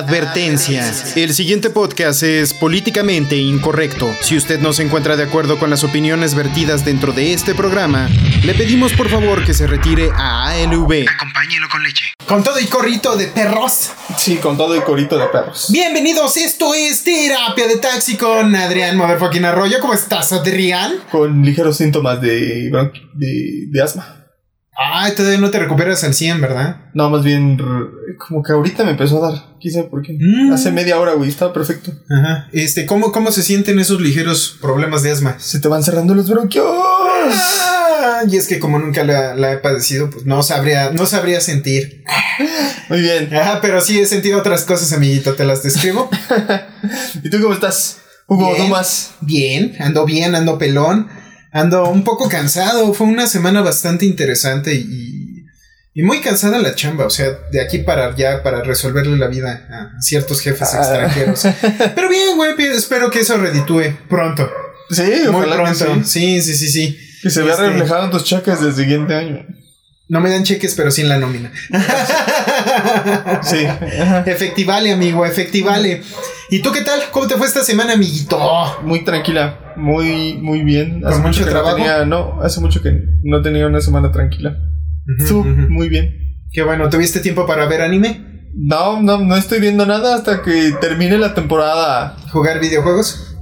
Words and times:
Advertencia. 0.00 0.90
El 1.14 1.34
siguiente 1.34 1.68
podcast 1.68 2.22
es 2.22 2.54
políticamente 2.54 3.36
incorrecto. 3.36 4.10
Si 4.22 4.34
usted 4.34 4.58
no 4.58 4.72
se 4.72 4.82
encuentra 4.82 5.14
de 5.14 5.24
acuerdo 5.24 5.58
con 5.58 5.68
las 5.68 5.84
opiniones 5.84 6.34
vertidas 6.34 6.86
dentro 6.86 7.12
de 7.12 7.34
este 7.34 7.54
programa, 7.54 8.08
le 8.42 8.54
pedimos 8.54 8.94
por 8.94 9.10
favor 9.10 9.44
que 9.44 9.52
se 9.52 9.66
retire 9.66 10.08
a 10.16 10.48
ALV. 10.48 11.04
Acompáñelo 11.06 11.68
con 11.70 11.82
leche. 11.82 12.06
Con 12.26 12.42
todo 12.42 12.58
y 12.58 12.64
corrito 12.64 13.14
de 13.14 13.26
perros. 13.26 13.90
Sí, 14.16 14.36
con 14.36 14.56
todo 14.56 14.74
el 14.74 14.84
corito 14.84 15.18
de 15.18 15.26
perros. 15.26 15.66
Bienvenidos, 15.68 16.34
esto 16.38 16.72
es 16.72 17.04
Terapia 17.04 17.68
de 17.68 17.76
Taxi 17.76 18.16
con 18.16 18.56
Adrián 18.56 18.96
Motherfucking 18.96 19.44
Arroyo. 19.44 19.80
¿Cómo 19.80 19.92
estás, 19.92 20.32
Adrián? 20.32 20.94
Con 21.10 21.42
ligeros 21.42 21.76
síntomas 21.76 22.22
de, 22.22 22.70
de, 23.12 23.66
de 23.68 23.82
asma. 23.82 24.19
Ay, 24.82 25.14
todavía 25.14 25.38
no 25.38 25.50
te 25.50 25.58
recuperas 25.58 26.02
al 26.04 26.14
100, 26.14 26.40
¿verdad? 26.40 26.76
No, 26.94 27.10
más 27.10 27.22
bien, 27.22 27.58
como 28.16 28.42
que 28.42 28.52
ahorita 28.52 28.82
me 28.82 28.92
empezó 28.92 29.22
a 29.22 29.30
dar. 29.30 29.42
Quizá 29.58 29.82
por 29.90 30.00
qué. 30.00 30.16
Mm. 30.18 30.54
Hace 30.54 30.72
media 30.72 30.98
hora, 30.98 31.12
güey, 31.12 31.28
estaba 31.28 31.52
perfecto. 31.52 31.92
Ajá. 32.08 32.48
Este, 32.50 32.86
¿cómo, 32.86 33.12
¿cómo 33.12 33.30
se 33.30 33.42
sienten 33.42 33.78
esos 33.78 34.00
ligeros 34.00 34.56
problemas 34.58 35.02
de 35.02 35.10
asma? 35.10 35.36
Se 35.38 35.60
te 35.60 35.68
van 35.68 35.82
cerrando 35.82 36.14
los 36.14 36.30
bronquios. 36.30 36.64
Ah, 36.66 38.22
y 38.26 38.38
es 38.38 38.48
que 38.48 38.58
como 38.58 38.78
nunca 38.78 39.04
la, 39.04 39.34
la 39.34 39.52
he 39.52 39.58
padecido, 39.58 40.08
pues 40.08 40.24
no 40.24 40.42
sabría, 40.42 40.90
no 40.92 41.04
sabría 41.04 41.42
sentir. 41.42 42.02
Muy 42.88 43.02
bien. 43.02 43.28
Ajá, 43.36 43.60
pero 43.60 43.82
sí 43.82 44.00
he 44.00 44.06
sentido 44.06 44.38
otras 44.38 44.64
cosas, 44.64 44.94
amiguito, 44.94 45.34
te 45.34 45.44
las 45.44 45.62
describo. 45.62 46.08
¿Y 47.22 47.28
tú 47.28 47.38
cómo 47.42 47.52
estás? 47.52 47.98
Hugo 48.26 48.52
Bien. 48.54 48.62
Dumas. 48.62 49.10
Bien, 49.20 49.76
ando 49.78 50.06
bien, 50.06 50.34
ando 50.34 50.56
pelón, 50.56 51.08
ando 51.52 51.88
un 51.90 52.04
poco 52.04 52.28
cansado. 52.28 52.92
Fue 52.94 53.06
una 53.06 53.26
semana 53.26 53.60
bastante 53.62 54.06
interesante 54.06 54.74
y, 54.74 55.44
y 55.94 56.02
muy 56.02 56.20
cansada 56.20 56.58
la 56.58 56.74
chamba. 56.74 57.06
O 57.06 57.10
sea, 57.10 57.30
de 57.52 57.60
aquí 57.60 57.78
para 57.78 58.06
allá 58.08 58.42
para 58.42 58.62
resolverle 58.62 59.16
la 59.16 59.28
vida 59.28 59.66
a 59.70 60.00
ciertos 60.02 60.40
jefes 60.40 60.68
Ah. 60.74 60.78
extranjeros. 60.78 61.42
Pero 61.94 62.08
bien, 62.08 62.36
güey, 62.36 62.54
espero 62.74 63.10
que 63.10 63.20
eso 63.20 63.36
reditúe 63.36 63.96
pronto. 64.08 64.50
Sí, 64.90 65.02
Muy 65.30 65.46
pronto. 65.46 65.74
sí. 65.74 65.84
Sí, 66.04 66.42
sí, 66.42 66.54
sí, 66.56 66.68
sí. 66.68 66.98
Que 67.22 67.30
se 67.30 67.42
vea 67.42 67.52
Este- 67.52 67.68
reflejado 67.68 68.04
en 68.06 68.10
tus 68.10 68.24
cheques 68.24 68.60
del 68.60 68.74
siguiente 68.74 69.14
año. 69.14 69.46
No 70.10 70.20
me 70.20 70.28
dan 70.28 70.42
cheques, 70.42 70.74
pero 70.74 70.90
sí 70.90 71.02
en 71.02 71.08
la 71.08 71.18
nómina. 71.18 71.52
Sí. 73.42 73.64
Efectivale, 74.26 74.92
amigo, 74.92 75.24
efectivale. 75.24 76.02
¿Y 76.50 76.60
tú 76.62 76.72
qué 76.72 76.82
tal? 76.82 76.98
¿Cómo 77.12 77.28
te 77.28 77.36
fue 77.36 77.46
esta 77.46 77.62
semana, 77.62 77.92
amiguito? 77.92 78.36
Muy 78.82 79.04
tranquila. 79.04 79.72
Muy, 79.76 80.36
muy 80.42 80.64
bien. 80.64 81.00
¿Con 81.00 81.22
mucho 81.22 81.44
que 81.44 81.50
trabajo? 81.50 81.78
No, 81.78 81.84
tenía, 81.84 82.04
no, 82.06 82.42
hace 82.42 82.60
mucho 82.60 82.82
que 82.82 82.90
no 83.22 83.40
tenía 83.40 83.68
una 83.68 83.80
semana 83.80 84.10
tranquila. 84.10 84.56
Ujú. 85.20 85.44
muy 85.68 85.88
bien. 85.88 86.12
Qué 86.52 86.64
bueno, 86.64 86.90
¿tuviste 86.90 87.20
tiempo 87.20 87.46
para 87.46 87.66
ver 87.66 87.80
anime? 87.80 88.50
No, 88.56 89.00
no, 89.00 89.18
no 89.18 89.36
estoy 89.36 89.60
viendo 89.60 89.86
nada 89.86 90.16
hasta 90.16 90.42
que 90.42 90.74
termine 90.80 91.18
la 91.18 91.34
temporada. 91.34 92.16
¿Jugar 92.32 92.58
videojuegos? 92.58 93.36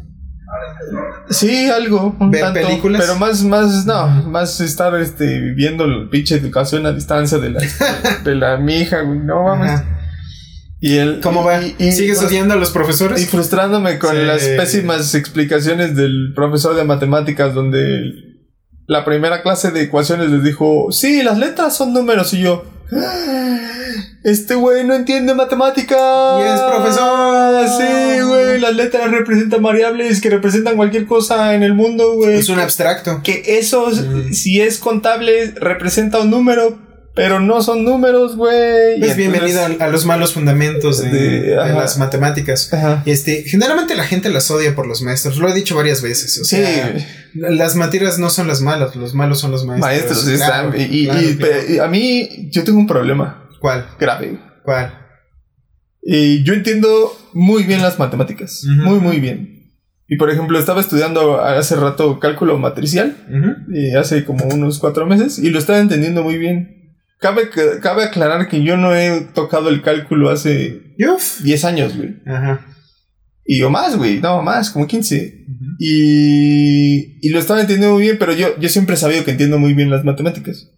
Sí, 1.30 1.68
algo. 1.68 2.16
Un 2.18 2.30
¿Ver 2.30 2.40
tanto, 2.42 2.60
películas? 2.66 3.02
Pero 3.02 3.18
más, 3.18 3.42
más, 3.44 3.84
no, 3.86 4.06
más 4.28 4.60
estar 4.60 4.94
este, 5.00 5.52
viendo 5.54 5.84
el 5.84 6.08
pinche 6.08 6.36
educación 6.36 6.86
a 6.86 6.92
distancia 6.92 7.38
de 7.38 7.50
la, 7.50 7.60
de 8.24 8.34
la 8.34 8.56
mi 8.56 8.76
hija, 8.76 9.00
güey. 9.02 9.18
No 9.18 9.42
mames. 9.44 9.82
Y 10.80 10.96
el, 10.96 11.20
¿Cómo 11.20 11.44
va? 11.44 11.60
y- 11.60 11.74
y- 11.78 11.92
¿Sigues 11.92 12.22
odiando 12.22 12.54
a 12.54 12.56
los 12.56 12.70
Y 12.70 12.72
profesores? 12.72 13.28
frustrándome 13.28 13.98
con 13.98 14.12
Sí. 14.16 14.22
las 14.22 14.42
pésimas 14.44 15.14
explicaciones 15.14 15.96
del 15.96 16.32
profesor 16.34 16.76
de 16.76 16.84
matemáticas, 16.84 17.52
donde 17.52 18.12
la 18.86 19.04
primera 19.04 19.42
clase 19.42 19.70
de 19.72 19.82
ecuaciones 19.82 20.30
les 20.30 20.42
dijo: 20.44 20.86
Sí, 20.92 21.22
las 21.22 21.36
letras 21.38 21.76
son 21.76 21.92
números. 21.92 22.32
Y 22.32 22.40
yo. 22.42 22.64
"Ah, 22.92 23.58
Este 24.24 24.54
güey 24.54 24.84
no 24.84 24.94
entiende 24.94 25.34
matemáticas. 25.34 25.98
Y 26.40 26.42
es 26.42 26.60
profesor. 26.60 27.66
Sí, 27.68 28.20
güey. 28.22 28.60
Las 28.60 28.74
letras 28.74 29.10
representan 29.10 29.62
variables 29.62 30.20
que 30.20 30.30
representan 30.30 30.76
cualquier 30.76 31.06
cosa 31.06 31.54
en 31.54 31.62
el 31.62 31.74
mundo, 31.74 32.14
güey. 32.14 32.34
Es 32.38 32.48
un 32.48 32.58
abstracto. 32.58 33.20
Que 33.22 33.42
eso, 33.58 33.88
Mm. 33.90 34.32
si 34.32 34.60
es 34.60 34.78
contable, 34.78 35.52
representa 35.56 36.18
un 36.20 36.30
número, 36.30 36.78
pero 37.18 37.40
no 37.40 37.60
son 37.62 37.84
números, 37.84 38.36
güey. 38.36 38.96
Y 38.96 38.98
Pues 39.00 39.10
entonces- 39.12 39.16
bienvenido 39.16 39.60
a, 39.62 39.84
a 39.84 39.88
los 39.88 40.06
malos 40.06 40.32
fundamentos 40.32 41.02
de, 41.02 41.10
De- 41.10 41.40
de 41.42 41.60
ajá. 41.60 41.72
las 41.74 41.98
matemáticas. 41.98 42.72
Ajá. 42.72 43.02
Este, 43.06 43.42
generalmente 43.44 43.94
la 43.94 44.04
gente 44.04 44.30
las 44.30 44.50
odia 44.50 44.74
por 44.74 44.86
los 44.86 45.02
maestros. 45.02 45.36
Lo 45.38 45.48
he 45.48 45.54
dicho 45.54 45.76
varias 45.76 46.00
veces. 46.02 46.40
O 46.40 46.44
Sí, 46.44 46.56
las 47.34 47.76
materias 47.76 48.18
no 48.18 48.30
son 48.30 48.48
las 48.48 48.60
malas, 48.62 48.96
los 48.96 49.14
malos 49.14 49.38
son 49.40 49.50
los 49.50 49.64
maestros. 49.66 49.90
maestros, 49.92 50.20
sí, 50.24 50.34
Claro, 50.36 50.72
están- 50.72 50.80
y, 50.92 51.00
y- 51.00 51.04
claro, 51.06 51.20
y- 51.22 51.36
claro. 51.36 51.52
pe- 51.66 51.72
y 51.74 51.78
a 51.78 51.86
mí, 51.88 52.48
yo 52.50 52.64
tengo 52.64 52.78
un 52.78 52.86
problema 52.86 53.48
¿Cuál? 53.60 53.86
grave. 53.98 54.38
¿Cuál? 54.64 54.94
Y 56.02 56.42
yo 56.44 56.54
entiendo 56.54 57.12
muy 57.34 57.64
bien 57.64 57.82
las 57.82 57.98
matemáticas, 57.98 58.62
muy, 58.64 58.98
muy 59.00 59.20
bien. 59.20 59.56
Y 60.10 60.16
por 60.16 60.30
ejemplo, 60.30 60.58
estaba 60.58 60.80
estudiando 60.80 61.38
hace 61.40 61.76
rato 61.76 62.18
cálculo 62.18 62.56
matricial, 62.56 63.14
Ujú. 63.28 63.76
eh, 63.76 63.94
hace 63.98 64.24
como 64.24 64.46
unos 64.46 64.78
cuatro 64.78 65.04
meses, 65.06 65.38
y 65.38 65.50
lo 65.50 65.58
estaba 65.58 65.80
entendiendo 65.80 66.22
muy 66.22 66.38
bien. 66.38 66.77
Cabe, 67.18 67.50
cabe 67.82 68.04
aclarar 68.04 68.48
que 68.48 68.62
yo 68.62 68.76
no 68.76 68.94
he 68.94 69.22
tocado 69.34 69.68
el 69.70 69.82
cálculo 69.82 70.30
hace 70.30 70.94
Uf. 70.98 71.42
10 71.42 71.64
años, 71.64 71.96
güey. 71.96 72.16
Ajá. 72.26 72.64
Y 73.44 73.62
o 73.62 73.70
más, 73.70 73.96
güey, 73.96 74.20
no, 74.20 74.42
más, 74.42 74.70
como 74.70 74.86
15. 74.86 75.46
Ujú. 75.48 75.64
Y, 75.78 77.18
y 77.26 77.30
lo 77.30 77.38
estaba 77.38 77.60
entendiendo 77.60 77.94
muy 77.94 78.02
bien, 78.02 78.18
pero 78.18 78.34
yo, 78.34 78.58
yo 78.58 78.68
siempre 78.68 78.94
he 78.94 78.98
sabido 78.98 79.24
que 79.24 79.30
entiendo 79.30 79.58
muy 79.58 79.72
bien 79.72 79.90
las 79.90 80.04
matemáticas. 80.04 80.70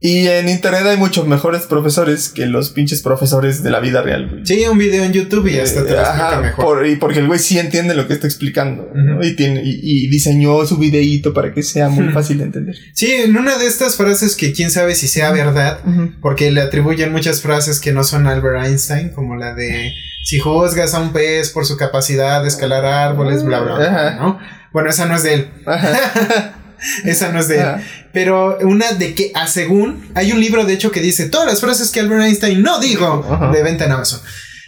Y 0.00 0.28
en 0.28 0.48
internet 0.48 0.82
hay 0.86 0.96
muchos 0.96 1.26
mejores 1.26 1.62
profesores 1.62 2.28
que 2.28 2.46
los 2.46 2.70
pinches 2.70 3.02
profesores 3.02 3.64
de 3.64 3.70
la 3.70 3.80
vida 3.80 4.00
real, 4.00 4.28
güey. 4.30 4.46
Sí, 4.46 4.64
un 4.70 4.78
video 4.78 5.02
en 5.02 5.12
YouTube 5.12 5.48
y 5.48 5.58
hasta 5.58 5.84
te 5.84 5.90
lo 5.90 5.96
Eh, 5.96 6.00
explica 6.02 6.28
ajá, 6.28 6.40
mejor. 6.40 6.64
por- 6.64 6.86
y 6.86 6.94
porque 6.96 7.18
el 7.18 7.26
güey 7.26 7.40
sí 7.40 7.58
entiende 7.58 7.94
lo 7.96 8.06
que 8.06 8.14
está 8.14 8.28
explicando. 8.28 8.88
¿no? 8.94 9.24
Y, 9.26 9.34
tiene, 9.34 9.60
y, 9.64 9.80
y 9.82 10.08
diseñó 10.08 10.64
su 10.66 10.76
videíto 10.78 11.34
para 11.34 11.52
que 11.52 11.64
sea 11.64 11.88
muy 11.88 12.08
fácil 12.12 12.38
de 12.38 12.44
entender. 12.44 12.76
Sí, 12.94 13.10
en 13.12 13.36
una 13.36 13.58
de 13.58 13.66
estas 13.66 13.96
frases 13.96 14.36
que 14.36 14.52
quién 14.52 14.70
sabe 14.70 14.94
si 14.94 15.08
sea 15.08 15.32
verdad, 15.32 15.80
porque 16.22 16.52
le 16.52 16.60
atribuyen 16.60 17.10
muchas 17.10 17.42
frases 17.42 17.80
que 17.80 17.92
no 17.92 18.04
son 18.04 18.28
Albert 18.28 18.66
Einstein, 18.66 19.08
como 19.08 19.34
la 19.34 19.54
de 19.54 19.92
si 20.22 20.38
juzgas 20.38 20.94
a 20.94 21.00
un 21.00 21.12
pez 21.12 21.50
por 21.50 21.66
su 21.66 21.76
capacidad 21.76 22.42
de 22.42 22.48
escalar 22.48 22.84
árboles, 22.84 23.42
bla, 23.42 23.58
bla, 23.60 23.74
bla. 23.74 24.16
¿no? 24.20 24.38
Bueno, 24.72 24.90
esa 24.90 25.06
no 25.06 25.16
es 25.16 25.22
de 25.24 25.34
él. 25.34 25.48
esa 27.04 27.32
no 27.32 27.40
es 27.40 27.48
de 27.48 27.56
él. 27.56 27.62
Ajá. 27.62 27.82
Pero 28.12 28.58
una 28.62 28.92
de 28.92 29.14
que, 29.14 29.30
a 29.34 29.46
según, 29.46 30.10
hay 30.14 30.32
un 30.32 30.40
libro 30.40 30.64
de 30.64 30.74
hecho 30.74 30.90
que 30.90 31.00
dice 31.00 31.28
todas 31.28 31.46
las 31.46 31.60
frases 31.60 31.90
que 31.90 32.00
Albert 32.00 32.22
Einstein 32.22 32.62
no 32.62 32.80
dijo 32.80 33.50
de 33.52 33.62
venta 33.62 33.84
en 33.84 33.92
Amazon. 33.92 34.20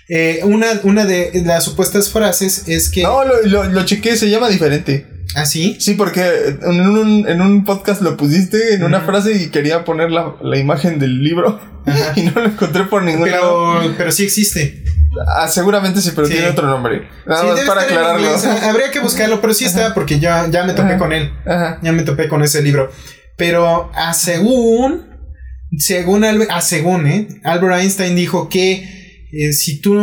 Eh, 0.08 0.40
una, 0.42 0.66
una 0.82 1.04
de 1.04 1.30
las 1.44 1.64
supuestas 1.64 2.10
frases 2.10 2.64
es 2.66 2.90
que... 2.90 3.02
No, 3.02 3.24
lo, 3.24 3.42
lo, 3.42 3.64
lo 3.64 3.84
chequé, 3.84 4.16
se 4.16 4.28
llama 4.28 4.48
diferente. 4.48 5.06
¿Así? 5.36 5.76
Sí, 5.80 5.94
porque 5.94 6.56
en 6.62 6.80
un, 6.80 7.28
en 7.28 7.40
un 7.40 7.64
podcast 7.64 8.02
lo 8.02 8.16
pusiste 8.16 8.74
en 8.74 8.82
una 8.84 9.00
frase 9.02 9.32
y 9.32 9.50
quería 9.50 9.84
poner 9.84 10.10
la, 10.10 10.34
la 10.42 10.58
imagen 10.58 10.98
del 10.98 11.22
libro 11.22 11.60
Ajá. 11.86 12.12
y 12.16 12.22
no 12.22 12.32
lo 12.40 12.46
encontré 12.46 12.84
por 12.84 13.02
ningún 13.02 13.30
lado. 13.30 13.78
Pero, 13.80 13.94
pero 13.96 14.12
sí 14.12 14.24
existe. 14.24 14.82
Ah, 15.36 15.48
seguramente 15.48 16.00
sí, 16.00 16.12
pero 16.14 16.26
Sí. 16.26 16.34
tiene 16.34 16.48
otro 16.48 16.66
nombre. 16.66 17.08
Nada 17.26 17.42
Sí, 17.42 17.46
más 17.48 17.60
para 17.60 17.82
aclararlo. 17.82 18.28
Ah, 18.28 18.68
Habría 18.70 18.90
que 18.90 19.00
buscarlo, 19.00 19.40
pero 19.40 19.54
sí 19.54 19.64
está 19.64 19.94
porque 19.94 20.18
ya, 20.18 20.48
ya 20.50 20.64
me 20.64 20.72
topé 20.72 20.90
Ajá. 20.90 20.98
con 20.98 21.12
él. 21.12 21.32
Ajá. 21.46 21.78
Ya 21.82 21.92
me 21.92 22.02
topé 22.02 22.28
con 22.28 22.42
ese 22.42 22.62
libro. 22.62 22.90
Pero 23.36 23.90
a 23.94 24.12
según, 24.14 25.06
según, 25.78 26.24
Albert, 26.24 26.50
a 26.50 26.60
según, 26.60 27.06
¿eh? 27.06 27.28
Albert 27.44 27.80
Einstein 27.80 28.14
dijo 28.16 28.48
que 28.48 29.26
eh, 29.32 29.52
si 29.52 29.80
tú 29.80 29.94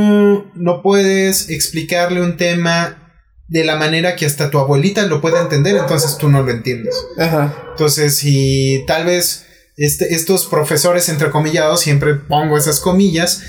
no 0.55 0.81
puedes 0.81 1.49
explicarle 1.49 2.21
un 2.21 2.37
tema 2.37 3.06
de 3.47 3.63
la 3.63 3.75
manera 3.77 4.15
que 4.15 4.25
hasta 4.25 4.49
tu 4.49 4.57
abuelita 4.59 5.05
lo 5.05 5.21
puede 5.21 5.39
entender, 5.39 5.77
entonces 5.77 6.17
tú 6.17 6.29
no 6.29 6.43
lo 6.43 6.51
entiendes. 6.51 6.95
Ajá. 7.17 7.55
Entonces, 7.71 8.15
si 8.15 8.83
tal 8.87 9.05
vez 9.05 9.45
este, 9.77 10.13
estos 10.15 10.47
profesores 10.47 11.07
entrecomillados, 11.07 11.79
siempre 11.81 12.15
pongo 12.15 12.57
esas 12.57 12.79
comillas, 12.79 13.41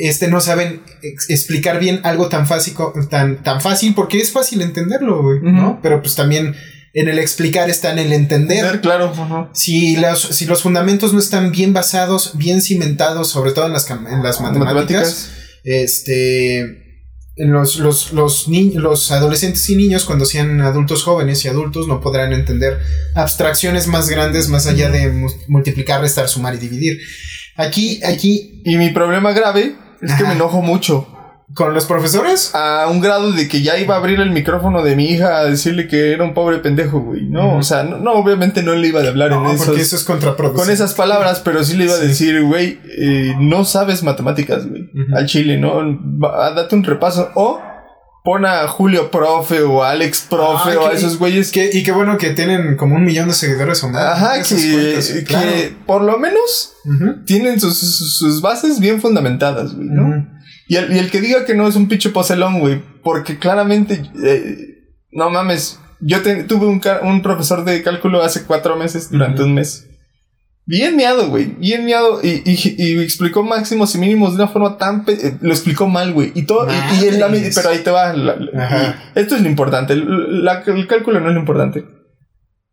este, 0.00 0.28
no 0.28 0.40
saben 0.40 0.82
ex- 1.02 1.28
explicar 1.30 1.80
bien 1.80 2.00
algo 2.04 2.28
tan 2.28 2.46
fácil, 2.46 2.74
tan, 3.10 3.42
tan 3.42 3.60
fácil, 3.60 3.94
porque 3.94 4.18
es 4.18 4.30
fácil 4.32 4.62
entenderlo, 4.62 5.22
güey, 5.22 5.40
¿no? 5.42 5.70
Ujú. 5.72 5.78
Pero 5.82 6.00
pues 6.00 6.14
también 6.14 6.54
en 6.94 7.08
el 7.08 7.18
explicar 7.18 7.68
está 7.68 7.90
en 7.90 7.98
el 7.98 8.12
entender. 8.12 8.80
Claro. 8.80 9.06
Ajá. 9.10 9.50
Si 9.52 9.96
los, 9.96 10.22
si 10.22 10.46
los 10.46 10.62
fundamentos 10.62 11.12
no 11.12 11.18
están 11.18 11.50
bien 11.50 11.72
basados, 11.72 12.38
bien 12.38 12.62
cimentados, 12.62 13.28
sobre 13.30 13.50
todo 13.50 13.66
en 13.66 13.72
las, 13.72 13.90
en 13.90 14.22
las 14.22 14.40
matemáticas, 14.40 15.30
este, 15.64 16.83
los, 17.36 17.76
los, 17.76 18.12
los, 18.12 18.48
ni- 18.48 18.72
los 18.74 19.10
adolescentes 19.10 19.68
y 19.70 19.76
niños, 19.76 20.04
cuando 20.04 20.24
sean 20.24 20.60
adultos 20.60 21.02
jóvenes 21.02 21.44
y 21.44 21.48
adultos, 21.48 21.88
no 21.88 22.00
podrán 22.00 22.32
entender 22.32 22.80
abstracciones 23.14 23.86
más 23.88 24.08
grandes 24.08 24.48
más 24.48 24.66
allá 24.66 24.90
de 24.90 25.10
mu- 25.10 25.30
multiplicar, 25.48 26.00
restar, 26.00 26.28
sumar 26.28 26.54
y 26.54 26.58
dividir. 26.58 27.00
Aquí, 27.56 28.00
aquí, 28.04 28.62
Y 28.64 28.76
mi 28.76 28.90
problema 28.90 29.32
grave 29.32 29.76
es 30.02 30.12
que 30.14 30.24
me 30.24 30.32
enojo 30.32 30.60
mucho. 30.62 31.08
¿Con 31.54 31.72
los 31.72 31.86
profesores? 31.86 32.50
A 32.54 32.88
un 32.90 33.00
grado 33.00 33.30
de 33.30 33.46
que 33.46 33.62
ya 33.62 33.78
iba 33.78 33.94
a 33.94 33.98
abrir 33.98 34.18
el 34.20 34.30
micrófono 34.30 34.82
de 34.82 34.96
mi 34.96 35.06
hija 35.06 35.38
a 35.38 35.44
decirle 35.44 35.86
que 35.86 36.12
era 36.12 36.24
un 36.24 36.34
pobre 36.34 36.58
pendejo, 36.58 37.00
güey. 37.00 37.26
No, 37.26 37.56
o 37.58 37.62
sea, 37.62 37.84
no, 37.84 38.12
obviamente 38.12 38.62
no 38.62 38.74
le 38.74 38.88
iba 38.88 39.00
a 39.00 39.06
hablar 39.08 39.32
en 39.32 39.44
eso. 39.46 39.66
Porque 39.66 39.82
eso 39.82 39.94
es 39.94 40.02
contraproducente. 40.02 40.64
Con 40.64 40.72
esas 40.72 40.94
palabras, 40.94 41.40
pero 41.44 41.62
sí 41.62 41.76
le 41.76 41.84
iba 41.84 41.94
a 41.94 41.98
decir, 41.98 42.42
güey, 42.42 42.80
eh, 42.98 43.34
no 43.38 43.64
sabes 43.64 44.02
matemáticas, 44.02 44.66
güey. 44.68 44.90
Al 45.14 45.26
chile, 45.26 45.56
¿no? 45.58 45.80
date 46.54 46.74
un 46.74 46.82
repaso. 46.82 47.30
O 47.34 47.60
pon 48.24 48.46
a 48.46 48.66
Julio 48.66 49.10
Profe 49.10 49.60
o 49.60 49.84
a 49.84 49.90
Alex 49.90 50.26
Profe 50.28 50.72
ah, 50.72 50.80
o 50.80 50.86
a 50.88 50.92
esos 50.92 51.18
güeyes. 51.18 51.52
Que, 51.52 51.70
y 51.72 51.84
qué 51.84 51.92
bueno 51.92 52.18
que 52.18 52.30
tienen 52.30 52.76
como 52.76 52.96
un 52.96 53.04
millón 53.04 53.28
de 53.28 53.34
seguidores 53.34 53.84
o 53.84 53.90
más. 53.90 54.02
Ajá, 54.02 54.42
que, 54.42 55.24
que 55.24 55.76
por 55.86 56.02
lo 56.02 56.18
menos 56.18 56.74
tienen 57.26 57.60
sus, 57.60 57.78
sus, 57.78 58.40
bases 58.40 58.80
bien 58.80 59.00
fundamentadas, 59.00 59.74
güey, 59.74 59.88
¿no? 59.88 60.33
Y, 60.74 60.76
el, 60.76 60.92
y 60.92 60.98
el, 60.98 61.10
que 61.10 61.20
diga 61.20 61.44
que 61.44 61.54
no 61.54 61.68
es 61.68 61.76
un 61.76 61.88
pinche 61.88 62.10
pocelón, 62.10 62.60
güey, 62.60 62.82
porque 63.02 63.38
claramente, 63.38 64.02
eh, 64.24 64.84
no 65.12 65.30
mames, 65.30 65.78
yo 66.00 66.18
tuve 66.46 66.66
un, 66.66 66.80
un, 67.02 67.22
profesor 67.22 67.64
de 67.64 67.82
cálculo 67.82 68.22
hace 68.22 68.44
cuatro 68.44 68.76
meses, 68.76 69.10
durante 69.10 69.42
un 69.42 69.54
mes. 69.54 69.86
Bien 70.66 70.96
miado, 70.96 71.28
güey. 71.28 71.44
Bien 71.58 71.84
miado. 71.84 72.20
Y, 72.22 72.42
y, 72.44 72.98
explicó 73.02 73.42
máximos 73.42 73.94
y 73.94 73.98
mínimos 73.98 74.30
de 74.30 74.42
una 74.42 74.50
forma 74.50 74.78
tan. 74.78 75.04
Eh, 75.06 75.36
lo 75.42 75.52
explicó 75.52 75.86
mal, 75.88 76.12
güey. 76.14 76.32
Y 76.34 76.44
todo. 76.44 76.66
Y, 76.66 77.10
pero 77.54 77.68
ahí 77.68 77.78
te 77.80 77.90
va. 77.90 78.14
esto 79.14 79.36
es 79.36 79.42
lo 79.42 79.48
importante. 79.48 79.92
el 79.92 80.86
cálculo 80.88 81.20
no 81.20 81.28
es 81.28 81.34
lo 81.34 81.40
importante. 81.40 81.84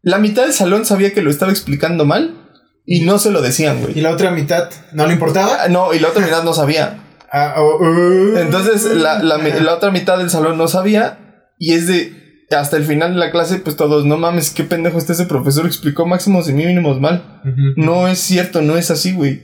La 0.02 0.20
mitad 0.20 0.44
del 0.44 0.54
salón 0.54 0.86
sabía 0.86 1.14
que 1.14 1.22
lo 1.22 1.30
estaba 1.30 1.52
explicando 1.52 2.06
mal 2.06 2.42
y 2.86 3.02
no 3.02 3.20
se 3.20 3.30
lo 3.30 3.42
decían, 3.42 3.82
güey. 3.82 4.00
¿Y 4.00 4.02
la 4.02 4.12
otra 4.12 4.32
mitad 4.32 4.70
no 4.94 5.06
le 5.06 5.14
importaba? 5.14 5.64
Ah, 5.64 5.68
no, 5.68 5.94
y 5.94 6.00
la 6.00 6.10
otra 6.10 6.24
mitad 6.24 6.44
no 6.44 6.54
sabía. 6.54 6.98
Ah, 7.32 7.56
oh, 7.58 7.78
uh. 7.80 8.38
Entonces, 8.38 8.84
la, 8.96 9.20
la 9.24 9.74
otra 9.74 9.92
mitad 9.92 10.18
del 10.18 10.30
salón 10.30 10.58
no 10.58 10.68
sabía. 10.68 11.46
Y 11.58 11.74
es 11.74 11.88
de 11.88 12.22
hasta 12.56 12.78
el 12.78 12.84
final 12.84 13.14
de 13.14 13.20
la 13.20 13.32
clase, 13.32 13.60
pues 13.60 13.76
todos, 13.76 14.06
no 14.06 14.18
mames, 14.18 14.52
qué 14.52 14.64
pendejo 14.64 14.98
está 14.98 15.14
ese 15.14 15.26
profesor, 15.26 15.66
explicó 15.66 16.06
máximos 16.06 16.50
y 16.50 16.54
mínimos 16.54 17.00
mal. 17.00 17.42
No 17.76 18.08
es 18.08 18.20
cierto, 18.20 18.62
no 18.62 18.78
es 18.78 18.92
así, 18.92 19.14
güey. 19.14 19.44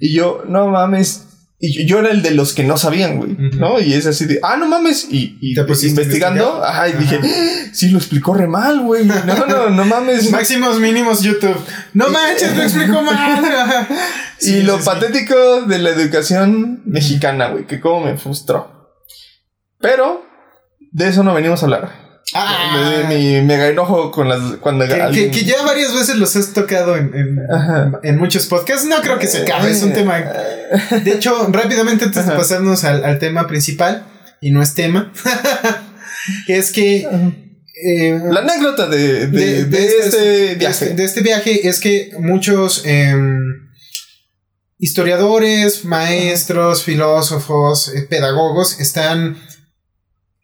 Y 0.00 0.14
yo, 0.14 0.44
no 0.48 0.68
mames. 0.68 1.25
Y 1.58 1.86
yo, 1.86 2.00
era 2.00 2.10
el 2.10 2.20
de 2.20 2.32
los 2.32 2.52
que 2.52 2.64
no 2.64 2.76
sabían, 2.76 3.16
güey, 3.16 3.34
¿no? 3.56 3.80
Y 3.80 3.94
es 3.94 4.04
así 4.04 4.26
de, 4.26 4.40
ah, 4.42 4.58
no 4.58 4.68
mames. 4.68 5.08
Y, 5.10 5.38
y 5.40 5.58
investigando, 5.86 6.62
ajá, 6.62 6.90
y 6.90 6.92
dije, 6.92 7.18
sí, 7.72 7.88
lo 7.88 7.96
explicó 7.96 8.34
re 8.34 8.46
mal, 8.46 8.80
güey. 8.80 9.06
No, 9.06 9.46
no, 9.46 9.70
no 9.70 9.84
mames. 9.86 10.30
Máximos 10.32 10.78
mínimos 10.78 11.22
YouTube. 11.22 11.56
No 11.94 12.10
manches, 12.10 12.54
lo 12.54 12.62
explicó 12.62 13.00
mal. 13.00 13.88
y 14.42 14.62
lo 14.62 14.78
patético 14.80 15.62
de 15.62 15.78
la 15.78 15.90
educación 15.90 16.82
mexicana, 16.84 17.48
güey, 17.48 17.66
que 17.66 17.80
como 17.80 18.04
me 18.04 18.18
frustró. 18.18 18.92
Pero 19.80 20.26
de 20.92 21.08
eso 21.08 21.22
no 21.22 21.32
venimos 21.32 21.62
a 21.62 21.66
hablar. 21.66 22.05
Ah, 22.38 23.04
mi 23.08 23.40
mega 23.40 23.68
enojo 23.68 24.10
con 24.10 24.28
las. 24.28 24.40
Cuando 24.60 24.86
que, 24.86 25.30
que, 25.30 25.44
ya 25.44 25.62
varias 25.62 25.94
veces 25.94 26.16
los 26.16 26.36
has 26.36 26.52
tocado 26.52 26.96
en, 26.96 27.40
en, 28.02 28.18
muchos 28.18 28.46
podcasts. 28.46 28.86
No 28.86 29.00
creo 29.00 29.18
que 29.18 29.26
se 29.26 29.42
acabe, 29.42 29.70
es 29.70 29.82
un 29.82 29.92
tema. 29.92 30.18
De 31.04 31.12
hecho, 31.12 31.48
rápidamente 31.50 32.04
antes 32.04 32.26
de 32.26 32.32
pasarnos 32.32 32.84
al, 32.84 33.18
tema 33.18 33.46
principal, 33.46 34.04
y 34.40 34.50
no 34.50 34.62
es 34.62 34.74
tema, 34.74 35.12
es 36.48 36.72
que. 36.72 37.08
Eh, 37.78 38.18
la 38.30 38.40
anécdota 38.40 38.88
de, 38.88 39.26
de, 39.26 39.60
este, 39.60 39.98
este, 39.98 40.54
viaje. 40.54 40.88
De 40.90 41.04
este, 41.04 41.20
viaje 41.20 41.68
es 41.68 41.78
que 41.78 42.10
muchos 42.18 42.82
em, 42.86 43.68
historiadores, 44.78 45.84
maestros, 45.84 46.82
filósofos, 46.82 47.94
eh, 47.94 48.06
pedagogos 48.08 48.80
están 48.80 49.36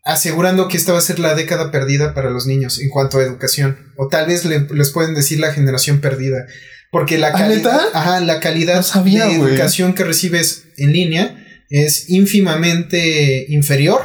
asegurando 0.05 0.69
que 0.69 0.77
esta 0.77 0.93
va 0.93 0.99
a 0.99 1.03
ser 1.03 1.19
la 1.19 1.35
década 1.35 1.71
perdida 1.71 2.15
para 2.15 2.31
los 2.31 2.47
niños 2.47 2.81
en 2.81 2.89
cuanto 2.89 3.19
a 3.19 3.23
educación. 3.23 3.93
O 3.97 4.09
tal 4.09 4.27
vez 4.27 4.45
les 4.45 4.91
pueden 4.91 5.15
decir 5.15 5.39
la 5.39 5.53
generación 5.53 6.01
perdida. 6.01 6.47
Porque 6.91 7.19
la 7.19 7.29
¿Ah, 7.29 7.33
calidad, 7.33 7.81
ajá, 7.95 8.21
la 8.21 8.39
calidad 8.41 8.85
de 8.85 9.33
educación 9.33 9.95
que 9.95 10.05
recibes 10.05 10.65
en 10.77 10.93
línea 10.93 11.39
es 11.71 12.11
ínfimamente 12.11 13.47
inferior 13.49 14.03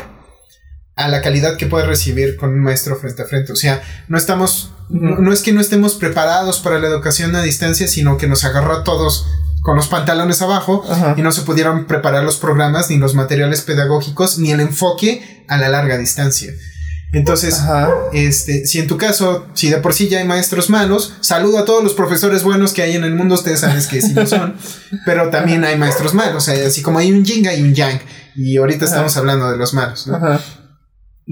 a 0.96 1.10
la 1.10 1.22
calidad 1.22 1.58
que 1.58 1.68
puedes 1.68 1.88
recibir 1.88 2.38
con 2.38 2.52
un 2.52 2.62
maestro 2.62 2.98
frente 2.98 3.22
a 3.22 3.26
frente. 3.26 3.52
O 3.52 3.56
sea, 3.56 3.84
no 4.08 4.18
estamos, 4.18 4.72
no, 4.90 5.34
es 5.34 5.42
que 5.42 5.52
no 5.52 5.62
estemos 5.62 5.96
preparados 5.96 6.60
para 6.60 6.80
la 6.80 6.88
educación 6.88 7.36
a 7.36 7.44
distancia, 7.44 7.88
sino 7.88 8.18
que 8.18 8.28
nos 8.28 8.46
agarró 8.46 8.78
a 8.78 8.84
todos 8.84 9.28
con 9.68 9.76
los 9.76 9.90
pantalones 9.90 10.42
abajo 10.42 10.82
y 11.18 11.22
no 11.22 11.34
se 11.34 11.42
pudieron 11.42 11.88
preparar 11.88 12.24
los 12.24 12.38
programas, 12.38 12.90
ni 12.90 12.96
los 12.96 13.16
materiales 13.16 13.64
pedagógicos, 13.64 14.40
ni 14.40 14.52
el 14.52 14.62
enfoque 14.62 15.44
a 15.50 15.58
la 15.58 15.68
larga 15.68 15.98
distancia. 15.98 16.54
Entonces, 17.12 17.62
este, 18.14 18.66
si 18.66 18.80
en 18.80 18.88
tu 18.88 18.96
caso, 18.96 19.46
si 19.56 19.70
de 19.70 19.80
por 19.80 19.94
sí 19.94 20.08
ya 20.08 20.20
hay 20.20 20.26
maestros 20.26 20.70
malos, 20.70 21.16
saludo 21.20 21.58
a 21.58 21.66
todos 21.66 21.84
los 21.84 21.96
profesores 21.96 22.44
buenos 22.44 22.72
que 22.72 22.82
hay 22.82 22.96
en 22.96 23.04
el 23.04 23.14
mundo, 23.14 23.36
ustedes 23.36 23.60
saben 23.60 23.84
que 23.90 24.02
sí 24.02 24.14
lo 24.14 24.26
son, 24.26 24.56
pero 25.06 25.30
también 25.32 25.66
hay 25.66 25.78
maestros 25.78 26.14
malos, 26.14 26.48
así 26.48 26.82
como 26.82 27.00
hay 27.00 27.12
un 27.12 27.26
yin 27.26 27.46
hay 27.50 27.62
un 27.62 27.76
yang, 27.76 28.00
y 28.38 28.56
ahorita 28.56 28.86
estamos 28.86 29.18
hablando 29.18 29.52
de 29.52 29.58
los 29.58 29.74
malos, 29.74 30.10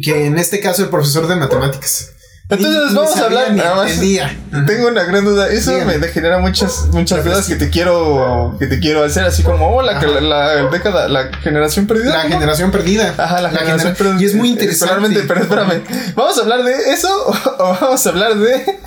Que 0.04 0.26
en 0.26 0.38
este 0.38 0.60
caso 0.60 0.84
el 0.84 0.90
profesor 0.90 1.26
de 1.28 1.38
matemáticas 1.38 2.15
entonces 2.48 2.94
vamos 2.94 3.18
a 3.18 3.26
hablar. 3.26 3.54
Nada 3.54 3.76
más. 3.76 4.00
Tengo 4.00 4.88
una 4.88 5.04
gran 5.04 5.26
duda. 5.26 5.50
Eso 5.50 5.72
me 5.86 6.08
genera 6.10 6.38
muchas, 6.38 6.88
muchas 6.92 7.24
dudas 7.24 7.48
que 7.48 7.56
te 7.56 7.70
quiero, 7.70 8.56
que 8.60 8.68
te 8.68 8.80
quiero 8.80 9.04
hacer, 9.04 9.24
así 9.24 9.42
como 9.44 9.76
oh, 9.76 9.82
la, 9.82 10.00
la, 10.02 10.70
década, 10.70 11.08
la 11.08 11.32
generación 11.42 11.88
perdida. 11.88 12.24
La 12.24 12.30
generación 12.30 12.72
perdida. 12.72 13.14
Ajá, 13.18 13.42
la, 13.42 13.50
generación 13.50 13.96
perdida. 13.96 14.22
Y 14.22 14.26
es 14.26 14.36
muy 14.36 14.50
interesante. 14.50 15.24
pero 15.28 15.42
espérame. 15.42 15.82
¿Vamos 16.16 16.38
a 16.38 16.42
hablar 16.42 16.64
de 16.64 16.74
eso 16.92 17.10
o 17.60 17.78
vamos 17.82 18.06
a 18.06 18.10
hablar 18.10 18.36
de 18.36 18.80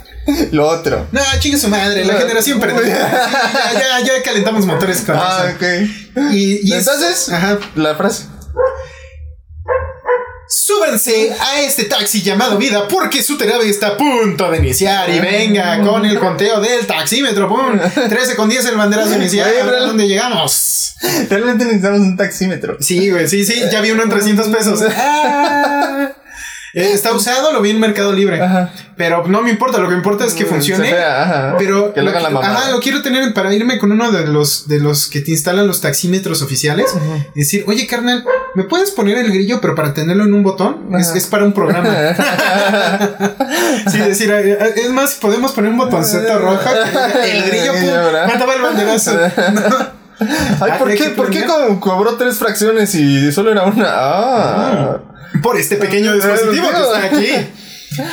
lo 0.53 0.69
otro? 0.69 1.07
No, 1.11 1.21
chingue 1.41 1.59
su 1.59 1.69
madre, 1.69 2.05
la 2.05 2.15
generación 2.15 2.61
perdida. 2.61 3.11
ya, 3.75 4.01
ya, 4.07 4.23
calentamos 4.25 4.67
motores 4.67 5.01
con 5.01 5.17
ah, 5.17 5.53
ok. 5.55 6.33
Y, 6.33 6.73
entonces, 6.73 7.29
ajá. 7.31 7.59
la 7.75 7.95
frase. 7.97 8.27
Súbanse 10.49 11.31
a 11.39 11.61
este 11.61 11.85
taxi 11.85 12.23
llamado 12.23 12.57
vida 12.57 12.89
porque 12.89 13.23
su 13.23 13.37
terapia 13.37 13.69
está 13.69 13.89
a 13.89 13.97
punto 13.99 14.51
de 14.51 14.59
iniciar. 14.59 15.11
Y 15.11 15.21
venga 15.21 15.83
con 15.83 16.07
el 16.07 16.19
conteo 16.19 16.59
del 16.61 16.87
taxímetro. 16.87 17.49
¡Pum! 17.49 17.79
13 18.09 18.35
con 18.35 18.49
10 18.49 18.65
el 18.67 18.77
banderazo 18.77 19.15
inicial. 19.15 19.51
A 19.61 19.81
dónde 19.81 20.09
llegamos. 20.09 20.95
Realmente 21.29 21.65
necesitamos 21.65 22.01
un 22.01 22.17
taxímetro. 22.17 22.79
Sí, 22.81 23.11
güey. 23.11 23.29
Sí, 23.29 23.45
sí. 23.45 23.63
Ya 23.71 23.83
vi 23.83 23.91
uno 23.91 24.05
en 24.05 24.09
300 24.09 24.49
pesos. 24.49 24.81
Ah. 24.97 26.13
Eh, 26.75 26.91
está 26.93 27.13
usado, 27.13 27.53
lo 27.53 27.63
vi 27.63 27.71
en 27.71 27.81
Mercado 27.81 28.13
Libre. 28.13 28.41
Pero 28.97 29.27
no 29.27 29.43
me 29.43 29.51
importa, 29.51 29.79
lo 29.79 29.89
que 29.89 29.95
importa 29.95 30.25
es 30.25 30.35
que 30.35 30.45
mm, 30.45 30.49
funcione. 30.49 30.95
Pero 31.59 31.95
que 31.95 32.03
lo, 32.03 32.11
la 32.11 32.29
Ajá, 32.29 32.71
lo 32.71 32.81
quiero 32.81 33.01
tener 33.03 33.33
para 33.33 33.55
irme 33.55 33.79
con 33.79 33.93
uno 33.93 34.11
de 34.11 34.27
los 34.27 34.69
de 34.69 34.81
los 34.81 35.07
que 35.09 35.21
te 35.21 35.31
instalan 35.31 35.67
los 35.67 35.81
taxímetros 35.81 36.43
oficiales. 36.43 36.95
Y 37.35 37.41
decir, 37.41 37.65
oye, 37.67 37.87
carnal, 37.87 38.25
¿me 38.55 38.65
puedes 38.65 38.91
poner 38.91 39.19
el 39.19 39.33
grillo, 39.33 39.61
pero 39.61 39.75
para 39.75 39.95
tenerlo 39.95 40.25
en 40.25 40.35
un 40.35 40.43
botón? 40.43 40.89
Es, 40.99 41.15
es, 41.15 41.27
para 41.27 41.45
un 41.45 41.53
programa. 41.53 41.89
sí, 43.91 43.99
decir, 43.99 44.31
es 44.31 44.91
más, 44.91 45.15
podemos 45.15 45.53
poner 45.53 45.71
un 45.71 45.79
botoncito 45.79 46.39
roja. 46.39 46.71
el 47.25 47.45
grillo, 47.45 47.73
mataba 48.27 48.55
el 48.55 48.63
banderazo. 48.63 49.13
Ay, 50.61 50.73
¿por 50.79 50.95
qué, 50.95 51.11
¿por 51.11 51.31
qué 51.31 51.47
cobró 51.79 52.17
tres 52.17 52.39
fracciones 52.39 52.95
y 52.95 53.31
solo 53.31 53.53
era 53.53 53.63
una? 53.63 53.85
Ah. 53.87 54.99
Por 55.43 55.59
este 55.59 55.77
pequeño 55.77 56.15
dispositivo 56.15 56.69
que 56.71 56.81
está 56.81 57.05
aquí. 57.05 57.51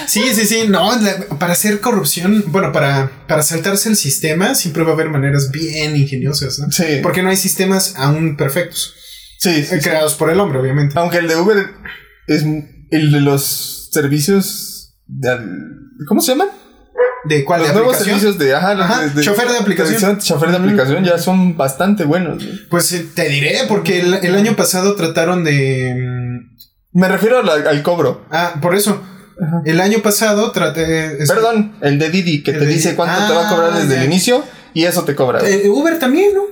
Sí, 0.07 0.23
sí, 0.33 0.45
sí, 0.45 0.63
no, 0.67 0.89
para 1.37 1.53
hacer 1.53 1.79
corrupción, 1.79 2.45
bueno, 2.47 2.71
para, 2.71 3.11
para 3.27 3.43
saltarse 3.43 3.89
el 3.89 3.95
sistema 3.95 4.55
siempre 4.55 4.83
va 4.83 4.91
a 4.91 4.93
haber 4.93 5.09
maneras 5.09 5.51
bien 5.51 5.95
ingeniosas, 5.95 6.59
¿no? 6.59 6.71
Sí. 6.71 7.01
Porque 7.03 7.21
no 7.21 7.29
hay 7.29 7.37
sistemas 7.37 7.93
aún 7.97 8.37
perfectos. 8.37 8.95
Sí, 9.37 9.63
sí 9.63 9.79
Creados 9.79 10.15
por 10.15 10.29
el 10.29 10.39
hombre, 10.39 10.59
obviamente. 10.59 10.97
Aunque 10.97 11.17
el 11.17 11.27
de 11.27 11.35
Uber 11.35 11.67
es 12.27 12.43
el 12.89 13.11
de 13.11 13.21
los 13.21 13.89
servicios 13.91 14.75
de, 15.07 15.37
¿Cómo 16.07 16.21
se 16.21 16.31
llaman? 16.31 16.49
¿De 17.25 17.43
cuál? 17.43 17.61
Los 17.61 17.73
nuevos 17.73 17.97
servicios 17.97 18.37
de, 18.37 18.53
ajá, 18.53 18.75
chofer 19.19 19.49
de 19.49 19.57
aplicación. 19.57 20.19
chofer 20.19 20.49
de 20.51 20.57
aplicación 20.57 21.03
ya 21.03 21.17
son 21.17 21.57
bastante 21.57 22.03
buenos. 22.03 22.43
Pues 22.69 22.91
eh, 22.93 23.07
te 23.15 23.27
diré, 23.29 23.61
porque 23.67 23.99
el, 23.99 24.35
año 24.35 24.55
pasado 24.55 24.95
trataron 24.95 25.43
de. 25.43 25.95
Me 26.95 27.09
refiero 27.09 27.39
al, 27.39 27.83
cobro. 27.83 28.25
Ah, 28.31 28.53
por 28.61 28.73
eso. 28.73 29.03
El 29.65 29.81
año 29.81 29.99
pasado 29.99 30.51
traté. 30.51 31.17
Perdón, 31.27 31.75
el 31.81 31.99
de 31.99 32.09
Didi, 32.09 32.41
que 32.41 32.53
te 32.53 32.65
dice 32.65 32.95
cuánto 32.95 33.27
te 33.27 33.33
va 33.33 33.47
a 33.47 33.49
cobrar 33.49 33.71
ah, 33.73 33.79
desde 33.79 33.97
el 33.97 34.05
inicio 34.05 34.45
y 34.73 34.85
eso 34.85 35.03
te 35.03 35.13
cobra. 35.13 35.41
Eh, 35.45 35.67
Uber 35.67 35.99
también, 35.99 36.33
¿no? 36.33 36.43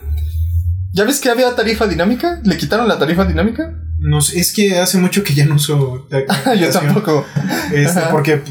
¿Ya 0.91 1.05
ves 1.05 1.21
que 1.21 1.29
había 1.29 1.55
tarifa 1.55 1.87
dinámica? 1.87 2.41
¿Le 2.43 2.57
quitaron 2.57 2.89
la 2.89 2.99
tarifa 2.99 3.23
dinámica? 3.23 3.73
No 3.99 4.19
sé, 4.19 4.37
es 4.37 4.51
que 4.51 4.77
hace 4.77 4.97
mucho 4.97 5.23
que 5.23 5.33
ya 5.33 5.45
no 5.45 5.55
uso 5.55 6.09
Yo 6.59 6.69
tampoco. 6.71 7.25
Este, 7.73 8.01
porque 8.11 8.41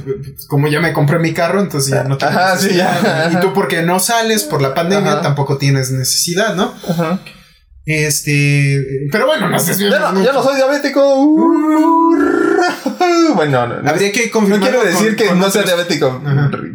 como 0.48 0.68
ya 0.68 0.80
me 0.80 0.94
compré 0.94 1.18
mi 1.18 1.34
carro, 1.34 1.60
entonces 1.60 1.92
ya 1.92 2.04
no 2.04 2.16
tengo 2.16 2.32
Ajá, 2.32 2.56
sí, 2.56 2.74
ya. 2.74 3.30
Y 3.34 3.36
tú 3.36 3.52
porque 3.52 3.82
no 3.82 4.00
sales 4.00 4.44
por 4.44 4.62
la 4.62 4.72
pandemia, 4.72 5.20
tampoco 5.20 5.58
tienes 5.58 5.90
necesidad, 5.90 6.54
¿no? 6.54 6.72
Ajá. 6.88 7.20
Este, 7.84 9.08
pero 9.10 9.26
bueno, 9.26 9.48
no 9.48 9.58
sé 9.58 9.90
ya, 9.90 10.32
no, 10.32 10.42
soy 10.42 10.54
diabético. 10.54 11.02
bueno, 13.34 13.66
no, 13.66 13.90
habría 13.90 14.12
que 14.12 14.30
confirmar. 14.30 14.60
No 14.60 14.66
quiero 14.66 14.84
decir 14.84 15.16
que 15.16 15.34
no 15.34 15.50
sea 15.50 15.62
diabético. 15.62 16.22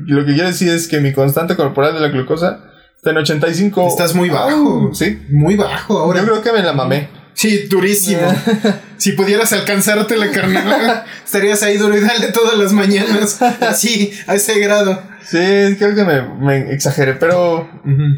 Lo 0.06 0.26
que 0.26 0.34
quiero 0.34 0.48
decir 0.48 0.70
es 0.70 0.88
que 0.88 1.00
mi 1.00 1.14
constante 1.14 1.56
corporal 1.56 1.94
de 1.94 2.02
la 2.02 2.10
glucosa 2.10 2.60
está 2.98 3.12
en 3.12 3.18
85. 3.18 3.88
Estás 3.88 4.16
muy 4.16 4.30
bajo. 4.30 4.94
sí. 4.94 5.22
Muy 5.30 5.56
bajo 5.56 5.98
ahora. 5.98 6.20
Yo 6.20 6.26
creo 6.26 6.42
que 6.42 6.52
me 6.52 6.62
la 6.62 6.74
mamé. 6.74 7.10
Sí, 7.38 7.68
durísimo. 7.68 8.22
si 8.98 9.12
pudieras 9.12 9.54
alcanzarte 9.54 10.18
la 10.18 10.32
carnada, 10.32 11.06
estarías 11.24 11.62
ahí 11.62 11.78
duro 11.78 11.96
y 11.96 12.02
dale 12.02 12.32
todas 12.32 12.58
las 12.58 12.74
mañanas. 12.74 13.40
Así, 13.62 14.12
a 14.26 14.34
ese 14.34 14.60
grado. 14.60 15.00
Sí, 15.24 15.38
creo 15.78 15.94
que 15.94 16.04
me, 16.04 16.22
me 16.24 16.74
exageré, 16.74 17.14
pero, 17.14 17.70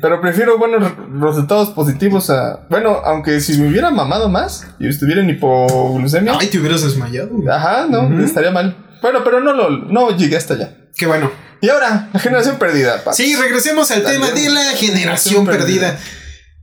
pero 0.02 0.22
prefiero 0.22 0.58
buenos 0.58 0.94
resultados 1.20 1.72
positivos 1.72 2.30
a. 2.30 2.66
Bueno, 2.70 3.02
aunque 3.04 3.42
si 3.42 3.60
me 3.60 3.68
hubiera 3.68 3.90
mamado 3.90 4.30
más 4.30 4.66
y 4.80 4.88
estuviera 4.88 5.20
en 5.20 5.30
hipoglucemia. 5.32 6.38
Ay, 6.40 6.48
te 6.48 6.60
hubieras 6.60 6.84
desmayado. 6.84 7.32
Ajá, 7.52 7.88
no, 7.90 8.24
estaría 8.24 8.52
mal. 8.52 8.78
Bueno, 9.02 9.22
pero 9.26 9.42
no 9.42 9.52
lo 9.52 9.70
no 9.70 10.16
llegué 10.16 10.38
hasta 10.38 10.54
allá. 10.54 10.78
Qué 10.96 11.08
bueno. 11.08 11.30
Y 11.60 11.68
ahora, 11.68 12.10
la 12.14 12.20
generación 12.22 12.58
perdida. 12.58 13.04
Sí, 13.12 13.36
regresemos 13.36 13.92
al 13.92 14.04
tema 14.04 14.32
de 14.32 14.50
la 14.50 14.64
generación, 14.78 15.46
perdida. 15.46 15.98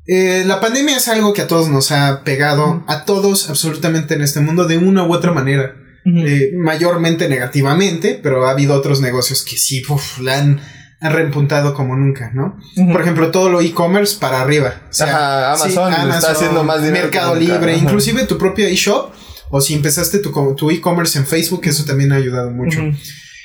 Eh, 0.06 0.44
la 0.46 0.60
pandemia 0.60 0.96
es 0.96 1.08
algo 1.08 1.32
que 1.32 1.42
a 1.42 1.46
todos 1.48 1.68
nos 1.68 1.90
ha 1.90 2.22
pegado, 2.22 2.84
a 2.86 3.04
todos 3.04 3.50
absolutamente 3.50 4.14
en 4.14 4.22
este 4.22 4.40
mundo 4.40 4.66
de 4.66 4.78
una 4.78 5.04
u 5.04 5.12
otra 5.12 5.32
manera. 5.32 5.74
Eh, 6.06 6.52
mayormente 6.56 7.28
negativamente, 7.28 8.20
pero 8.22 8.46
ha 8.46 8.52
habido 8.52 8.74
otros 8.74 9.00
negocios 9.00 9.42
que 9.42 9.56
sí, 9.56 9.82
la 10.20 10.38
han, 10.38 10.60
repuntado 11.00 11.74
como 11.74 11.96
nunca, 11.96 12.30
¿no? 12.32 12.56
Por 12.92 13.00
ejemplo, 13.00 13.32
todo 13.32 13.48
lo 13.48 13.60
e-commerce 13.60 14.16
para 14.20 14.40
arriba. 14.40 14.82
Amazon, 15.00 15.92
está 16.12 16.30
haciendo 16.30 16.62
más 16.62 16.80
dinero. 16.80 17.06
Mercado 17.06 17.34
Libre, 17.34 17.76
inclusive 17.76 18.24
tu 18.24 18.38
propio 18.38 18.68
e-shop, 18.68 19.12
o 19.50 19.60
si 19.60 19.74
empezaste 19.74 20.20
tu, 20.20 20.70
e-commerce 20.70 21.18
en 21.18 21.26
Facebook, 21.26 21.62
eso 21.64 21.84
también 21.84 22.12
ha 22.12 22.16
ayudado 22.16 22.50
mucho. 22.52 22.80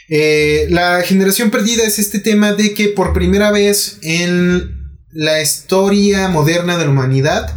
Eh, 0.08 0.68
la 0.70 1.02
generación 1.02 1.50
perdida 1.50 1.84
es 1.84 1.98
este 1.98 2.20
tema 2.20 2.54
de 2.54 2.74
que 2.76 2.90
por 2.90 3.12
primera 3.12 3.50
vez 3.50 3.98
en 4.04 4.81
la 5.14 5.42
historia 5.42 6.28
moderna 6.28 6.78
de 6.78 6.86
la 6.86 6.92
humanidad, 6.92 7.54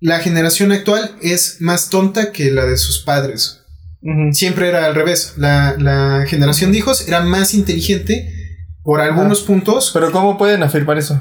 la 0.00 0.20
generación 0.20 0.72
actual 0.72 1.16
es 1.22 1.56
más 1.60 1.90
tonta 1.90 2.32
que 2.32 2.50
la 2.50 2.66
de 2.66 2.76
sus 2.76 3.00
padres. 3.00 3.62
Siempre 4.32 4.68
era 4.68 4.86
al 4.86 4.94
revés. 4.94 5.34
La, 5.36 6.24
generación 6.28 6.72
de 6.72 6.78
hijos 6.78 7.06
era 7.08 7.20
más 7.20 7.54
inteligente 7.54 8.32
por 8.82 9.00
algunos 9.00 9.42
puntos. 9.42 9.90
Pero 9.92 10.12
¿cómo 10.12 10.38
pueden 10.38 10.62
afirmar 10.62 10.98
eso? 10.98 11.20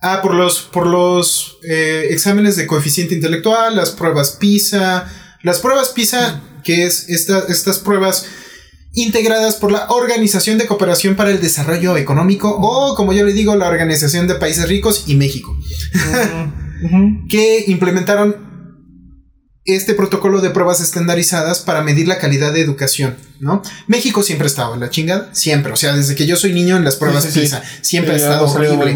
Ah, 0.00 0.20
por 0.22 0.34
los, 0.34 0.60
por 0.60 0.86
los 0.86 1.58
eh, 1.68 2.08
exámenes 2.10 2.56
de 2.56 2.66
coeficiente 2.66 3.14
intelectual, 3.14 3.76
las 3.76 3.90
pruebas 3.90 4.36
PISA. 4.40 5.06
Las 5.42 5.60
pruebas 5.60 5.90
PISA, 5.90 6.40
que 6.64 6.84
es 6.84 7.08
estas 7.08 7.78
pruebas 7.78 8.26
integradas 9.02 9.56
por 9.56 9.72
la 9.72 9.86
Organización 9.88 10.58
de 10.58 10.66
Cooperación 10.66 11.16
para 11.16 11.30
el 11.30 11.40
Desarrollo 11.40 11.96
Económico 11.96 12.56
o, 12.60 12.94
como 12.94 13.12
yo 13.12 13.24
le 13.24 13.32
digo, 13.32 13.54
la 13.56 13.68
Organización 13.68 14.26
de 14.26 14.34
Países 14.34 14.68
Ricos 14.68 15.04
y 15.06 15.14
México, 15.14 15.56
que 17.28 17.64
implementaron 17.66 18.48
este 19.64 19.94
protocolo 19.94 20.40
de 20.40 20.50
pruebas 20.50 20.80
estandarizadas 20.80 21.60
para 21.60 21.82
medir 21.82 22.08
la 22.08 22.18
calidad 22.18 22.54
de 22.54 22.62
educación, 22.62 23.16
¿no? 23.38 23.62
México 23.86 24.22
siempre 24.22 24.46
ha 24.46 24.48
estado 24.48 24.74
en 24.74 24.80
la 24.80 24.88
chingada, 24.88 25.34
siempre, 25.34 25.72
o 25.72 25.76
sea, 25.76 25.94
desde 25.94 26.14
que 26.14 26.26
yo 26.26 26.36
soy 26.36 26.54
niño 26.54 26.76
en 26.76 26.84
las 26.84 26.96
pruebas 26.96 27.26
PISA, 27.26 27.62
siempre 27.82 28.14
ha 28.14 28.16
estado 28.16 28.46
horrible. 28.46 28.94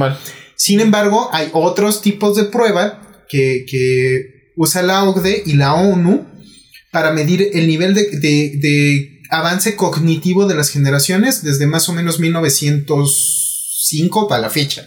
Sin 0.56 0.80
embargo, 0.80 1.28
hay 1.32 1.50
otros 1.52 2.00
tipos 2.00 2.37
de 2.37 2.44
prueba 2.44 3.02
que, 3.28 3.66
que 3.68 4.52
usa 4.56 4.82
la 4.82 5.04
OCDE 5.04 5.42
y 5.44 5.54
la 5.54 5.75
ONU 5.75 6.26
para 6.92 7.11
medir 7.12 7.50
el 7.54 7.66
nivel 7.66 7.94
de, 7.94 9.12
avance 9.33 9.75
cognitivo 9.77 10.47
de 10.47 10.55
las 10.55 10.71
generaciones 10.71 11.43
desde 11.43 11.67
más 11.67 11.89
o 11.89 11.93
menos 11.93 12.21
1905 12.21 14.29
para 14.29 14.43
la 14.43 14.51
fecha. 14.51 14.87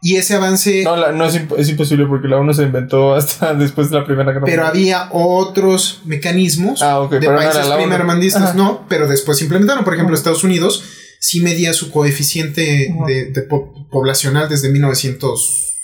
Y 0.00 0.16
ese 0.16 0.34
avance. 0.34 0.82
No, 0.84 1.12
no 1.12 1.26
es, 1.26 1.68
imposible 1.68 2.06
porque 2.06 2.28
la 2.28 2.38
ONU 2.38 2.54
se 2.54 2.62
inventó 2.62 3.14
hasta 3.14 3.52
después 3.54 3.90
de 3.90 3.98
la 3.98 4.04
Primera 4.04 4.32
Guerra 4.32 4.46
Pero 4.46 4.66
había 4.66 5.08
otros 5.12 6.00
mecanismos 6.04 6.82
ah, 6.82 7.06
de 7.10 7.26
países 7.26 7.66
primermandistas, 7.66 8.54
no, 8.54 8.86
pero 8.88 9.06
después 9.06 9.36
se 9.38 9.44
implementaron. 9.44 9.84
Por 9.84 9.94
ejemplo, 9.94 10.16
Estados 10.16 10.44
Unidos 10.44 10.82
sí 11.20 11.40
medía 11.40 11.74
su 11.74 11.90
coeficiente 11.90 12.94
de, 13.06 13.48
poblacional 13.90 14.48
desde 14.48 14.70
1900 14.70 15.74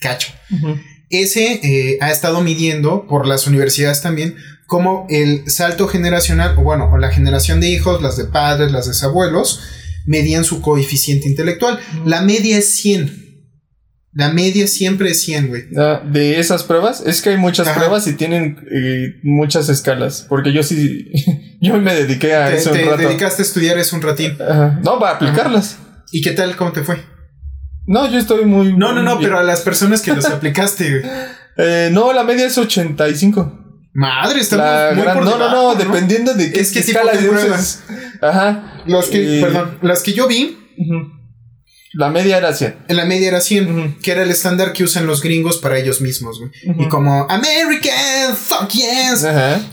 cacho. 0.00 0.32
Ese 1.10 1.60
eh, 1.62 1.98
ha 2.00 2.10
estado 2.10 2.40
midiendo 2.40 3.06
por 3.06 3.26
las 3.26 3.46
universidades 3.46 4.00
también 4.00 4.36
como 4.66 5.08
el 5.10 5.50
salto 5.50 5.88
generacional, 5.88 6.56
o 6.56 6.62
bueno, 6.62 6.96
la 6.96 7.10
generación 7.10 7.60
de 7.60 7.68
hijos, 7.68 8.00
las 8.00 8.16
de 8.16 8.26
padres, 8.26 8.70
las 8.70 8.86
de 8.86 9.06
abuelos, 9.06 9.60
medían 10.06 10.44
su 10.44 10.62
coeficiente 10.62 11.28
intelectual. 11.28 11.80
La 12.04 12.22
media 12.22 12.56
es 12.56 12.70
100. 12.74 13.20
La 14.12 14.32
media 14.32 14.68
siempre 14.68 15.10
es 15.10 15.22
100, 15.22 15.48
güey. 15.48 15.62
Ah, 15.76 16.02
de 16.04 16.38
esas 16.38 16.62
pruebas, 16.62 17.02
es 17.04 17.20
que 17.20 17.30
hay 17.30 17.36
muchas 17.36 17.68
pruebas 17.70 18.06
y 18.06 18.12
tienen 18.12 18.64
eh, 18.70 19.18
muchas 19.24 19.68
escalas. 19.68 20.26
Porque 20.28 20.52
yo 20.52 20.62
sí, 20.62 21.10
yo 21.60 21.76
me 21.78 21.92
dediqué 21.92 22.34
a 22.34 22.52
eso 22.52 22.70
un 22.70 22.78
rato. 22.78 22.96
Te 22.96 23.06
dedicaste 23.06 23.42
a 23.42 23.44
estudiar 23.44 23.76
eso 23.78 23.96
un 23.96 24.02
ratín. 24.02 24.36
No, 24.84 25.00
para 25.00 25.16
aplicarlas. 25.16 25.78
¿Y 26.12 26.22
qué 26.22 26.30
tal? 26.30 26.56
¿Cómo 26.56 26.70
te 26.70 26.84
fue? 26.84 26.96
No, 27.90 28.08
yo 28.08 28.20
estoy 28.20 28.44
muy. 28.44 28.72
No, 28.76 28.92
no, 28.92 29.02
no, 29.02 29.18
pero 29.18 29.36
a 29.36 29.42
las 29.42 29.62
personas 29.62 30.00
que 30.00 30.12
las 30.12 30.24
aplicaste. 30.30 31.02
eh, 31.56 31.88
no, 31.90 32.12
la 32.12 32.22
media 32.22 32.46
es 32.46 32.56
85. 32.56 33.88
Madre, 33.92 34.40
está 34.40 34.92
muy, 34.94 35.04
No, 35.04 35.36
no, 35.36 35.50
no, 35.50 35.74
dependiendo 35.74 36.32
de 36.34 36.52
qué, 36.52 36.60
es 36.60 36.70
que 36.70 36.78
escala 36.78 37.12
de 37.12 37.28
pruebas. 37.28 37.82
Ajá. 38.22 38.82
Los 38.86 39.06
que, 39.08 39.40
perdón, 39.42 39.78
las 39.82 40.04
que 40.04 40.12
yo 40.12 40.28
vi. 40.28 40.56
La 41.94 42.10
media 42.10 42.38
era 42.38 42.54
100. 42.54 42.76
En 42.86 42.96
la 42.96 43.06
media 43.06 43.26
era 43.26 43.40
100, 43.40 43.96
que 44.00 44.12
era 44.12 44.22
el 44.22 44.30
estándar 44.30 44.72
que 44.72 44.84
usan 44.84 45.08
los 45.08 45.20
gringos 45.20 45.58
para 45.58 45.76
ellos 45.76 46.00
mismos, 46.00 46.38
güey. 46.38 46.52
Y 46.78 46.88
como 46.88 47.26
American, 47.28 48.36
fuck 48.36 48.68
yes. 48.68 49.26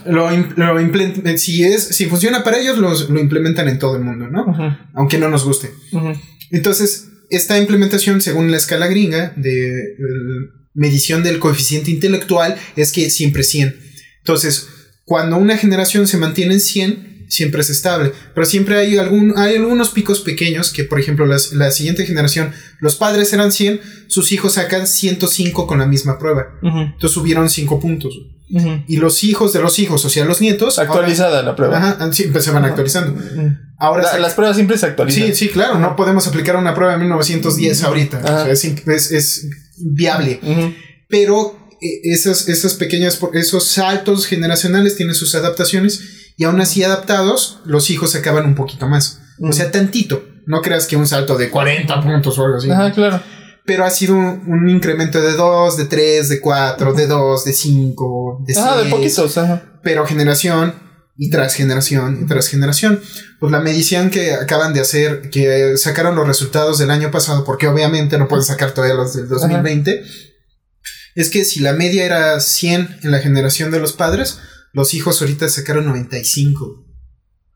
Lo, 0.08 0.32
lo 0.32 1.38
si 1.38 1.64
es, 1.64 1.90
si 1.90 2.08
funciona 2.08 2.44
para 2.44 2.58
ellos, 2.58 2.80
lo 2.80 3.20
implementan 3.20 3.68
en 3.68 3.78
todo 3.78 3.96
el 3.96 4.04
mundo, 4.04 4.28
¿no? 4.28 4.44
Aunque 4.96 5.20
no 5.20 5.30
nos 5.30 5.46
guste. 5.46 5.70
Entonces, 6.50 7.10
esta 7.30 7.58
implementación, 7.58 8.22
según 8.22 8.52
la 8.52 8.58
escala 8.58 8.88
gringa 8.88 9.34
de, 9.36 9.96
medición 10.74 11.24
del 11.24 11.40
coeficiente 11.40 11.90
intelectual, 11.90 12.56
es 12.76 12.92
que 12.92 13.10
siempre 13.10 13.44
100. 13.44 13.80
Entonces, 14.20 14.68
cuando 15.06 15.38
una 15.38 15.58
generación 15.58 16.08
se 16.08 16.18
mantiene 16.18 16.54
en 16.56 16.60
100, 16.60 17.17
siempre 17.28 17.62
es 17.62 17.70
estable. 17.70 18.12
Pero 18.34 18.46
siempre 18.46 18.78
hay, 18.78 18.98
algún, 18.98 19.34
hay 19.38 19.56
algunos 19.56 19.90
picos 19.90 20.22
pequeños 20.22 20.72
que, 20.72 20.84
por 20.84 21.00
ejemplo, 21.00 21.26
la 21.26 21.72
siguiente 21.72 22.06
generación, 22.06 22.52
los 22.80 22.96
padres 22.96 23.32
eran 23.34 23.52
100, 23.52 23.82
sus 24.08 24.32
hijos 24.32 24.54
sacan 24.54 24.88
105 24.88 25.68
con 25.68 25.80
la 25.80 25.86
misma 25.86 26.18
prueba. 26.18 26.48
Entonces 26.62 27.12
subieron 27.12 27.50
5 27.50 27.80
puntos. 27.80 28.14
Y 28.50 28.98
los 28.98 29.24
hijos 29.24 29.52
de 29.52 29.62
los 29.62 29.78
hijos, 29.80 30.06
o 30.06 30.10
sea, 30.10 30.24
los 30.26 30.40
nietos. 30.40 30.80
Actualizada 30.80 31.44
la 31.44 31.56
prueba. 31.56 31.78
Ajá, 31.78 32.14
siempre 32.14 32.42
se 32.42 32.52
van 32.52 32.64
actualizando. 32.66 33.22
Ahora 33.78 34.18
las 34.18 34.34
pruebas 34.34 34.56
siempre 34.56 34.78
se 34.78 34.86
actualizan. 34.86 35.28
Sí, 35.28 35.34
sí, 35.34 35.50
claro. 35.50 35.80
No 35.80 35.96
podemos 35.96 36.28
aplicar 36.28 36.56
una 36.56 36.74
prueba 36.74 36.94
de 36.94 37.00
1910 37.00 37.84
ahorita. 37.84 38.20
O 38.20 38.28
sea, 38.28 38.52
es, 38.52 39.12
es, 39.12 39.50
viable. 39.80 40.40
Pero 41.10 41.70
eh, 41.82 42.00
esas, 42.04 42.48
esas 42.50 42.74
pequeñas, 42.76 43.20
esos 43.34 43.68
saltos 43.68 44.26
generacionales 44.26 44.96
tienen 44.96 45.14
sus 45.14 45.36
adaptaciones 45.36 46.17
y 46.38 46.44
aún 46.44 46.62
así 46.62 46.84
adaptados, 46.84 47.60
los 47.66 47.90
hijos 47.90 48.12
se 48.12 48.20
acaban 48.20 48.46
un 48.46 48.56
poquito 48.56 48.88
más. 48.88 49.22
O 49.42 49.52
sea, 49.52 49.72
tantito. 49.72 50.24
No 50.46 50.62
creas 50.62 50.86
que 50.86 50.96
un 50.96 51.08
salto 51.08 51.36
de 51.36 51.50
40 51.50 52.02
puntos 52.02 52.38
o 52.38 52.46
algo 52.46 52.58
así. 52.58 52.70
Ajá, 52.72 52.92
claro. 52.92 53.20
Pero 53.66 53.84
ha 53.84 53.90
sido 53.90 54.16
un, 54.16 54.70
incremento 54.70 55.20
de 55.20 55.34
2, 55.34 55.78
de 55.78 55.86
3, 55.86 56.30
de 56.30 56.40
4, 56.40 56.94
de 56.94 57.08
2, 57.08 57.44
de 57.44 57.54
5, 57.54 58.44
de 58.48 58.54
6. 58.54 58.66
Ah, 58.66 58.78
de 58.78 58.90
poquitos, 58.90 59.38
ajá. 59.38 59.80
Pero 59.84 60.06
generación 60.06 60.76
y 61.18 61.32
tras 61.32 61.56
generación 61.56 62.20
y 62.22 62.28
tras 62.28 62.48
generación. 62.48 63.02
Pues 63.40 63.52
la 63.52 63.60
medición 63.60 64.12
que 64.12 64.34
acaban 64.36 64.74
de 64.74 64.82
hacer, 64.82 65.30
que 65.32 65.76
sacaron 65.76 66.16
los 66.16 66.28
resultados 66.28 66.78
del 66.78 66.92
año 66.92 67.10
pasado, 67.10 67.44
porque 67.44 67.68
obviamente 67.68 68.18
no 68.20 68.28
pueden 68.28 68.46
sacar 68.46 68.72
todavía 68.72 68.96
los 68.96 69.16
del 69.16 69.28
2020, 69.28 70.04
es 71.16 71.30
que 71.32 71.44
si 71.44 71.62
la 71.62 71.74
media 71.74 72.06
era 72.06 72.40
100 72.40 73.00
en 73.02 73.12
la 73.12 73.20
generación 73.20 73.72
de 73.72 73.80
los 73.80 73.94
padres, 73.94 74.40
los 74.74 74.94
hijos 74.94 75.22
ahorita 75.22 75.48
sacaron 75.50 75.86
95. 75.86 76.86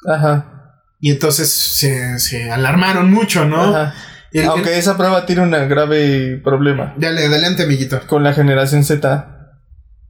Ajá. 0.08 0.82
Y 1.00 1.12
entonces 1.12 1.50
se, 1.50 2.20
se 2.20 2.52
alarmaron 2.52 3.12
mucho, 3.12 3.46
¿no? 3.46 3.76
Ajá. 3.76 3.94
Aunque 4.48 4.78
esa 4.78 4.96
prueba 4.96 5.26
tiene 5.26 5.42
un 5.42 5.52
grave 5.52 6.40
problema. 6.44 6.94
Dale, 6.98 7.26
adelante, 7.26 7.64
amiguito. 7.64 8.00
Con 8.08 8.24
la 8.24 8.34
generación 8.34 8.84
Z 8.84 9.52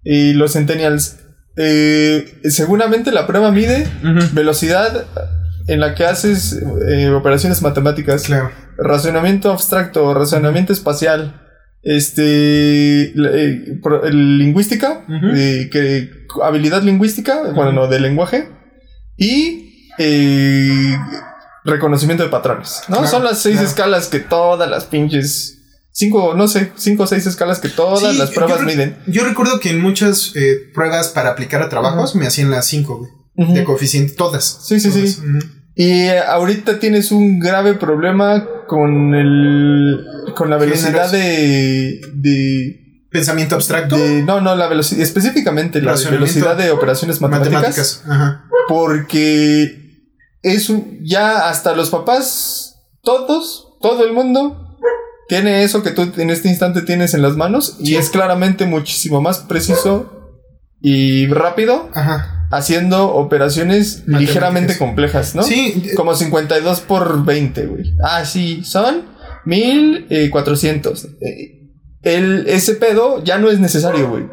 y 0.03 0.33
los 0.33 0.53
Centennials. 0.53 1.17
Eh, 1.57 2.39
seguramente 2.45 3.11
la 3.11 3.27
prueba 3.27 3.51
mide 3.51 3.85
velocidad 4.31 5.05
en 5.67 5.79
la 5.79 5.95
que 5.95 6.05
haces 6.05 6.61
eh, 6.87 7.09
operaciones 7.09 7.61
matemáticas. 7.61 8.23
Claro. 8.23 8.51
Razonamiento 8.77 9.51
abstracto, 9.51 10.13
razonamiento 10.13 10.71
espacial. 10.71 11.41
Este 11.83 13.13
eh, 13.13 14.11
lingüística, 14.11 15.05
que, 15.07 16.09
habilidad 16.43 16.83
lingüística, 16.83 17.51
bueno, 17.53 17.71
no, 17.71 17.87
de 17.87 17.99
lenguaje 17.99 18.49
y 19.17 19.89
eh, 19.97 20.97
reconocimiento 21.63 22.23
de 22.23 22.29
patrones, 22.29 22.83
¿no? 22.87 23.05
Son 23.07 23.23
las 23.23 23.39
seis 23.39 23.59
escalas 23.59 24.07
que 24.07 24.19
todas 24.19 24.69
las 24.69 24.85
pinches 24.85 25.59
cinco, 25.91 26.33
no 26.35 26.47
sé, 26.47 26.71
cinco 26.75 27.03
o 27.03 27.07
seis 27.07 27.25
escalas 27.27 27.59
que 27.59 27.69
todas 27.69 28.15
las 28.15 28.31
pruebas 28.31 28.61
miden. 28.61 28.97
Yo 29.07 29.23
recuerdo 29.23 29.59
que 29.59 29.69
en 29.69 29.81
muchas 29.81 30.33
eh, 30.35 30.71
pruebas 30.73 31.09
para 31.09 31.31
aplicar 31.31 31.61
a 31.61 31.69
trabajos 31.69 32.15
me 32.15 32.27
hacían 32.27 32.51
las 32.51 32.65
cinco, 32.65 33.09
güey, 33.35 33.53
de 33.53 33.63
coeficiente, 33.63 34.13
todas. 34.13 34.59
Sí, 34.63 34.79
sí, 34.79 34.91
sí. 34.91 35.21
Y 35.75 36.09
ahorita 36.09 36.79
tienes 36.79 37.11
un 37.11 37.39
grave 37.39 37.75
problema 37.75 38.45
con 38.67 39.15
el 39.15 40.05
con 40.33 40.49
la 40.49 40.57
velocidad 40.57 41.11
de, 41.11 42.01
de 42.13 43.07
pensamiento 43.09 43.55
abstracto. 43.55 43.97
no, 43.97 44.41
no, 44.41 44.55
la 44.55 44.67
velocidad 44.67 45.01
específicamente 45.01 45.81
la 45.81 45.95
velocidad 45.95 46.55
de 46.55 46.71
operaciones 46.71 47.21
matemáticas. 47.21 48.03
Ajá. 48.07 48.45
Porque 48.67 50.07
es 50.41 50.69
un, 50.69 50.99
ya 51.03 51.49
hasta 51.49 51.75
los 51.75 51.89
papás 51.89 52.75
todos, 53.01 53.77
todo 53.81 54.05
el 54.05 54.13
mundo 54.13 54.77
tiene 55.27 55.63
eso 55.63 55.83
que 55.83 55.91
tú 55.91 56.11
en 56.17 56.29
este 56.29 56.49
instante 56.49 56.81
tienes 56.81 57.13
en 57.13 57.21
las 57.21 57.35
manos 57.35 57.77
y 57.79 57.95
es 57.95 58.09
claramente 58.09 58.65
muchísimo 58.65 59.21
más 59.21 59.39
preciso 59.39 60.37
y 60.81 61.27
rápido. 61.27 61.89
Ajá 61.93 62.37
haciendo 62.51 63.13
operaciones 63.13 64.03
ligeramente 64.05 64.77
complejas, 64.77 65.35
¿no? 65.35 65.43
Sí. 65.43 65.91
Como 65.95 66.13
52 66.13 66.81
por 66.81 67.23
20, 67.23 67.65
güey. 67.65 67.95
Ah, 68.03 68.25
sí, 68.25 68.63
son 68.63 69.03
1400. 69.45 71.05
Eh, 71.05 71.61
el, 72.03 72.47
ese 72.47 72.75
pedo 72.75 73.23
ya 73.23 73.37
no 73.37 73.49
es 73.49 73.59
necesario, 73.59 74.09
güey. 74.09 74.27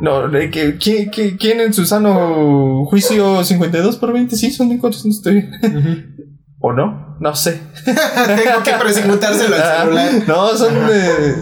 No, 0.00 0.30
que, 0.50 0.78
¿quién, 0.78 1.60
en 1.60 1.72
su 1.72 1.86
sano 1.86 2.84
juicio 2.86 3.44
52 3.44 3.98
por 3.98 4.12
20? 4.12 4.34
Sí, 4.36 4.50
son 4.50 4.68
1400, 4.68 5.16
estoy 5.16 5.34
bien. 5.34 5.52
¿O 6.58 6.72
no? 6.72 7.16
No 7.20 7.34
sé. 7.34 7.60
Tengo 7.84 8.62
que 8.64 8.72
presentárselo 8.80 9.56
al 9.56 9.62
celular. 9.62 10.10
No, 10.26 10.56
son 10.56 10.74
de... 10.86 11.36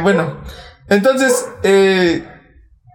bueno, 0.00 0.40
entonces, 0.88 1.46
eh, 1.62 2.24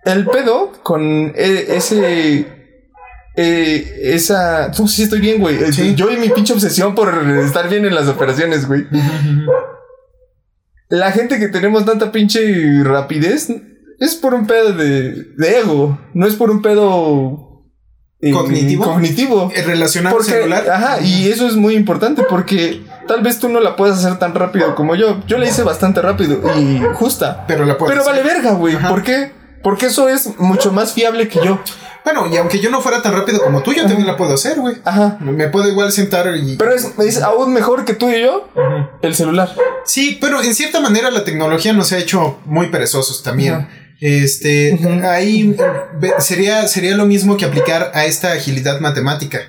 el 0.06 0.26
pedo 0.26 0.72
con 0.84 1.34
e, 1.36 1.76
ese. 1.76 2.61
Eh, 3.36 4.14
esa. 4.14 4.72
No 4.78 4.88
si 4.88 5.04
estoy 5.04 5.20
bien, 5.20 5.40
güey. 5.40 5.60
Yo 5.96 6.12
y 6.12 6.18
mi 6.18 6.30
pinche 6.30 6.54
obsesión 6.54 6.96
por 6.96 7.14
estar 7.44 7.70
bien 7.70 7.86
en 7.86 7.96
las 7.96 8.08
operaciones, 8.08 8.68
güey. 8.68 8.86
La 10.90 11.12
gente 11.12 11.40
que 11.40 11.48
tenemos 11.48 11.86
tanta 11.86 12.12
pinche 12.12 12.84
rapidez 12.84 13.50
es 14.00 14.16
por 14.16 14.34
un 14.34 14.48
pedo 14.48 14.74
de, 14.74 15.12
de 15.38 15.60
ego. 15.60 15.98
No 16.14 16.28
es 16.28 16.36
por 16.36 16.50
un 16.50 16.62
pedo. 16.62 17.48
Eh, 18.20 18.32
cognitivo. 18.32 18.84
Cognitivo. 18.84 19.52
Eh, 19.56 19.64
relacionado 19.64 20.16
porque, 20.16 20.32
celular. 20.32 20.70
Ajá, 20.70 21.02
y 21.02 21.30
eso 21.30 21.48
es 21.48 21.56
muy 21.56 21.76
importante 21.76 22.24
porque 22.30 22.84
tal 23.08 23.22
vez 23.22 23.40
tú 23.40 23.50
no 23.50 23.60
la 23.62 23.76
puedas 23.76 24.04
hacer 24.04 24.20
tan 24.20 24.36
rápido 24.36 24.76
como 24.76 24.96
yo. 24.96 25.24
Yo 25.28 25.38
la 25.38 25.48
hice 25.48 25.64
bastante 25.64 26.02
rápido 26.02 26.42
y 26.60 26.82
justa. 26.94 27.46
Pero 27.48 27.66
la 27.66 27.78
Pero 27.78 28.04
vale 28.04 28.22
verga, 28.22 28.52
güey. 28.52 28.78
¿Por 28.78 29.02
qué? 29.02 29.32
Porque 29.64 29.88
eso 29.88 30.10
es 30.10 30.38
mucho 30.40 30.72
más 30.72 30.94
fiable 30.94 31.28
que 31.28 31.40
yo. 31.44 31.60
Bueno, 32.04 32.28
y 32.32 32.38
aunque 32.38 32.60
yo 32.60 32.70
no 32.70 32.82
fuera 32.82 33.02
tan 33.02 33.14
rápido 33.14 33.42
como 33.42 33.62
tú, 33.62 33.74
yo 33.74 33.84
también 33.84 34.08
la 34.08 34.18
puedo 34.18 34.34
hacer, 34.34 34.60
güey. 34.60 34.78
Ajá. 34.84 35.18
Me 35.20 35.48
puedo 35.50 35.70
igual 35.70 35.92
sentar 35.92 36.36
y. 36.36 36.58
Pero 36.58 36.74
es, 36.74 37.22
aún 37.22 37.54
mejor 37.54 37.86
que 37.86 37.94
tú 37.94 38.10
y 38.10 38.22
yo 38.22 38.50
el 39.02 39.16
celular. 39.16 39.54
Sí, 39.86 40.18
pero 40.20 40.42
en 40.42 40.54
cierta 40.54 40.80
manera 40.80 41.12
la 41.12 41.24
tecnología 41.24 41.74
nos 41.74 41.92
ha 41.92 41.98
hecho 41.98 42.40
muy 42.46 42.68
perezosos 42.68 43.24
también. 43.24 43.68
Este, 44.00 44.80
ahí 45.04 45.56
sería, 46.18 46.68
sería 46.68 46.96
lo 46.96 47.06
mismo 47.06 47.38
que 47.38 47.46
aplicar 47.46 47.92
a 47.94 48.06
esta 48.06 48.34
agilidad 48.34 48.80
matemática. 48.80 49.40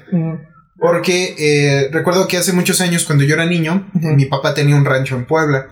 Porque 0.79 1.37
eh, 1.39 1.89
recuerdo 1.93 2.27
que 2.27 2.37
hace 2.37 2.53
muchos 2.53 2.81
años, 2.81 3.05
cuando 3.05 3.25
yo 3.25 3.35
era 3.35 3.47
niño, 3.47 3.89
mi 3.95 4.27
papá 4.27 4.53
tenía 4.53 4.77
un 4.77 4.85
rancho 4.85 5.17
en 5.17 5.27
Puebla. 5.27 5.69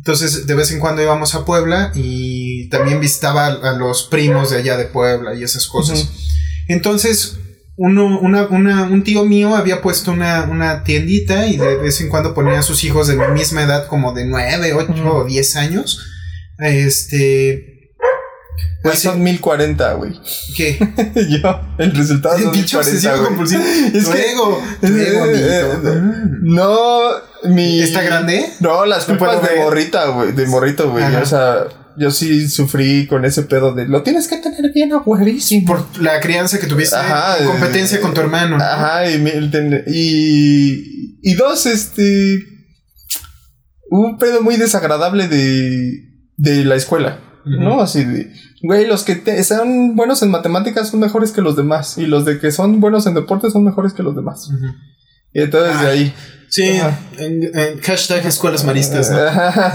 Entonces, 0.00 0.46
de 0.46 0.54
vez 0.54 0.72
en 0.72 0.80
cuando 0.80 1.02
íbamos 1.02 1.34
a 1.34 1.44
Puebla 1.44 1.92
y 1.94 2.70
también 2.70 3.00
visitaba 3.00 3.48
a 3.48 3.72
los 3.72 4.04
primos 4.04 4.50
de 4.50 4.56
allá 4.56 4.78
de 4.78 4.86
Puebla 4.86 5.34
y 5.34 5.42
esas 5.42 5.66
cosas. 5.66 6.08
Entonces, 6.68 7.36
uno, 7.76 8.18
una, 8.18 8.46
una, 8.46 8.84
un 8.84 9.04
tío 9.04 9.26
mío 9.26 9.54
había 9.54 9.82
puesto 9.82 10.12
una, 10.12 10.44
una, 10.44 10.84
tiendita 10.84 11.46
y 11.46 11.58
de 11.58 11.76
vez 11.76 12.00
en 12.00 12.08
cuando 12.08 12.32
ponía 12.32 12.60
a 12.60 12.62
sus 12.62 12.82
hijos 12.82 13.08
de 13.08 13.16
mi 13.16 13.26
misma 13.28 13.62
edad, 13.62 13.88
como 13.88 14.14
de 14.14 14.24
9, 14.24 14.72
8 14.72 15.16
o 15.16 15.24
10 15.26 15.56
años. 15.56 16.00
Este, 16.58 17.79
pues 18.82 19.00
son 19.00 19.22
1040, 19.22 19.92
güey. 19.94 20.12
¿Qué? 20.56 20.78
Yo, 21.42 21.60
el 21.78 21.92
resultado 21.94 22.36
es 22.38 22.50
1040. 22.50 23.16
compulsivo. 23.24 23.62
Es 23.62 24.08
que. 24.08 24.30
Ego. 24.30 24.62
no, 26.42 27.10
mi. 27.44 27.80
¿Está 27.80 28.02
grande? 28.02 28.50
No, 28.60 28.86
las 28.86 29.04
culpas 29.04 29.42
de 29.42 29.56
morrita, 29.56 30.06
güey. 30.06 30.32
De 30.32 30.46
morrito, 30.46 30.90
güey. 30.90 31.04
O 31.16 31.26
sea, 31.26 31.64
yo 31.98 32.10
sí 32.10 32.48
sufrí 32.48 33.06
con 33.06 33.26
ese 33.26 33.42
pedo 33.42 33.74
de 33.74 33.86
lo 33.86 34.02
tienes 34.02 34.28
que 34.28 34.38
tener 34.38 34.72
bien 34.72 34.92
a 34.94 35.04
Por 35.04 35.20
la 36.00 36.20
crianza 36.20 36.58
que 36.58 36.66
tuviste. 36.66 36.96
Ajá. 36.96 37.44
competencia 37.44 38.00
con 38.00 38.14
tu 38.14 38.20
hermano. 38.22 38.56
Ajá. 38.56 39.10
Y, 39.10 39.22
y, 39.88 41.18
y 41.22 41.34
dos, 41.34 41.66
este. 41.66 42.38
Un 43.90 44.16
pedo 44.16 44.40
muy 44.40 44.56
desagradable 44.56 45.28
de. 45.28 45.92
de 46.38 46.64
la 46.64 46.76
escuela. 46.76 47.20
¿no? 47.44 47.80
Así 47.80 48.04
de, 48.04 48.32
güey, 48.62 48.86
los 48.86 49.04
que 49.04 49.42
sean 49.42 49.96
buenos 49.96 50.22
en 50.22 50.30
matemáticas 50.30 50.90
son 50.90 51.00
mejores 51.00 51.32
que 51.32 51.40
los 51.40 51.56
demás 51.56 51.98
y 51.98 52.06
los 52.06 52.24
de 52.24 52.38
que 52.38 52.52
son 52.52 52.80
buenos 52.80 53.06
en 53.06 53.14
deporte 53.14 53.50
son 53.50 53.64
mejores 53.64 53.92
que 53.92 54.02
los 54.02 54.14
demás. 54.14 54.50
Y 55.32 55.40
entonces 55.42 55.80
de 55.80 55.86
ahí. 55.86 56.14
Sí, 56.48 56.80
en, 57.18 57.80
hashtag 57.80 58.26
escuelas 58.26 58.64
maristas. 58.64 59.12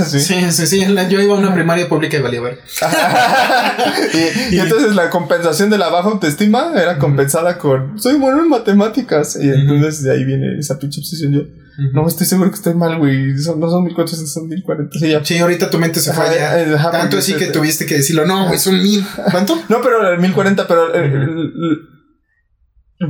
sí. 0.10 0.20
sí, 0.20 0.52
sí, 0.52 0.86
Yo 1.10 1.22
iba 1.22 1.34
a 1.34 1.38
una 1.38 1.54
primaria 1.54 1.88
pública 1.88 2.18
y 2.18 2.22
valía 2.22 2.42
ver. 2.42 2.60
y, 4.52 4.60
entonces 4.60 4.94
la 4.94 5.10
compensación 5.10 5.70
de 5.70 5.78
la 5.78 5.88
baja 5.88 6.10
autoestima 6.10 6.74
era 6.76 6.98
compensada 6.98 7.58
con 7.58 7.98
soy 7.98 8.16
bueno 8.16 8.42
en 8.42 8.50
matemáticas. 8.50 9.38
Y 9.42 9.50
entonces 9.50 10.04
de 10.04 10.12
ahí 10.12 10.26
viene 10.26 10.60
esa 10.60 10.78
pinche 10.78 11.00
obsesión 11.00 11.32
yo. 11.32 11.65
No, 11.94 12.08
estoy 12.08 12.26
seguro 12.26 12.50
que 12.50 12.56
estoy 12.56 12.74
mal, 12.74 12.98
güey. 12.98 13.34
no 13.34 13.70
son 13.70 13.84
1400, 13.84 14.32
son 14.32 14.48
1040. 14.48 15.00
Sí, 15.00 15.14
sí, 15.24 15.38
ahorita 15.40 15.70
tu 15.70 15.78
mente 15.78 16.00
se 16.00 16.14
fue 16.14 16.26
allá. 16.26 16.92
Tanto 16.92 17.18
así 17.18 17.34
que 17.36 17.48
tuviste 17.48 17.86
que 17.86 17.98
decirlo. 17.98 18.26
No, 18.26 18.48
güey, 18.48 18.60
son 18.60 18.82
1000. 18.82 19.06
¿Cuánto? 19.32 19.56
no, 19.70 19.82
pero 19.82 20.12
el 20.14 20.20
1040, 20.20 20.68
pero. 20.68 20.92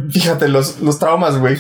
fíjate, 0.10 0.48
los, 0.48 0.82
los 0.82 1.00
traumas, 1.00 1.38
güey. 1.38 1.58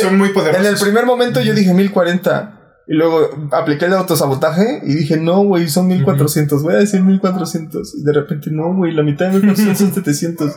Son 0.00 0.18
muy 0.18 0.30
poderosos. 0.30 0.66
En 0.66 0.72
el 0.72 0.80
primer 0.80 1.06
momento 1.06 1.40
yo 1.40 1.54
dije 1.54 1.72
1040. 1.72 2.61
Y 2.88 2.94
luego 2.94 3.30
apliqué 3.52 3.84
el 3.84 3.92
autosabotaje 3.92 4.80
y 4.82 4.94
dije, 4.94 5.16
no, 5.16 5.44
güey, 5.44 5.68
son 5.68 5.86
1400, 5.86 6.64
voy 6.64 6.74
a 6.74 6.78
decir 6.78 7.00
1400. 7.00 7.94
Y 7.94 8.02
de 8.02 8.12
repente, 8.12 8.50
no, 8.50 8.74
güey, 8.74 8.92
la 8.92 9.04
mitad 9.04 9.26
de 9.26 9.34
1400 9.34 9.78
son 9.78 9.94
700. 9.94 10.52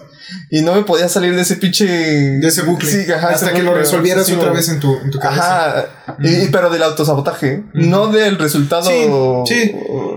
Y 0.49 0.63
no 0.63 0.73
me 0.73 0.83
podía 0.83 1.07
salir 1.07 1.35
de 1.35 1.43
ese 1.43 1.57
pinche. 1.57 1.85
De 1.85 2.47
ese 2.47 2.63
bucle. 2.63 2.89
Sí, 2.89 3.11
ajá, 3.11 3.29
Hasta 3.29 3.53
que 3.53 3.61
lo 3.61 3.75
resolvieras 3.75 4.31
otra 4.31 4.51
vez 4.51 4.69
en 4.69 4.79
tu, 4.79 4.95
en 4.97 5.11
tu 5.11 5.19
cabeza. 5.19 5.85
Ajá. 6.07 6.17
y, 6.19 6.47
pero 6.47 6.71
del 6.71 6.81
autosabotaje, 6.81 7.63
no 7.73 8.07
del 8.07 8.39
resultado. 8.39 8.83
Sí. 9.45 9.71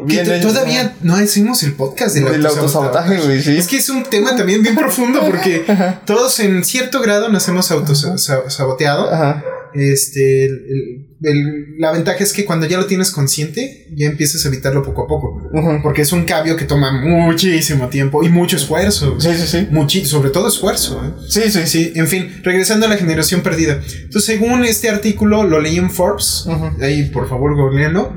sí. 0.08 0.40
todavía 0.40 0.94
no 1.02 1.18
decimos 1.18 1.62
el 1.62 1.74
podcast 1.74 2.14
del, 2.14 2.24
del 2.24 2.46
autosabotaje, 2.46 3.18
güey, 3.18 3.42
sí. 3.42 3.56
Es 3.56 3.66
que 3.66 3.76
es 3.76 3.88
un 3.90 4.04
tema 4.04 4.34
también 4.34 4.62
bien 4.62 4.76
profundo 4.76 5.20
porque 5.26 5.64
todos 6.06 6.40
en 6.40 6.64
cierto 6.64 7.02
grado 7.02 7.28
nos 7.28 7.46
hemos 7.48 7.70
autosaboteado. 7.70 9.12
Ajá. 9.12 9.44
Este, 9.74 10.46
el, 10.46 11.07
la 11.20 11.90
ventaja 11.90 12.22
es 12.22 12.32
que 12.32 12.44
cuando 12.44 12.66
ya 12.66 12.78
lo 12.78 12.86
tienes 12.86 13.10
consciente, 13.10 13.88
ya 13.96 14.06
empiezas 14.06 14.44
a 14.44 14.48
evitarlo 14.48 14.84
poco 14.84 15.02
a 15.02 15.06
poco. 15.08 15.50
Porque 15.82 16.02
es 16.02 16.12
un 16.12 16.24
cambio 16.24 16.56
que 16.56 16.64
toma 16.64 16.92
muchísimo 16.92 17.88
tiempo 17.88 18.22
y 18.22 18.28
mucho 18.28 18.56
esfuerzo. 18.56 19.18
Sí, 19.18 19.30
sí, 19.34 19.66
sí. 19.88 20.04
sobre 20.04 20.30
todo 20.30 20.48
esfuerzo. 20.48 21.02
¿eh? 21.04 21.20
Sí, 21.28 21.50
sí. 21.50 21.66
Sí, 21.66 21.92
en 21.96 22.06
fin, 22.06 22.40
regresando 22.44 22.86
a 22.86 22.88
la 22.88 22.96
generación 22.96 23.40
perdida. 23.40 23.80
Entonces, 23.82 24.24
según 24.24 24.64
este 24.64 24.88
artículo, 24.88 25.42
lo 25.42 25.60
leí 25.60 25.76
en 25.76 25.90
Forbes. 25.90 26.46
Ahí, 26.80 27.10
por 27.10 27.28
favor, 27.28 27.56
googlealo. 27.56 28.12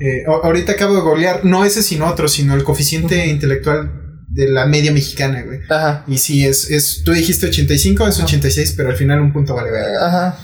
Eh, 0.00 0.24
ahorita 0.26 0.72
acabo 0.72 0.94
de 0.94 1.00
googlear, 1.00 1.44
no 1.44 1.64
ese 1.64 1.82
sino 1.82 2.06
otro, 2.06 2.28
sino 2.28 2.54
el 2.54 2.62
coeficiente 2.62 3.26
intelectual 3.26 4.02
de 4.28 4.50
la 4.50 4.66
media 4.66 4.92
mexicana, 4.92 5.42
güey. 5.42 5.60
Ajá. 5.70 6.04
Y 6.06 6.18
si 6.18 6.44
es, 6.44 6.70
es, 6.70 7.02
tú 7.04 7.12
dijiste 7.12 7.46
85, 7.46 8.06
es 8.08 8.20
86, 8.20 8.74
pero 8.76 8.90
al 8.90 8.96
final 8.96 9.20
un 9.20 9.32
punto 9.32 9.54
vale 9.54 9.70
ver. 9.70 9.84
Ajá 10.00 10.38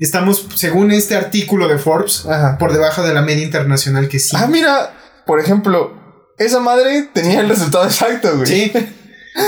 estamos, 0.00 0.46
según 0.54 0.92
este 0.92 1.16
artículo 1.16 1.68
de 1.68 1.78
Forbes, 1.78 2.26
por 2.58 2.72
debajo 2.72 3.02
de 3.02 3.14
la 3.14 3.22
media 3.22 3.44
internacional 3.44 4.08
que 4.08 4.18
sí. 4.18 4.36
Ah, 4.38 4.46
mira, 4.46 4.94
por 5.26 5.40
ejemplo, 5.40 6.32
esa 6.38 6.60
madre 6.60 7.08
tenía 7.12 7.40
el 7.40 7.48
resultado 7.48 7.84
exacto, 7.84 8.36
güey. 8.36 8.46
Sí. 8.46 8.72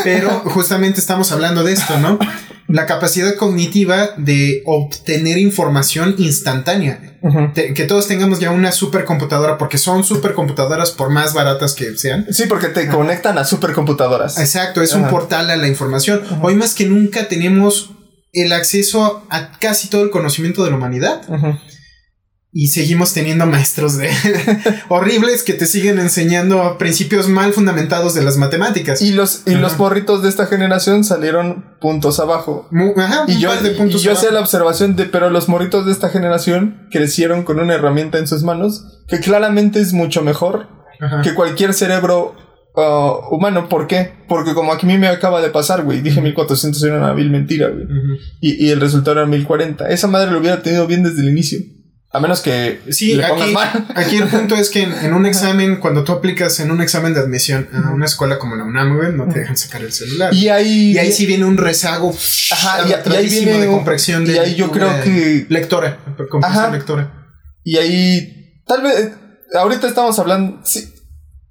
Pero 0.02 0.30
justamente 0.46 0.98
estamos 0.98 1.30
hablando 1.30 1.62
de 1.62 1.72
esto, 1.72 1.98
¿no? 1.98 2.18
la 2.68 2.86
capacidad 2.86 3.34
cognitiva 3.36 4.10
de 4.16 4.62
obtener 4.66 5.38
información 5.38 6.14
instantánea. 6.18 7.18
que 7.54 7.84
todos 7.84 8.06
tengamos 8.06 8.40
ya 8.40 8.50
una 8.50 8.72
supercomputadora, 8.72 9.58
porque 9.58 9.78
son 9.78 10.04
supercomputadoras 10.04 10.90
por 10.92 11.10
más 11.10 11.34
baratas 11.34 11.74
que 11.74 11.96
sean. 11.96 12.26
Sí, 12.30 12.44
porque 12.48 12.68
te 12.68 12.88
conectan 12.88 13.38
a 13.38 13.44
supercomputadoras. 13.44 14.38
Exacto, 14.38 14.82
es 14.82 14.94
un 14.94 15.08
portal 15.08 15.50
a 15.50 15.56
la 15.56 15.68
información. 15.68 16.22
Hoy 16.42 16.54
más 16.54 16.74
que 16.74 16.86
nunca 16.86 17.28
tenemos 17.28 17.92
el 18.32 18.52
acceso 18.52 19.26
a 19.30 19.58
casi 19.58 19.88
todo 19.88 20.02
el 20.02 20.10
conocimiento 20.10 20.64
de 20.64 20.70
la 20.70 20.76
humanidad. 20.76 21.22
Y 22.52 22.68
seguimos 22.68 23.12
teniendo 23.12 23.44
maestros 23.44 23.98
de 23.98 24.08
horribles 24.88 25.42
que 25.42 25.52
te 25.52 25.66
siguen 25.66 25.98
enseñando 25.98 26.78
principios 26.78 27.28
mal 27.28 27.52
fundamentados 27.52 28.14
de 28.14 28.22
las 28.22 28.38
matemáticas. 28.38 29.02
Y 29.02 29.12
los, 29.12 29.42
y 29.44 29.56
los 29.56 29.76
morritos 29.76 30.22
de 30.22 30.30
esta 30.30 30.46
generación 30.46 31.04
salieron 31.04 31.76
puntos 31.80 32.18
abajo. 32.18 32.66
y 33.26 33.38
yo, 33.38 33.54
de 33.60 33.72
puntos 33.72 34.02
yo 34.02 34.12
hacía 34.12 34.30
la 34.30 34.40
observación 34.40 34.96
de, 34.96 35.04
pero 35.04 35.28
los 35.28 35.50
morritos 35.50 35.84
de 35.84 35.92
esta 35.92 36.08
generación 36.08 36.88
crecieron 36.90 37.42
con 37.42 37.60
una 37.60 37.74
herramienta 37.74 38.16
en 38.18 38.26
sus 38.26 38.42
manos 38.42 39.02
que 39.06 39.20
claramente 39.20 39.80
es 39.80 39.92
mucho 39.92 40.22
mejor 40.22 40.68
que 41.22 41.34
cualquier 41.34 41.74
cerebro 41.74 42.34
uh, 42.76 43.34
humano. 43.34 43.68
¿Por 43.68 43.86
qué? 43.86 44.12
Porque 44.28 44.54
como 44.54 44.72
aquí 44.72 44.86
a 44.86 44.88
mí 44.88 44.98
me 44.98 45.08
acaba 45.08 45.40
de 45.40 45.50
pasar, 45.50 45.82
güey, 45.82 46.00
dije 46.00 46.20
1400 46.20 46.82
era 46.84 46.98
una 46.98 47.12
vil 47.12 47.30
mentira, 47.30 47.68
güey. 47.68 47.86
y, 48.40 48.66
y 48.66 48.70
el 48.70 48.80
resultado 48.80 49.18
era 49.18 49.26
1040. 49.26 49.88
Esa 49.88 50.06
madre 50.06 50.30
lo 50.30 50.38
hubiera 50.38 50.62
tenido 50.62 50.86
bien 50.86 51.02
desde 51.02 51.22
el 51.22 51.30
inicio. 51.30 51.58
A 52.16 52.18
menos 52.20 52.40
que 52.40 52.80
sí, 52.90 53.20
aquí, 53.20 53.54
aquí 53.94 54.16
el 54.16 54.28
punto 54.28 54.54
es 54.54 54.70
que 54.70 54.84
en, 54.84 55.12
un 55.12 55.26
examen, 55.26 55.76
cuando 55.76 56.02
tú 56.02 56.12
aplicas 56.12 56.60
en 56.60 56.70
un 56.70 56.80
examen 56.80 57.12
de 57.12 57.20
admisión 57.20 57.68
a 57.74 57.90
una 57.90 58.06
escuela 58.06 58.38
como 58.38 58.56
la 58.56 58.64
UNAM, 58.64 59.16
no 59.16 59.28
te 59.28 59.40
dejan 59.40 59.54
sacar 59.54 59.82
el 59.82 59.92
celular. 59.92 60.32
Y 60.32 60.48
ahí, 60.48 60.92
y 60.92 60.98
ahí 60.98 61.12
sí 61.12 61.26
viene 61.26 61.44
un 61.44 61.58
rezago 61.58 62.16
Ajá, 62.52 62.88
y, 62.88 63.10
ahí 63.12 63.28
viene 63.28 63.58
de 63.58 63.66
comprensión 63.66 64.24
de. 64.24 64.32
Y 64.32 64.38
ahí 64.38 64.54
yo 64.54 64.70
creo 64.70 64.98
que. 65.02 65.44
Lectora, 65.50 65.98
comprensión 66.30 66.72
lectora. 66.72 67.12
Y 67.62 67.76
ahí. 67.76 68.62
Tal 68.66 68.82
vez. 68.82 69.10
Ahorita 69.52 69.86
estamos 69.86 70.18
hablando. 70.18 70.60
Sí, 70.64 70.88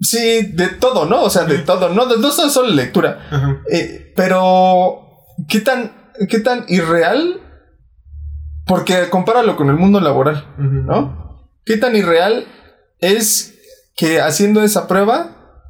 sí 0.01 0.51
de 0.53 0.67
todo, 0.67 1.05
¿no? 1.05 1.23
O 1.23 1.29
sea, 1.29 1.43
de 1.43 1.59
todo. 1.59 1.89
No, 1.89 2.05
no 2.05 2.31
solo 2.31 2.69
lectura. 2.69 3.61
Eh, 3.71 4.13
pero. 4.15 5.01
¿Qué 5.47 5.61
tan. 5.61 5.91
¿Qué 6.29 6.39
tan 6.39 6.65
irreal 6.69 7.41
porque 8.65 9.09
compáralo 9.09 9.55
con 9.55 9.69
el 9.69 9.75
mundo 9.75 9.99
laboral, 9.99 10.53
¿no? 10.57 11.49
¿Qué 11.65 11.77
tan 11.77 11.95
irreal 11.95 12.45
es 12.99 13.53
que 13.95 14.21
haciendo 14.21 14.63
esa 14.63 14.87
prueba 14.87 15.61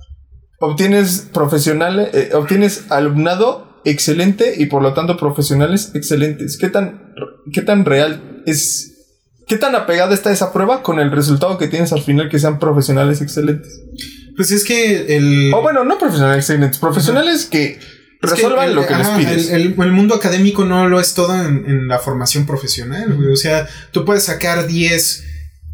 obtienes 0.60 1.30
profesionales, 1.34 2.10
eh, 2.14 2.32
obtienes 2.34 2.92
alumnado 2.92 3.82
excelente 3.84 4.56
y 4.58 4.68
por 4.68 4.82
lo 4.82 4.94
tanto 4.94 5.18
profesionales 5.18 5.92
excelentes? 5.94 6.58
¿Qué 6.58 6.70
tan, 6.70 7.14
qué 7.52 7.62
tan 7.62 7.86
real 7.86 8.44
es? 8.46 8.94
¿Qué 9.48 9.58
tan 9.58 9.76
apegada 9.76 10.14
está 10.14 10.32
esa 10.32 10.52
prueba 10.52 10.82
con 10.82 11.00
el 11.00 11.12
resultado 11.12 11.58
que 11.58 11.68
tienes 11.68 11.94
al 11.94 12.02
final 12.02 12.30
que 12.30 12.40
sean 12.40 12.60
profesionales 12.60 13.22
excelentes? 13.22 13.82
Pues 14.36 14.52
es 14.52 14.64
que 14.64 15.16
el... 15.16 15.54
O 15.54 15.62
bueno, 15.62 15.84
no 15.84 15.98
profesionales 15.98 16.38
excelentes, 16.38 16.80
profesionales 16.80 17.46
que 17.46 17.80
resuelvan 18.22 18.76
lo 18.76 18.88
que 18.88 18.96
les 18.96 19.08
pides. 19.10 19.52
El, 19.52 19.76
mundo 19.76 20.16
académico 20.16 20.66
no 20.66 20.88
lo 20.90 21.00
es 21.00 21.14
todo 21.14 21.36
en, 21.36 21.88
la 21.88 22.00
formación 22.00 22.46
profesional, 22.46 23.14
güey. 23.14 23.32
O 23.32 23.36
sea, 23.36 23.68
tú 23.92 24.04
puedes 24.04 24.24
sacar 24.24 24.68
10 24.68 25.24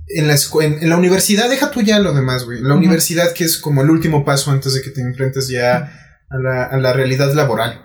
en 0.10 0.28
la, 0.28 0.36
en, 0.62 0.90
la 0.90 0.98
universidad, 0.98 1.50
deja 1.50 1.72
tú 1.72 1.82
ya 1.82 2.00
lo 2.00 2.14
demás, 2.14 2.44
güey. 2.44 2.60
En 2.60 2.68
la 2.68 2.76
universidad, 2.76 3.34
que 3.34 3.46
es 3.46 3.58
como 3.58 3.82
el 3.82 3.90
último 3.90 4.26
paso 4.26 4.52
antes 4.52 4.74
de 4.74 4.82
que 4.82 4.90
te 4.90 5.02
enfrentes 5.02 5.48
ya 5.48 5.92
a 6.30 6.38
la, 6.38 6.64
a 6.66 6.78
la 6.78 6.94
realidad 6.94 7.34
laboral. 7.34 7.82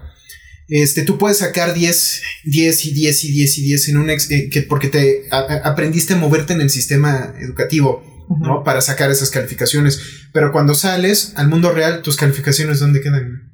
Este, 0.68 1.02
tú 1.02 1.16
puedes 1.16 1.38
sacar 1.38 1.74
10, 1.74 2.22
10 2.44 2.86
y 2.86 2.94
10 2.94 3.24
y 3.24 3.32
10 3.32 3.58
y 3.58 3.62
10 3.62 3.88
en 3.88 3.96
un 3.98 4.10
ex, 4.10 4.30
eh, 4.30 4.48
que 4.50 4.62
porque 4.62 4.88
te 4.88 5.28
aprendiste 5.30 6.14
a 6.14 6.16
moverte 6.16 6.54
en 6.54 6.60
el 6.60 6.70
sistema 6.70 7.34
educativo, 7.40 8.02
¿no? 8.40 8.64
Para 8.64 8.80
sacar 8.80 9.10
esas 9.10 9.30
calificaciones. 9.30 10.00
Pero 10.32 10.50
cuando 10.50 10.74
sales 10.74 11.32
al 11.36 11.48
mundo 11.48 11.70
real, 11.70 12.02
tus 12.02 12.16
calificaciones, 12.16 12.80
¿dónde 12.80 13.00
quedan? 13.00 13.52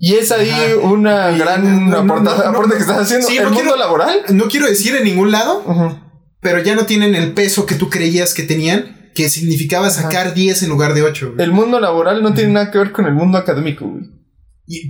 Y 0.00 0.14
es 0.14 0.32
ahí 0.32 0.50
una 0.82 1.30
gran 1.30 1.94
aporte 1.94 2.74
que 2.74 2.80
estás 2.80 2.98
haciendo. 2.98 3.28
¿El 3.28 3.50
mundo 3.50 3.76
laboral? 3.76 4.22
No 4.30 4.48
quiero 4.48 4.66
decir 4.66 4.96
en 4.96 5.04
ningún 5.04 5.30
lado, 5.30 6.02
pero 6.40 6.60
ya 6.62 6.74
no 6.74 6.84
tienen 6.84 7.14
el 7.14 7.32
peso 7.32 7.64
que 7.64 7.76
tú 7.76 7.88
creías 7.90 8.34
que 8.34 8.42
tenían, 8.42 9.10
que 9.14 9.28
significaba 9.28 9.88
sacar 9.90 10.34
10 10.34 10.64
en 10.64 10.68
lugar 10.68 10.94
de 10.94 11.02
8. 11.02 11.34
El 11.38 11.52
mundo 11.52 11.78
laboral 11.78 12.24
no 12.24 12.34
tiene 12.34 12.54
nada 12.54 12.72
que 12.72 12.78
ver 12.78 12.90
con 12.90 13.06
el 13.06 13.14
mundo 13.14 13.38
académico, 13.38 13.86
güey. 13.86 14.17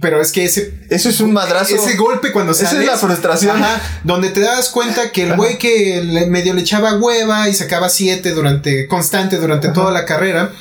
Pero 0.01 0.21
es 0.21 0.33
que 0.33 0.45
ese. 0.45 0.75
Eso 0.91 1.09
es 1.09 1.21
un 1.21 1.33
madrazo. 1.33 1.75
Ese 1.75 1.97
golpe 1.97 2.33
cuando 2.33 2.53
sales. 2.53 2.73
Esa 2.73 2.81
es 2.81 2.87
la 2.87 2.97
frustración. 2.97 3.63
donde 4.03 4.31
te 4.31 4.41
das 4.41 4.71
cuenta 4.71 5.13
que 5.13 5.23
el 5.25 5.37
güey 5.37 5.59
que 5.59 6.27
medio 6.29 6.53
le 6.55 6.63
echaba 6.63 6.97
hueva 6.97 7.49
y 7.49 7.55
sacaba 7.55 7.89
7 7.89 8.33
durante. 8.33 8.89
constante 8.89 9.37
durante 9.37 9.69
toda 9.69 9.93
la 9.93 10.05
carrera 10.05 10.53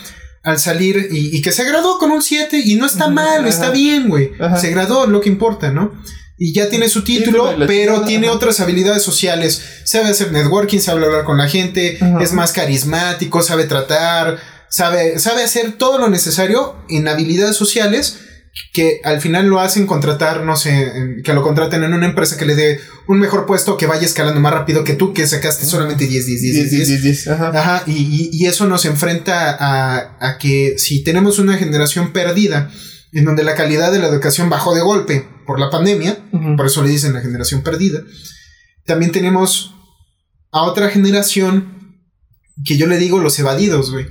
al 0.43 0.59
salir 0.59 1.09
y, 1.11 1.41
que 1.41 1.51
se 1.51 1.65
graduó 1.65 1.97
con 1.97 2.11
un 2.11 2.21
7 2.21 2.61
y 2.63 2.75
no 2.75 2.85
está 2.85 3.09
mal, 3.09 3.45
está 3.47 3.71
bien, 3.71 4.07
güey. 4.07 4.31
Se 4.59 4.69
graduó, 4.69 5.05
lo 5.07 5.19
que 5.19 5.29
importa, 5.29 5.71
¿no? 5.71 5.91
Y 6.37 6.53
ya 6.53 6.69
tiene 6.69 6.87
su 6.87 7.03
título, 7.03 7.55
pero 7.65 8.01
tiene 8.03 8.29
otras 8.29 8.59
habilidades 8.59 9.01
sociales. 9.01 9.61
Sabe 9.83 10.09
hacer 10.09 10.31
networking, 10.31 10.79
sabe 10.79 11.03
hablar 11.03 11.25
con 11.25 11.37
la 11.37 11.49
gente, 11.49 11.97
es 12.21 12.33
más 12.33 12.53
carismático, 12.53 13.41
sabe 13.41 13.65
tratar, 13.65 14.37
sabe, 14.69 15.17
sabe 15.17 15.43
hacer 15.43 15.73
todo 15.73 15.97
lo 15.97 16.07
necesario 16.07 16.75
en 16.87 17.07
habilidades 17.07 17.55
sociales 17.55 18.19
que 18.73 19.01
al 19.03 19.21
final 19.21 19.47
lo 19.47 19.59
hacen 19.59 19.87
contratar, 19.87 20.43
no 20.43 20.55
sé, 20.55 21.21
que 21.23 21.33
lo 21.33 21.41
contraten 21.41 21.83
en 21.83 21.93
una 21.93 22.07
empresa 22.07 22.37
que 22.37 22.45
le 22.45 22.55
dé 22.55 22.79
un 23.07 23.19
mejor 23.19 23.45
puesto, 23.45 23.77
que 23.77 23.87
vaya 23.87 24.05
escalando 24.05 24.39
más 24.39 24.53
rápido 24.53 24.83
que 24.83 24.93
tú, 24.93 25.13
que 25.13 25.27
sacaste 25.27 25.65
solamente 25.65 26.07
10, 26.07 26.25
10, 26.25 26.41
10, 26.41 26.71
10, 26.71 27.03
10. 27.03 27.27
ajá. 27.27 27.83
y, 27.87 28.29
y, 28.31 28.45
eso 28.45 28.67
nos 28.67 28.85
enfrenta 28.85 29.51
a, 29.51 30.17
a, 30.19 30.37
que 30.37 30.75
si 30.77 31.03
tenemos 31.03 31.39
una 31.39 31.57
generación 31.57 32.13
perdida, 32.13 32.71
en 33.11 33.25
donde 33.25 33.43
la 33.43 33.55
calidad 33.55 33.91
de 33.91 33.99
la 33.99 34.07
educación 34.07 34.49
bajó 34.49 34.75
de 34.75 34.81
golpe 34.81 35.27
por 35.45 35.59
la 35.59 35.69
pandemia, 35.69 36.17
por 36.55 36.65
eso 36.65 36.83
le 36.83 36.89
dicen 36.89 37.13
la 37.13 37.21
generación 37.21 37.63
perdida, 37.63 38.01
también 38.85 39.11
tenemos 39.11 39.73
a 40.51 40.63
otra 40.63 40.89
generación 40.89 41.99
que 42.65 42.77
yo 42.77 42.87
le 42.87 42.97
digo 42.97 43.19
los 43.19 43.37
evadidos, 43.39 43.91
güey 43.91 44.07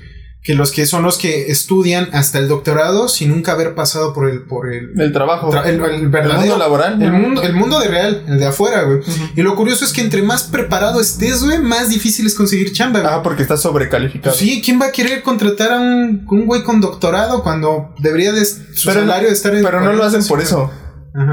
que 0.46 0.54
los 0.54 0.70
que 0.70 0.86
son 0.86 1.02
los 1.02 1.18
que 1.18 1.50
estudian 1.50 2.08
hasta 2.12 2.38
el 2.38 2.46
doctorado 2.46 3.08
sin 3.08 3.30
nunca 3.30 3.50
haber 3.50 3.74
pasado 3.74 4.14
por 4.14 4.30
el 4.30 4.42
por 4.42 4.72
el, 4.72 4.92
el 4.96 5.12
trabajo. 5.12 5.50
el, 5.64 5.80
verdadero 6.08 6.38
mundo 6.38 6.56
laboral. 6.56 7.02
el 7.02 7.12
mundo 7.12 7.42
el 7.42 7.52
mundo 7.52 7.80
de 7.80 7.88
real 7.88 8.22
el 8.28 8.38
de 8.38 8.46
afuera 8.46 8.84
güey. 8.84 9.00
Y 9.34 9.42
lo 9.42 9.56
curioso 9.56 9.84
es 9.84 9.92
que 9.92 10.02
entre 10.02 10.22
más 10.22 10.44
preparado 10.44 11.00
estés 11.00 11.42
güey 11.42 11.58
más 11.58 11.88
difícil 11.88 12.26
es 12.26 12.36
conseguir 12.36 12.72
chamba 12.72 13.02
ah 13.04 13.24
porque 13.24 13.42
estás 13.42 13.60
sobrecalificado. 13.60 14.36
Sí 14.36 14.62
quién 14.64 14.80
va 14.80 14.86
a 14.86 14.92
querer 14.92 15.24
contratar 15.24 15.72
a 15.72 15.80
un, 15.80 16.24
un 16.30 16.46
güey 16.46 16.62
con 16.62 16.80
doctorado 16.80 17.42
cuando 17.42 17.92
debería 17.98 18.30
de 18.30 18.44
su 18.44 18.88
salario 18.88 19.28
estar 19.28 19.52
en 19.52 19.64
pero 19.64 19.80
no 19.80 19.94
lo 19.94 20.04
hacen 20.04 20.24
por 20.28 20.40
eso. 20.40 20.70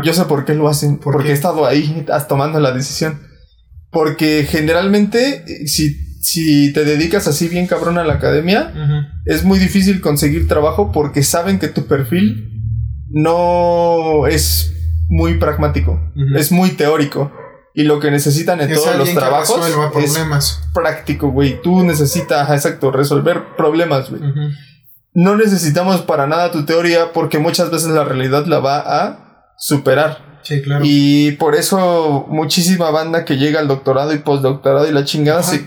yo 0.03 0.11
sé 0.11 0.25
por 0.25 0.43
qué 0.43 0.55
lo 0.55 0.67
hacen 0.67 0.97
porque 0.97 1.29
he 1.29 1.33
estado 1.33 1.67
ahí 1.67 2.03
tomando 2.27 2.59
la 2.59 2.71
decisión. 2.71 3.21
Porque 3.91 4.47
generalmente 4.49 5.67
si 5.67 6.12
si 6.23 6.71
te 6.71 6.85
dedicas 6.85 7.27
así 7.27 7.49
bien 7.49 7.67
cabrón 7.67 7.97
a 7.97 8.05
la 8.05 8.13
academia, 8.13 8.71
es 9.25 9.43
muy 9.43 9.59
difícil 9.59 9.99
conseguir 9.99 10.47
trabajo 10.47 10.91
porque 10.93 11.21
saben 11.21 11.59
que 11.59 11.67
tu 11.67 11.85
perfil 11.85 12.49
no 13.09 14.25
es 14.25 14.73
muy 15.09 15.37
pragmático, 15.37 15.99
es 16.35 16.51
muy 16.51 16.71
teórico. 16.71 17.31
Y 17.75 17.83
lo 17.83 17.99
que 17.99 18.11
necesitan 18.11 18.61
en 18.61 18.71
todos 18.73 18.95
los 18.97 19.13
trabajos 19.13 19.67
es 19.97 20.61
práctico, 20.73 21.31
güey. 21.31 21.59
Tú 21.61 21.83
necesitas, 21.83 22.49
exacto, 22.51 22.91
resolver 22.91 23.55
problemas, 23.57 24.09
güey. 24.09 24.21
No 25.13 25.35
necesitamos 25.35 26.01
para 26.01 26.25
nada 26.25 26.51
tu 26.51 26.65
teoría 26.65 27.11
porque 27.11 27.37
muchas 27.39 27.69
veces 27.69 27.89
la 27.89 28.05
realidad 28.05 28.45
la 28.45 28.59
va 28.59 28.77
a 28.79 29.53
superar. 29.57 30.32
Sí, 30.43 30.61
claro. 30.61 30.83
Y 30.85 31.31
por 31.33 31.55
eso 31.55 32.25
muchísima 32.29 32.91
banda 32.91 33.23
que 33.23 33.37
llega 33.37 33.59
al 33.59 33.67
doctorado 33.67 34.13
y 34.13 34.19
postdoctorado 34.19 34.87
y 34.87 34.91
la 34.91 35.05
chingada 35.05 35.41
se, 35.41 35.65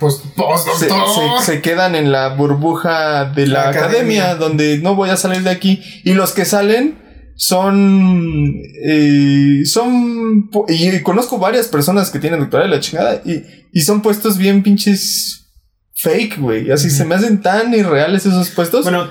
se, 1.40 1.62
quedan 1.62 1.94
en 1.94 2.12
la 2.12 2.34
burbuja 2.34 3.24
de 3.24 3.46
la, 3.46 3.70
academia, 3.70 4.34
donde 4.34 4.78
no 4.78 4.94
voy 4.94 5.10
a 5.10 5.16
salir 5.16 5.42
de 5.42 5.50
aquí. 5.50 5.82
Y 6.04 6.12
los 6.14 6.32
que 6.32 6.44
salen 6.44 6.98
son... 7.36 8.54
Eh, 8.84 9.62
son... 9.64 10.50
Y 10.68 11.00
conozco 11.02 11.38
varias 11.38 11.68
personas 11.68 12.10
que 12.10 12.18
tienen 12.18 12.40
doctorado 12.40 12.68
y 12.68 12.72
la 12.72 12.80
chingada 12.80 13.22
y, 13.24 13.42
y 13.72 13.80
son 13.80 14.02
puestos 14.02 14.36
bien 14.36 14.62
pinches 14.62 15.46
fake, 15.94 16.38
güey. 16.38 16.70
Así 16.70 16.90
se 16.90 17.04
me 17.04 17.14
hacen 17.14 17.40
tan 17.40 17.72
irreales 17.74 18.26
esos 18.26 18.50
puestos. 18.50 18.84
Bueno, 18.84 19.10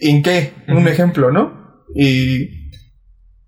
¿en 0.00 0.22
qué? 0.22 0.52
Un 0.68 0.86
ejemplo, 0.86 1.30
¿no? 1.30 1.84
Y 1.94 2.61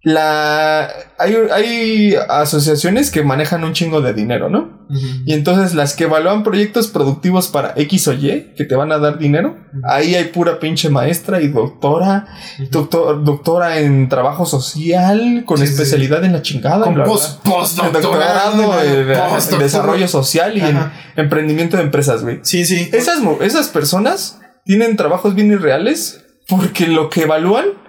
la 0.05 0.87
hay, 1.19 1.35
hay 1.51 2.15
asociaciones 2.29 3.11
que 3.11 3.23
manejan 3.23 3.65
un 3.65 3.73
chingo 3.73 4.03
de 4.03 4.13
dinero, 4.13 4.51
¿no? 4.51 4.85
Y 5.25 5.33
entonces 5.33 5.75
las 5.75 5.95
que 5.95 6.05
evalúan 6.05 6.43
proyectos 6.43 6.89
productivos 6.89 7.49
para 7.49 7.73
X 7.75 8.09
o 8.09 8.13
Y, 8.13 8.53
que 8.55 8.65
te 8.65 8.75
van 8.75 8.93
a 8.93 8.99
dar 8.99 9.19
dinero, 9.19 9.57
ahí 9.83 10.15
hay 10.15 10.25
pura 10.25 10.61
pinche 10.61 10.91
maestra 10.91 11.41
y 11.41 11.49
doctora, 11.49 12.27
doctora 12.71 13.81
en 13.81 14.11
trabajo 14.11 14.45
social, 14.45 15.45
con 15.47 15.63
especialidad 15.63 16.23
en 16.23 16.35
la 16.35 16.43
chingada. 16.43 16.85
Con 16.85 17.03
postdoctorado 17.43 18.83
en, 18.83 19.59
desarrollo 19.59 20.07
social 20.07 20.57
y 20.59 20.61
en 20.61 20.79
emprendimiento 21.17 21.79
de 21.79 21.85
empresas, 21.85 22.23
güey. 22.23 22.41
Sí, 22.43 22.67
sí. 22.67 22.91
Esas, 22.93 23.21
esas 23.41 23.69
personas 23.69 24.39
tienen 24.67 24.97
trabajos 24.97 25.35
bien 25.35 25.51
irreales 25.51 26.25
porque 26.47 26.87
lo 26.87 27.09
que 27.09 27.23
evalúan 27.23 27.84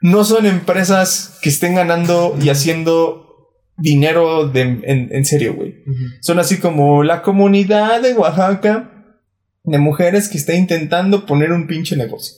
no 0.00 0.24
son 0.24 0.46
empresas 0.46 1.38
que 1.42 1.48
estén 1.48 1.74
ganando 1.74 2.36
y 2.40 2.48
haciendo 2.48 3.28
dinero 3.76 4.48
de, 4.48 4.60
en, 4.60 5.08
en 5.12 5.24
serio, 5.24 5.54
güey. 5.54 5.84
Son 6.20 6.38
así 6.38 6.58
como 6.58 7.02
la 7.04 7.22
comunidad 7.22 8.02
de 8.02 8.14
Oaxaca 8.14 8.97
de 9.64 9.78
mujeres 9.78 10.28
que 10.28 10.38
está 10.38 10.54
intentando 10.54 11.26
poner 11.26 11.52
un 11.52 11.66
pinche 11.66 11.96
negocio. 11.96 12.36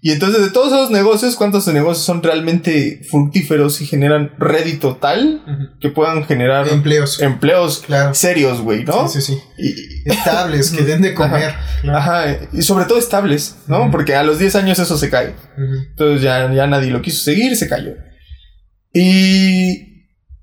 Y 0.00 0.12
entonces 0.12 0.42
de 0.42 0.50
todos 0.50 0.72
esos 0.72 0.90
negocios, 0.90 1.36
¿cuántos 1.36 1.66
negocios 1.68 2.04
son 2.04 2.22
realmente 2.22 3.02
fructíferos 3.08 3.80
y 3.80 3.86
generan 3.86 4.32
rédito 4.38 4.96
tal 4.96 5.42
que 5.80 5.90
puedan 5.90 6.24
generar 6.24 6.68
empleos, 6.68 7.20
empleos 7.20 7.84
serios, 8.12 8.62
güey, 8.62 8.84
¿no? 8.84 9.08
Sí, 9.08 9.20
sí, 9.20 9.34
sí. 9.34 10.02
estables, 10.06 10.70
que 10.70 10.82
den 10.84 11.02
de 11.02 11.14
comer. 11.14 11.54
Ajá. 11.88 12.38
y 12.52 12.62
sobre 12.62 12.86
todo 12.86 12.98
estables, 12.98 13.56
¿no? 13.66 13.90
Porque 13.90 14.14
a 14.14 14.22
los 14.22 14.38
10 14.38 14.56
años 14.56 14.78
eso 14.78 14.96
se 14.96 15.10
cae. 15.10 15.34
Entonces 15.90 16.22
ya, 16.22 16.52
ya 16.52 16.66
nadie 16.66 16.90
lo 16.90 17.02
quiso 17.02 17.22
seguir, 17.22 17.56
se 17.56 17.68
cayó. 17.68 17.92
Y 18.92 19.90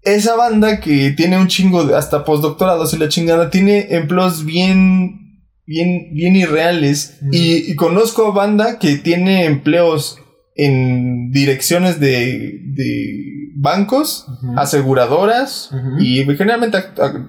esa 0.03 0.35
banda 0.35 0.79
que 0.79 1.11
tiene 1.11 1.37
un 1.37 1.47
chingo 1.47 1.85
de 1.85 1.95
hasta 1.95 2.23
postdoctorados 2.23 2.93
y 2.93 2.97
la 2.97 3.09
chingada 3.09 3.49
tiene 3.49 3.87
empleos 3.89 4.45
bien 4.45 5.26
bien, 5.67 6.13
bien 6.13 6.35
irreales. 6.35 7.19
Y, 7.31 7.75
conozco 7.75 8.27
a 8.27 8.31
banda 8.31 8.79
que 8.79 8.97
tiene 8.97 9.45
empleos 9.45 10.17
en 10.55 11.29
direcciones 11.29 11.99
de, 11.99 12.61
de 12.63 13.51
bancos, 13.55 14.25
aseguradoras 14.55 15.69
y 15.99 16.23
generalmente 16.25 16.79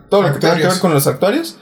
todo 0.08 0.22
lo 0.22 0.32
que 0.32 0.38
tenga 0.38 0.56
que 0.56 0.66
ver 0.66 0.78
con 0.80 0.94
los 0.94 1.06
actuarios. 1.06 1.58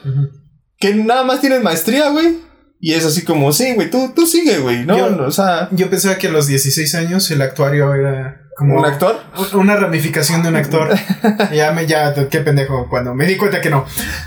Que 0.77 0.93
nada 0.93 1.23
más 1.23 1.41
tienen 1.41 1.63
maestría, 1.63 2.09
güey. 2.09 2.46
Y 2.79 2.93
es 2.93 3.05
así 3.05 3.23
como, 3.23 3.51
sí, 3.53 3.73
güey, 3.73 3.89
tú, 3.89 4.13
tú 4.15 4.27
sigue, 4.27 4.59
güey, 4.59 4.85
¿no? 4.85 4.95
o 5.25 5.31
sea. 5.31 5.69
Yo 5.71 5.89
pensaba 5.89 6.17
que 6.17 6.27
a 6.27 6.31
los 6.31 6.47
16 6.47 6.95
años 6.95 7.29
el 7.31 7.41
actuario 7.41 7.93
era 7.93 8.47
como. 8.55 8.77
¿Un 8.77 8.85
actor? 8.85 9.19
Una 9.53 9.75
ramificación 9.75 10.43
de 10.43 10.49
un 10.49 10.55
actor. 10.57 10.95
ya 11.55 11.71
me, 11.71 11.87
ya, 11.87 12.13
qué 12.29 12.39
pendejo, 12.41 12.87
cuando 12.87 13.15
me 13.15 13.25
di 13.25 13.35
cuenta 13.35 13.61
que 13.61 13.71
no. 13.71 13.85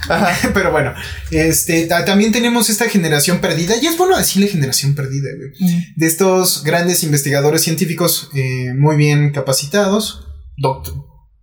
Pero 0.54 0.72
bueno, 0.72 0.94
este, 1.30 1.86
también 1.86 2.32
tenemos 2.32 2.70
esta 2.70 2.88
generación 2.88 3.40
perdida, 3.40 3.76
y 3.80 3.86
es 3.86 3.96
bueno 3.96 4.18
decirle 4.18 4.48
generación 4.48 4.94
perdida, 4.96 5.28
güey. 5.36 5.50
Mm. 5.58 5.82
De 5.96 6.06
estos 6.06 6.64
grandes 6.64 7.04
investigadores 7.04 7.62
científicos 7.62 8.30
eh, 8.34 8.72
muy 8.76 8.96
bien 8.96 9.30
capacitados, 9.30 10.26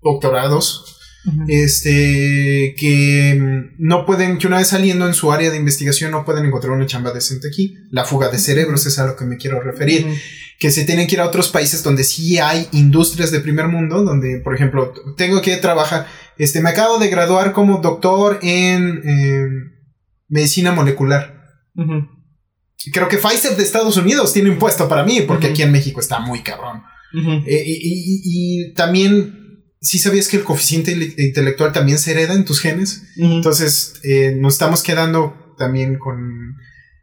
doctorados, 0.02 0.96
este, 1.47 2.75
que 2.77 3.37
mm, 3.39 3.75
no 3.79 4.05
pueden, 4.05 4.37
que 4.37 4.47
una 4.47 4.57
vez 4.57 4.67
saliendo 4.67 5.07
en 5.07 5.13
su 5.13 5.31
área 5.31 5.51
de 5.51 5.57
investigación 5.57 6.11
no 6.11 6.25
pueden 6.25 6.45
encontrar 6.45 6.73
una 6.73 6.85
chamba 6.85 7.11
decente 7.11 7.47
aquí. 7.47 7.75
La 7.91 8.05
fuga 8.05 8.29
de 8.29 8.37
cerebros 8.37 8.85
es 8.85 8.99
a 8.99 9.05
lo 9.05 9.15
que 9.15 9.25
me 9.25 9.37
quiero 9.37 9.61
referir. 9.61 10.05
Que 10.59 10.71
se 10.71 10.85
tienen 10.85 11.07
que 11.07 11.15
ir 11.15 11.21
a 11.21 11.27
otros 11.27 11.49
países 11.49 11.83
donde 11.83 12.03
sí 12.03 12.39
hay 12.39 12.67
industrias 12.71 13.31
de 13.31 13.41
primer 13.41 13.67
mundo, 13.67 14.03
donde, 14.03 14.39
por 14.39 14.55
ejemplo, 14.55 14.93
tengo 15.15 15.41
que 15.41 15.55
trabajar, 15.57 16.07
este, 16.37 16.61
me 16.61 16.69
acabo 16.69 16.97
de 16.97 17.09
graduar 17.09 17.51
como 17.51 17.77
doctor 17.79 18.39
en, 18.41 19.73
medicina 20.27 20.71
molecular. 20.71 21.35
Creo 22.91 23.07
que 23.07 23.17
Pfizer 23.17 23.55
de 23.55 23.63
Estados 23.63 23.97
Unidos 23.97 24.33
tiene 24.33 24.49
un 24.49 24.57
puesto 24.57 24.89
para 24.89 25.03
mí, 25.03 25.21
porque 25.21 25.47
aquí 25.47 25.61
en 25.61 25.71
México 25.71 25.99
está 25.99 26.19
muy 26.19 26.41
cabrón. 26.41 26.81
Eh, 27.45 27.63
y 27.65 28.73
también 28.73 29.46
sí 29.81 29.99
sabías 29.99 30.27
que 30.27 30.37
el 30.37 30.43
coeficiente 30.43 30.91
intelectual 31.17 31.71
también 31.71 31.99
se 31.99 32.11
hereda 32.11 32.33
en 32.33 32.45
tus 32.45 32.59
genes. 32.59 33.03
Entonces, 33.17 33.95
eh, 34.03 34.35
nos 34.37 34.53
estamos 34.53 34.83
quedando 34.83 35.55
también 35.57 35.97
con, 35.97 36.57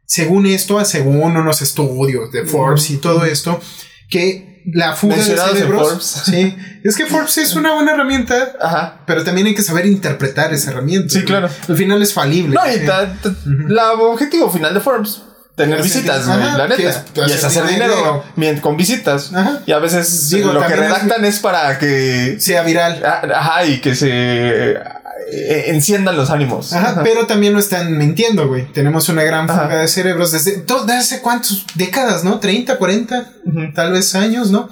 según 0.07 0.47
esto, 0.47 0.85
según 0.85 1.37
unos 1.37 1.63
estudios 1.63 2.31
de 2.33 2.45
Forbes 2.45 2.91
y 2.91 2.99
todo 2.99 3.25
esto, 3.25 3.61
que 4.09 4.63
la 4.73 4.95
fuga 4.95 5.17
de 5.17 5.23
cerebros. 5.23 6.23
Sí, 6.25 6.57
es 6.83 6.97
que 6.97 7.07
Forbes 7.07 7.37
es 7.39 7.55
una 7.55 7.75
buena 7.75 7.93
herramienta, 7.93 8.55
Ajá. 8.61 9.03
pero 9.07 9.23
también 9.25 9.47
hay 9.47 9.55
que 9.55 9.63
saber 9.63 9.87
interpretar 9.87 10.55
esa 10.55 10.71
herramienta. 10.71 11.09
Sí, 11.09 11.23
claro. 11.23 11.49
Al 11.69 11.77
final 11.77 12.01
es 12.03 12.13
falible. 12.13 12.55
No, 12.55 12.67
y 12.67 12.77
el 12.77 13.79
objetivo 14.01 14.51
final 14.51 14.73
de 14.73 14.81
Forbes 14.81 15.23
tener 15.57 15.83
visitas, 15.83 16.27
la 16.27 16.67
neta. 16.67 17.05
y 17.15 17.31
es 17.31 17.45
hacer 17.45 17.67
dinero, 17.67 18.25
con 18.61 18.77
visitas. 18.77 19.31
Y 19.67 19.73
a 19.73 19.79
veces 19.79 20.33
lo 20.33 20.67
que 20.67 20.77
redactan 20.77 21.25
es, 21.25 21.39
para 21.39 21.79
que 21.79 22.37
sea 22.41 22.63
viral. 22.63 23.03
Ah, 23.05 23.23
ajá, 23.35 23.67
y 23.67 23.81
que 23.81 23.95
se 23.95 24.73
eh, 24.73 25.65
enciendan 25.69 26.17
los 26.17 26.31
ánimos. 26.31 26.73
Ajá, 26.73 27.03
pero 27.03 27.27
también 27.27 27.53
no 27.53 27.59
están 27.59 27.97
mintiendo, 27.97 28.49
güey. 28.49 28.71
Tenemos 28.73 29.09
una 29.09 29.23
gran 29.23 29.49
fuga 29.49 29.79
de 29.79 29.89
cerebros 29.89 30.33
desde, 30.33 30.63
desde 30.63 30.93
hace 30.93 31.21
cuántas 31.21 31.65
décadas, 31.75 32.25
¿no? 32.25 32.41
30, 32.41 32.77
40, 32.77 33.33
tal 33.75 33.93
vez 33.93 34.15
años, 34.15 34.51
¿no? 34.51 34.69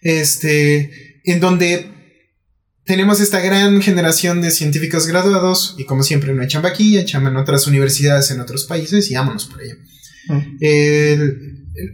Este, 0.00 1.20
en 1.24 1.40
donde 1.40 1.90
tenemos 2.84 3.20
esta 3.20 3.40
gran 3.40 3.82
generación 3.82 4.40
de 4.40 4.50
científicos 4.50 5.06
graduados 5.06 5.74
y 5.78 5.84
como 5.84 6.02
siempre 6.02 6.32
no 6.32 6.42
hay 6.42 6.48
chamba 6.48 6.70
aquí, 6.70 6.96
hay 6.98 7.04
chamba 7.04 7.30
en 7.30 7.36
otras 7.36 7.66
universidades 7.66 8.30
en 8.30 8.40
otros 8.40 8.64
países 8.64 9.10
y 9.10 9.14
vámonos 9.14 9.46
por 9.46 9.62
ello. 9.62 9.76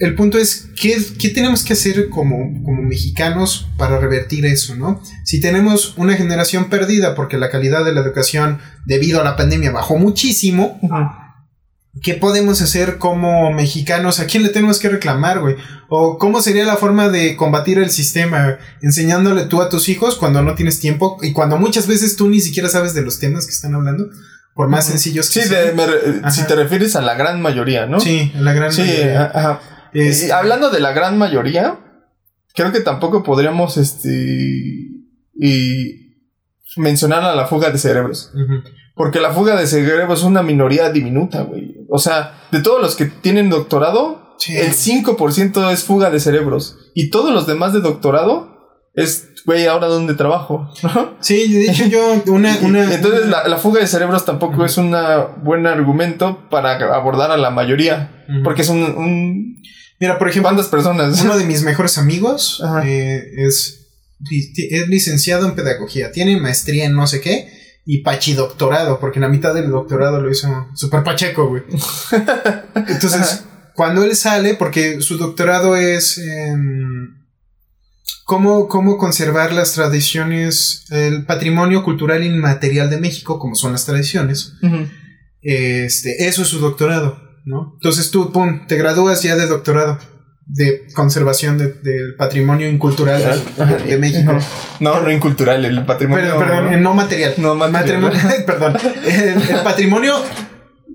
El, 0.00 0.14
punto 0.16 0.38
es, 0.38 0.68
¿qué, 0.80 0.98
tenemos 1.30 1.62
que 1.62 1.74
hacer 1.74 2.08
como, 2.08 2.62
como, 2.64 2.82
mexicanos 2.82 3.68
para 3.76 3.98
revertir 3.98 4.46
eso, 4.46 4.74
no? 4.74 5.00
Si 5.24 5.40
tenemos 5.40 5.94
una 5.96 6.14
generación 6.14 6.70
perdida 6.70 7.14
porque 7.14 7.36
la 7.36 7.50
calidad 7.50 7.84
de 7.84 7.92
la 7.92 8.00
educación 8.00 8.58
debido 8.86 9.20
a 9.20 9.24
la 9.24 9.36
pandemia 9.36 9.70
bajó 9.70 9.98
muchísimo, 9.98 10.80
¿qué 12.02 12.14
podemos 12.14 12.60
hacer 12.62 12.98
como 12.98 13.52
mexicanos? 13.52 14.20
¿A 14.20 14.26
quién 14.26 14.42
le 14.42 14.50
tenemos 14.50 14.78
que 14.78 14.88
reclamar, 14.88 15.40
güey? 15.40 15.56
¿O 15.88 16.18
cómo 16.18 16.42
sería 16.42 16.64
la 16.64 16.76
forma 16.76 17.08
de 17.08 17.36
combatir 17.36 17.78
el 17.78 17.90
sistema? 17.90 18.58
Enseñándole 18.82 19.44
tú 19.44 19.62
a 19.62 19.68
tus 19.68 19.88
hijos 19.88 20.16
cuando 20.16 20.42
no 20.42 20.54
tienes 20.54 20.80
tiempo 20.80 21.18
y 21.22 21.32
cuando 21.32 21.58
muchas 21.58 21.86
veces 21.86 22.16
tú 22.16 22.28
ni 22.28 22.40
siquiera 22.40 22.68
sabes 22.68 22.94
de 22.94 23.02
los 23.02 23.18
temas 23.18 23.46
que 23.46 23.52
están 23.52 23.74
hablando. 23.74 24.08
Por 24.56 24.68
más 24.68 24.86
sencillos 24.86 25.30
que 25.30 25.42
sí, 25.42 25.54
si 26.30 26.46
te 26.46 26.56
refieres 26.56 26.96
a 26.96 27.02
la 27.02 27.14
gran 27.14 27.42
mayoría, 27.42 27.84
¿no? 27.84 28.00
Sí, 28.00 28.32
a 28.34 28.40
la 28.40 28.54
gran 28.54 28.74
mayoría. 28.74 29.30
Ajá. 29.34 29.60
Este 29.92 30.32
hablando 30.32 30.70
de 30.70 30.80
la 30.80 30.92
gran 30.92 31.18
mayoría, 31.18 31.78
creo 32.54 32.72
que 32.72 32.80
tampoco 32.80 33.22
podríamos 33.22 33.76
este 33.76 34.88
y 35.34 36.06
mencionar 36.78 37.22
a 37.22 37.34
la 37.34 37.46
fuga 37.46 37.70
de 37.70 37.76
cerebros. 37.76 38.32
Porque 38.94 39.20
la 39.20 39.30
fuga 39.30 39.56
de 39.56 39.66
cerebros 39.66 40.20
es 40.20 40.24
una 40.24 40.42
minoría 40.42 40.88
diminuta, 40.88 41.42
güey. 41.42 41.76
O 41.90 41.98
sea, 41.98 42.46
de 42.50 42.62
todos 42.62 42.80
los 42.80 42.96
que 42.96 43.04
tienen 43.04 43.50
doctorado, 43.50 44.38
el 44.48 44.72
5% 44.72 45.70
es 45.70 45.84
fuga 45.84 46.08
de 46.08 46.18
cerebros. 46.18 46.78
Y 46.94 47.10
todos 47.10 47.30
los 47.30 47.46
demás 47.46 47.74
de 47.74 47.80
doctorado 47.80 48.55
es 48.96 49.28
güey, 49.46 49.66
ahora 49.66 49.86
dónde 49.86 50.14
trabajo. 50.14 50.68
sí, 51.20 51.52
de 51.52 51.70
hecho 51.70 51.86
yo, 51.86 52.22
una... 52.26 52.58
una 52.62 52.92
Entonces 52.92 53.26
La, 53.28 53.56
fuga 53.58 53.80
de 53.80 53.86
cerebros 53.86 54.24
tampoco 54.24 54.64
es 54.64 54.76
un 54.76 54.94
buen 55.42 55.66
argumento 55.66 56.48
para 56.50 56.74
abordar 56.94 57.30
a 57.30 57.36
la 57.36 57.50
mayoría, 57.50 58.26
porque 58.44 58.62
es 58.62 58.68
un, 58.68 59.62
Mira, 59.98 60.18
por 60.18 60.28
ejemplo... 60.28 60.50
¿Cuántas 60.50 60.66
personas? 60.66 61.22
Uno 61.22 61.38
de 61.38 61.44
mis 61.44 61.62
mejores 61.62 61.96
amigos 61.96 62.62
eh, 62.84 63.22
es, 63.38 63.86
es 64.70 64.88
licenciado 64.88 65.46
en 65.46 65.54
pedagogía, 65.54 66.10
tiene 66.10 66.38
maestría 66.38 66.84
en 66.84 66.94
no 66.94 67.06
sé 67.06 67.20
qué 67.20 67.48
y 67.88 68.02
pachidoctorado, 68.02 68.98
porque 68.98 69.20
la 69.20 69.28
mitad 69.28 69.54
del 69.54 69.70
doctorado 69.70 70.20
lo 70.20 70.28
hizo 70.28 70.48
super 70.74 71.04
pacheco, 71.04 71.48
güey. 71.48 71.62
Entonces, 72.88 73.44
cuando 73.74 74.02
él 74.02 74.16
sale, 74.16 74.54
porque 74.54 75.00
su 75.00 75.16
doctorado 75.16 75.76
es 75.76 76.18
en 76.18 77.25
cómo, 78.24 78.68
cómo 78.68 78.98
conservar 78.98 79.52
las 79.52 79.72
tradiciones, 79.72 80.84
el 80.90 81.24
patrimonio 81.24 81.82
cultural 81.82 82.24
inmaterial 82.24 82.90
de 82.90 82.98
México, 82.98 83.38
como 83.38 83.54
son 83.54 83.72
las 83.72 83.86
tradiciones. 83.86 84.54
Este, 85.42 86.26
eso 86.26 86.42
es 86.42 86.48
su 86.48 86.58
doctorado, 86.58 87.20
¿no? 87.44 87.74
Entonces 87.74 88.10
tú, 88.10 88.32
pum, 88.32 88.66
te 88.66 88.76
gradúas 88.76 89.22
ya 89.22 89.36
de 89.36 89.46
doctorado 89.46 89.98
de 90.46 90.86
conservación 90.94 91.58
del 91.58 92.14
patrimonio 92.16 92.68
incultural 92.68 93.20
de, 93.86 93.98
México. 93.98 94.38
No, 94.78 95.00
no 95.00 95.10
incultural, 95.10 95.64
el 95.64 95.84
patrimonio. 95.84 96.38
Perdón, 96.38 96.82
no 96.82 96.94
material. 96.94 97.34
No 97.38 97.54
material. 97.56 98.12
perdón. 98.46 98.76
El, 99.04 99.60
patrimonio 99.64 100.14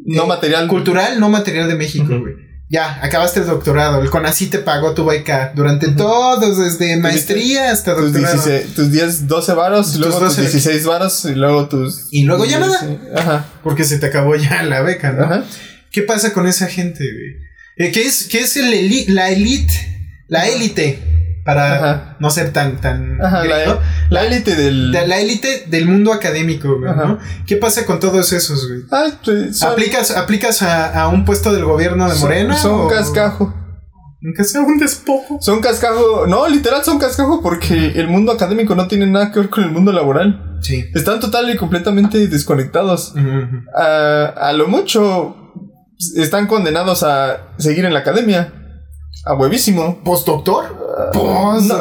no 0.05 0.25
material. 0.25 0.67
Cultural, 0.67 1.19
no 1.19 1.29
material 1.29 1.67
de 1.67 1.75
México, 1.75 2.19
güey. 2.19 2.50
Ya, 2.71 3.03
acabaste 3.03 3.41
el 3.41 3.47
doctorado, 3.47 4.01
el 4.01 4.09
CONACYT 4.09 4.49
te 4.49 4.59
pagó 4.59 4.93
tu 4.93 5.03
beca 5.03 5.51
durante 5.53 5.89
todos, 5.89 6.57
desde 6.57 6.95
maestría 6.95 7.69
hasta 7.69 7.93
doctorado. 7.93 8.33
Tus, 8.33 8.45
16, 8.45 8.73
tus 8.73 8.91
10, 8.91 9.27
12 9.27 9.53
varos, 9.53 9.95
luego 9.97 10.19
tus 10.19 10.37
16 10.37 10.85
varos 10.85 11.25
y 11.25 11.35
luego 11.35 11.67
tus... 11.67 12.07
Y 12.11 12.23
luego 12.23 12.45
ya 12.45 12.59
nada. 12.59 12.79
Ajá. 13.13 13.45
Porque 13.61 13.83
se 13.83 13.99
te 13.99 14.05
acabó 14.05 14.37
ya 14.37 14.63
la 14.63 14.81
beca, 14.83 15.11
¿no? 15.11 15.25
Ajá. 15.25 15.43
¿Qué 15.91 16.03
pasa 16.03 16.31
con 16.31 16.47
esa 16.47 16.67
gente, 16.67 17.03
güey? 17.03 17.41
Eh, 17.75 17.91
¿Qué 17.91 18.03
es, 18.03 18.29
qué 18.31 18.39
es 18.39 18.55
el 18.55 18.69
la 19.13 19.31
elite? 19.31 19.73
La 20.29 20.47
élite 20.47 20.97
para 21.43 22.15
no 22.21 22.29
ser 22.29 22.53
tan 22.53 22.79
tan 22.79 23.17
la 23.17 23.81
élite 24.19 24.55
del 24.55 24.91
la 24.91 25.19
élite 25.19 25.65
del 25.67 25.87
mundo 25.87 26.11
académico 26.11 26.77
güey, 26.77 26.93
¿no? 26.93 27.17
¿qué 27.47 27.55
pasa 27.55 27.85
con 27.85 27.99
todos 27.99 28.33
esos 28.33 28.67
güey? 28.67 28.81
Pues, 29.23 29.63
aplicas 29.63 30.11
aplicas 30.11 30.61
a, 30.61 31.07
un 31.07 31.25
puesto 31.25 31.53
del 31.53 31.65
gobierno 31.65 32.09
de 32.09 32.19
Morena 32.19 32.57
son, 32.57 32.89
cascajo 32.89 33.53
Aunque 34.23 34.43
sea 34.43 34.61
un 34.61 34.77
despojo. 34.77 35.39
Son 35.41 35.61
cascajo. 35.61 36.27
No, 36.27 36.47
literal 36.47 36.83
son 36.83 36.99
cascajo 36.99 37.41
porque 37.41 37.93
el 37.95 38.07
mundo 38.07 38.31
académico 38.31 38.75
no 38.75 38.87
tiene 38.87 39.07
nada 39.07 39.31
que 39.31 39.39
ver 39.39 39.49
con 39.49 39.63
el 39.63 39.71
mundo 39.71 39.91
laboral. 39.91 40.59
Sí. 40.61 40.85
Están 40.93 41.19
total 41.19 41.49
y 41.49 41.57
completamente 41.57 42.27
desconectados. 42.27 43.15
a, 43.75 44.25
a, 44.25 44.53
lo 44.53 44.67
mucho 44.67 45.35
están 46.15 46.47
condenados 46.47 47.03
a 47.03 47.53
seguir 47.57 47.85
en 47.85 47.93
la 47.93 48.01
academia. 48.01 48.53
A 49.25 49.33
huevísimo. 49.33 50.03
¿Postdoctor? 50.03 50.80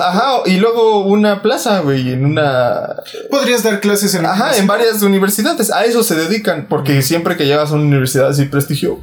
Ajá, 0.01 0.43
y 0.47 0.57
luego 0.57 1.05
una 1.05 1.43
plaza, 1.43 1.81
güey, 1.81 2.13
en 2.13 2.25
una... 2.25 2.97
Podrías 3.31 3.63
dar 3.63 3.81
clases 3.81 4.15
en... 4.15 4.27
Ajá, 4.27 4.57
en 4.57 4.67
varias 4.67 5.03
universidades. 5.03 5.73
A 5.73 5.85
eso 5.85 6.03
se 6.03 6.15
dedican, 6.15 6.67
porque 6.69 7.03
siempre 7.03 7.37
que 7.37 7.47
llegas 7.47 7.71
a 7.71 7.75
una 7.75 7.85
universidad 7.85 8.29
así 8.29 8.47
prestigio... 8.47 8.99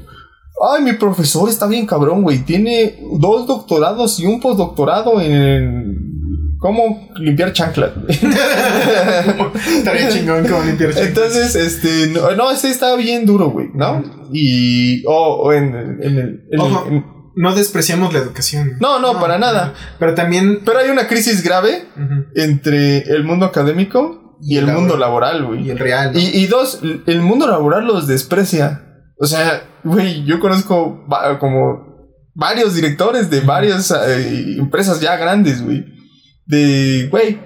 Ay, 0.59 0.81
mi 0.81 0.93
profesor 0.93 1.47
está 1.49 1.67
bien 1.67 1.85
cabrón, 1.85 2.23
güey. 2.23 2.39
Tiene 2.39 2.97
dos 3.19 3.45
doctorados 3.45 4.19
y 4.19 4.25
un 4.25 4.39
postdoctorado 4.39 5.21
en... 5.21 6.57
¿Cómo 6.59 7.11
limpiar 7.19 7.53
chanclas? 7.53 7.91
Estaría 8.07 10.09
chingón 10.09 10.47
como 10.47 10.63
limpiar 10.63 10.91
chanclas. 10.91 11.09
Entonces, 11.09 11.55
este... 11.55 12.07
No, 12.07 12.31
no 12.31 12.49
ese 12.49 12.71
está 12.71 12.95
bien 12.95 13.27
duro, 13.27 13.51
güey, 13.51 13.67
¿no? 13.75 14.03
Y... 14.33 15.03
O 15.05 15.53
en, 15.53 15.75
el... 15.75 16.43
En, 16.49 17.16
no 17.37 17.53
despreciamos 17.53 18.13
la 18.13 18.19
educación. 18.19 18.77
No, 18.79 18.99
no, 18.99 19.19
para 19.19 19.37
nada. 19.37 19.73
Pero 19.99 20.15
también. 20.15 20.61
Pero 20.65 20.79
hay 20.79 20.89
una 20.89 21.07
crisis 21.07 21.43
grave 21.43 21.85
entre 22.35 23.03
el 23.03 23.23
mundo 23.23 23.45
académico 23.45 24.37
y, 24.41 24.57
el 24.57 24.65
mundo 24.65 24.97
laboral, 24.97 25.45
güey. 25.45 25.67
Y 25.67 25.69
el 25.69 25.77
real. 25.77 26.11
Y, 26.15 26.47
dos, 26.47 26.81
el 27.05 27.21
mundo 27.21 27.47
laboral 27.47 27.85
los 27.85 28.07
desprecia. 28.07 28.83
O 29.19 29.27
sea, 29.27 29.63
güey, 29.83 30.25
yo 30.25 30.39
conozco 30.39 31.05
como 31.39 31.87
varios 32.33 32.73
directores 32.73 33.29
de 33.29 33.41
varias 33.41 33.91
eh, 33.91 34.55
empresas 34.57 34.99
ya 34.99 35.15
grandes, 35.15 35.63
güey. 35.63 35.85
De, 36.47 37.07
güey, 37.11 37.39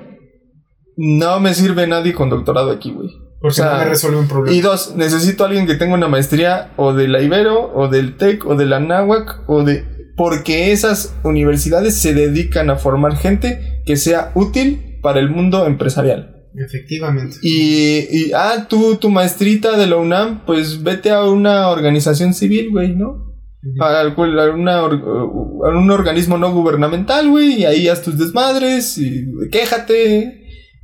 no 0.95 1.39
me 1.41 1.53
sirve 1.53 1.85
nadie 1.85 2.13
con 2.13 2.29
doctorado 2.29 2.71
aquí, 2.71 2.91
güey. 2.91 3.09
Porque 3.41 3.61
no 3.61 3.77
me 3.77 3.85
resuelve 3.85 4.19
un 4.19 4.27
problema. 4.27 4.55
Y 4.55 4.61
dos, 4.61 4.95
necesito 4.95 5.43
a 5.43 5.47
alguien 5.47 5.65
que 5.65 5.75
tenga 5.75 5.95
una 5.95 6.07
maestría 6.07 6.71
o 6.77 6.93
de 6.93 7.07
la 7.07 7.21
Ibero, 7.21 7.73
o 7.73 7.87
del 7.87 8.15
TEC, 8.15 8.45
o 8.45 8.55
de 8.55 8.65
la 8.65 8.79
NAWAC, 8.79 9.49
o 9.49 9.63
de. 9.63 9.83
Porque 10.15 10.71
esas 10.71 11.15
universidades 11.23 11.97
se 11.97 12.13
dedican 12.13 12.69
a 12.69 12.75
formar 12.75 13.15
gente 13.15 13.81
que 13.85 13.95
sea 13.95 14.31
útil 14.35 14.99
para 15.01 15.19
el 15.19 15.29
mundo 15.29 15.65
empresarial. 15.65 16.45
Efectivamente. 16.53 17.37
Y, 17.41 18.07
y 18.11 18.31
ah, 18.35 18.67
tú, 18.69 18.97
tu 18.97 19.09
maestrita 19.09 19.77
de 19.77 19.87
la 19.87 19.95
UNAM, 19.97 20.45
pues 20.45 20.83
vete 20.83 21.09
a 21.09 21.23
una 21.23 21.69
organización 21.69 22.33
civil, 22.33 22.69
güey, 22.71 22.93
¿no? 22.95 23.31
a, 23.79 24.07
una, 24.53 24.83
un 24.85 25.91
organismo 25.91 26.37
no 26.37 26.51
gubernamental, 26.51 27.29
güey, 27.29 27.61
y 27.61 27.65
ahí 27.65 27.87
haz 27.87 28.01
tus 28.01 28.17
desmadres, 28.17 28.97
y 28.97 29.27
quéjate, 29.51 30.40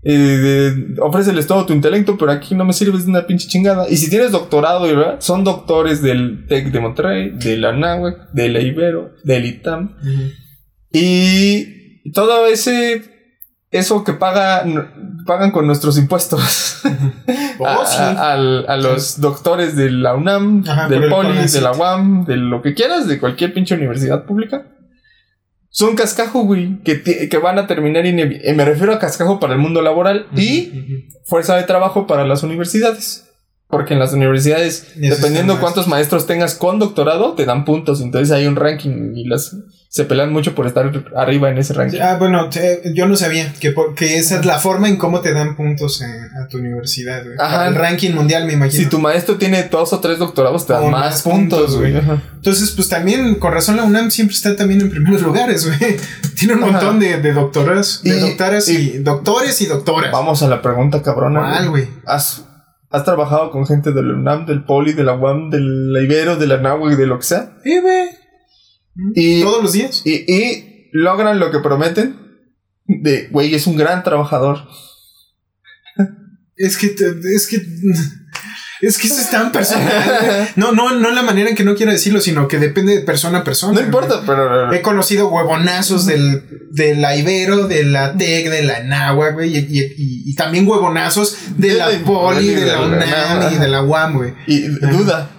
eh, 0.10 0.96
ofréceles 1.02 1.48
todo 1.48 1.66
tu 1.66 1.74
intelecto, 1.74 2.18
pero 2.18 2.32
aquí 2.32 2.56
no 2.56 2.64
me 2.64 2.72
sirves 2.72 3.04
de 3.04 3.10
una 3.10 3.28
pinche 3.28 3.50
chingada. 3.50 3.90
Y 3.90 3.98
si 3.98 4.10
tienes 4.10 4.32
doctorado, 4.32 4.84
¿verdad? 4.84 5.18
son 5.20 5.44
doctores 5.44 6.02
del 6.02 6.46
TEC 6.48 6.72
de 6.72 6.80
Monterrey, 6.80 7.32
de 7.32 7.58
la 7.58 7.74
NAWAC, 7.74 8.32
de 8.32 8.48
la 8.48 8.62
Ibero, 8.62 9.12
del 9.26 9.46
ITAM. 9.46 9.98
Y 10.94 12.10
todo 12.12 12.48
ese, 12.48 13.04
eso 13.70 14.06
que 14.06 14.14
paga, 14.14 14.64
pagan 15.26 15.52
con 15.52 15.68
nuestros 15.68 15.98
impuestos 15.98 16.84
oh, 17.60 17.68
a, 17.68 18.78
los 18.78 19.20
doctores 19.20 19.76
de 19.76 19.92
la 19.92 20.16
UNAM, 20.16 20.64
del 20.88 21.10
Poli, 21.10 21.38
de 21.38 21.60
la 21.62 21.74
UAM, 21.74 22.24
de 22.24 22.38
lo 22.38 22.62
que 22.62 22.74
quieras, 22.74 23.10
de 23.10 23.20
cualquier 23.20 23.54
pinche 23.54 23.76
universidad 23.76 24.24
pública 24.24 24.77
son 25.70 25.96
cascajo, 25.96 26.42
güey, 26.42 26.80
que, 26.84 27.02
que 27.02 27.38
van 27.38 27.60
a 27.60 27.68
terminar, 27.68 28.06
y 28.06 28.10
eh, 28.10 28.54
me 28.56 28.66
refiero 28.66 28.94
a 28.94 29.00
cascajo 29.00 29.40
para 29.40 29.54
el 29.54 29.60
mundo 29.60 29.82
laboral 29.82 30.28
y 30.36 31.06
fuerza 31.26 31.56
de 31.56 31.64
trabajo 31.64 32.08
para 32.08 32.26
las 32.26 32.44
universidades. 32.44 33.27
Porque 33.68 33.94
en 33.94 34.00
las 34.00 34.14
universidades, 34.14 34.94
dependiendo 34.96 35.60
cuántos 35.60 35.88
maestros 35.88 36.26
tengas 36.26 36.56
con 36.56 36.80
doctorado, 36.80 37.34
te 37.34 37.46
dan 37.46 37.66
puntos. 37.66 38.02
Entonces 38.02 38.32
hay 38.32 38.48
un 38.48 38.56
ranking 38.56 39.14
y 39.16 39.26
las 39.26 39.56
se 39.90 40.04
pelean 40.04 40.34
mucho 40.34 40.54
por 40.54 40.68
estar 40.68 40.92
arriba 41.16 41.50
en 41.50 41.58
ese 41.58 41.74
ranking. 41.74 42.00
Ah, 42.02 42.18
bueno, 42.20 42.50
yo 42.94 43.08
no 43.08 43.16
sabía 43.16 43.54
que, 43.60 43.74
que 43.96 44.18
esa 44.18 44.40
es 44.40 44.46
la 44.46 44.60
forma 44.60 44.90
en 44.90 44.98
cómo 44.98 45.22
te 45.22 45.34
dan 45.34 45.56
puntos 45.56 46.02
a 46.04 46.48
tu 46.48 46.58
universidad, 46.58 47.24
güey. 47.24 47.36
Ajá. 47.40 47.68
el 47.68 47.76
ranking 47.76 48.12
mundial, 48.12 48.46
me 48.46 48.54
imagino. 48.54 48.84
Si 48.84 48.90
tu 48.90 49.00
maestro 49.00 49.38
tiene 49.38 49.64
dos 49.64 49.94
o 49.94 50.00
tres 50.00 50.20
doctorados, 50.20 50.68
te 50.68 50.74
dan 50.74 50.92
más, 50.92 51.22
puntos, 51.22 51.78
güey. 51.78 51.96
Entonces, 51.96 52.72
pues 52.72 52.90
también, 52.90 53.36
con 53.36 53.54
razón, 53.54 53.78
la 53.78 53.84
UNAM 53.84 54.12
siempre 54.12 54.36
está 54.36 54.56
también 54.56 54.82
en 54.82 54.90
primeros 54.90 55.22
lugares, 55.24 55.66
güey. 55.66 55.98
Tiene 56.38 56.56
un 56.56 56.60
montón 56.60 57.00
de, 57.00 57.22
de 57.22 57.34
doctoras, 57.34 58.02
de 58.04 58.20
doctoras 58.20 58.68
y, 58.68 59.00
doctores 59.00 59.62
y 59.62 59.66
doctoras. 59.68 60.12
Vamos 60.12 60.44
a 60.44 60.48
la 60.48 60.62
pregunta 60.62 61.02
cabrona. 61.02 61.40
¿Cuál, 61.40 61.70
güey? 61.70 61.88
¿Has, 62.06 62.44
¿Has 62.90 63.04
trabajado 63.04 63.52
con 63.52 63.66
gente 63.66 63.92
del 63.92 64.12
UNAM, 64.12 64.46
del 64.46 64.64
Poli, 64.64 64.94
de 64.94 65.04
la 65.04 65.16
UAM, 65.16 65.50
del 65.50 65.94
Ibero, 66.02 66.38
de 66.38 66.48
la 66.48 66.56
y 66.92 66.96
de 66.96 67.08
lo 67.08 67.18
que 67.18 67.26
sea? 67.26 67.58
Sí, 67.64 67.80
güey. 67.80 68.10
Y, 69.14 69.42
Todos 69.42 69.62
los 69.62 69.74
días. 69.74 70.02
Y, 70.06 70.90
logran 70.94 71.40
lo 71.40 71.52
que 71.52 71.60
prometen. 71.60 72.16
De, 72.86 73.28
güey, 73.28 73.54
es 73.54 73.68
un 73.68 73.76
gran 73.76 74.04
trabajador. 74.04 74.60
Es 76.56 76.78
que, 76.78 76.88
es 76.88 77.48
que, 77.48 77.58
es 78.82 78.98
que 78.98 79.08
eso 79.08 79.20
es 79.20 79.30
tan 79.30 79.52
personal. 79.52 80.50
No, 80.56 80.72
no, 80.72 80.96
no 80.96 81.12
la 81.12 81.24
manera 81.24 81.50
en 81.50 81.56
que 81.56 81.64
no 81.64 81.76
quiero 81.76 81.92
decirlo, 81.92 82.22
sino 82.22 82.48
que 82.48 82.60
depende 82.60 82.96
de 82.96 83.02
persona 83.02 83.40
a 83.40 83.44
persona. 83.44 83.74
No 83.74 83.86
importa, 83.86 84.22
pero. 84.26 84.72
He 84.72 84.82
conocido 84.82 85.30
huevonazos 85.30 86.06
del, 86.06 86.70
de 86.72 86.96
la 86.96 87.16
Ibero, 87.16 87.68
de 87.68 87.84
la 87.84 88.14
TEC, 88.14 88.50
de 88.50 88.64
la 88.64 88.84
NAWA, 88.84 89.32
güey, 89.32 89.56
y, 89.56 90.36
también 90.36 90.68
huevonazos 90.68 91.38
de, 91.58 91.74
la, 91.74 91.90
Poli, 92.06 92.50
de, 92.50 92.66
la 92.68 92.82
UNAM 92.82 93.54
y 93.54 93.58
de 93.58 93.68
la 93.68 93.84
UAM, 93.84 94.18
güey. 94.18 94.34
Y 94.46 94.68
duda, 94.68 95.30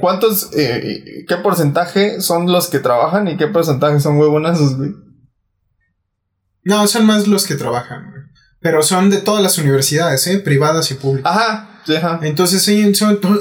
¿Cuántos, 0.00 0.50
eh, 0.56 1.24
qué 1.26 1.36
porcentaje 1.36 2.20
son 2.20 2.50
los 2.50 2.68
que 2.68 2.78
trabajan 2.78 3.28
y 3.28 3.36
qué 3.36 3.48
porcentaje 3.48 4.00
son 4.00 4.18
huevonazos, 4.18 4.76
güey? 4.76 4.92
No, 6.64 6.86
son 6.86 7.06
más 7.06 7.26
los 7.26 7.46
que 7.46 7.54
trabajan, 7.54 8.10
güey. 8.10 8.22
Pero 8.60 8.82
son 8.82 9.10
de 9.10 9.18
todas 9.18 9.42
las 9.42 9.58
universidades, 9.58 10.26
¿eh? 10.26 10.38
Privadas 10.38 10.90
y 10.90 10.94
públicas. 10.94 11.30
Ajá, 11.30 11.75
ajá. 11.88 12.20
Entonces, 12.22 12.62
sí, 12.62 12.92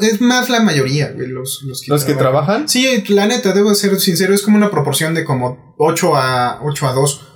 es 0.02 0.22
más 0.22 0.50
la 0.50 0.62
mayoría, 0.62 1.12
güey, 1.12 1.28
los, 1.28 1.64
los, 1.64 1.82
que, 1.82 1.92
¿Los 1.92 2.04
que 2.04 2.14
trabajan. 2.14 2.68
Sí, 2.70 3.04
la 3.10 3.28
neta, 3.28 3.54
debo 3.54 3.74
ser 3.74 4.00
sincero, 4.00 4.34
es 4.34 4.42
como 4.42 4.58
una 4.58 4.72
proporción 4.72 5.14
de 5.14 5.24
como 5.24 5.76
8 5.78 6.16
a, 6.16 6.60
8 6.64 6.88
a 6.88 6.94
2. 6.94 7.28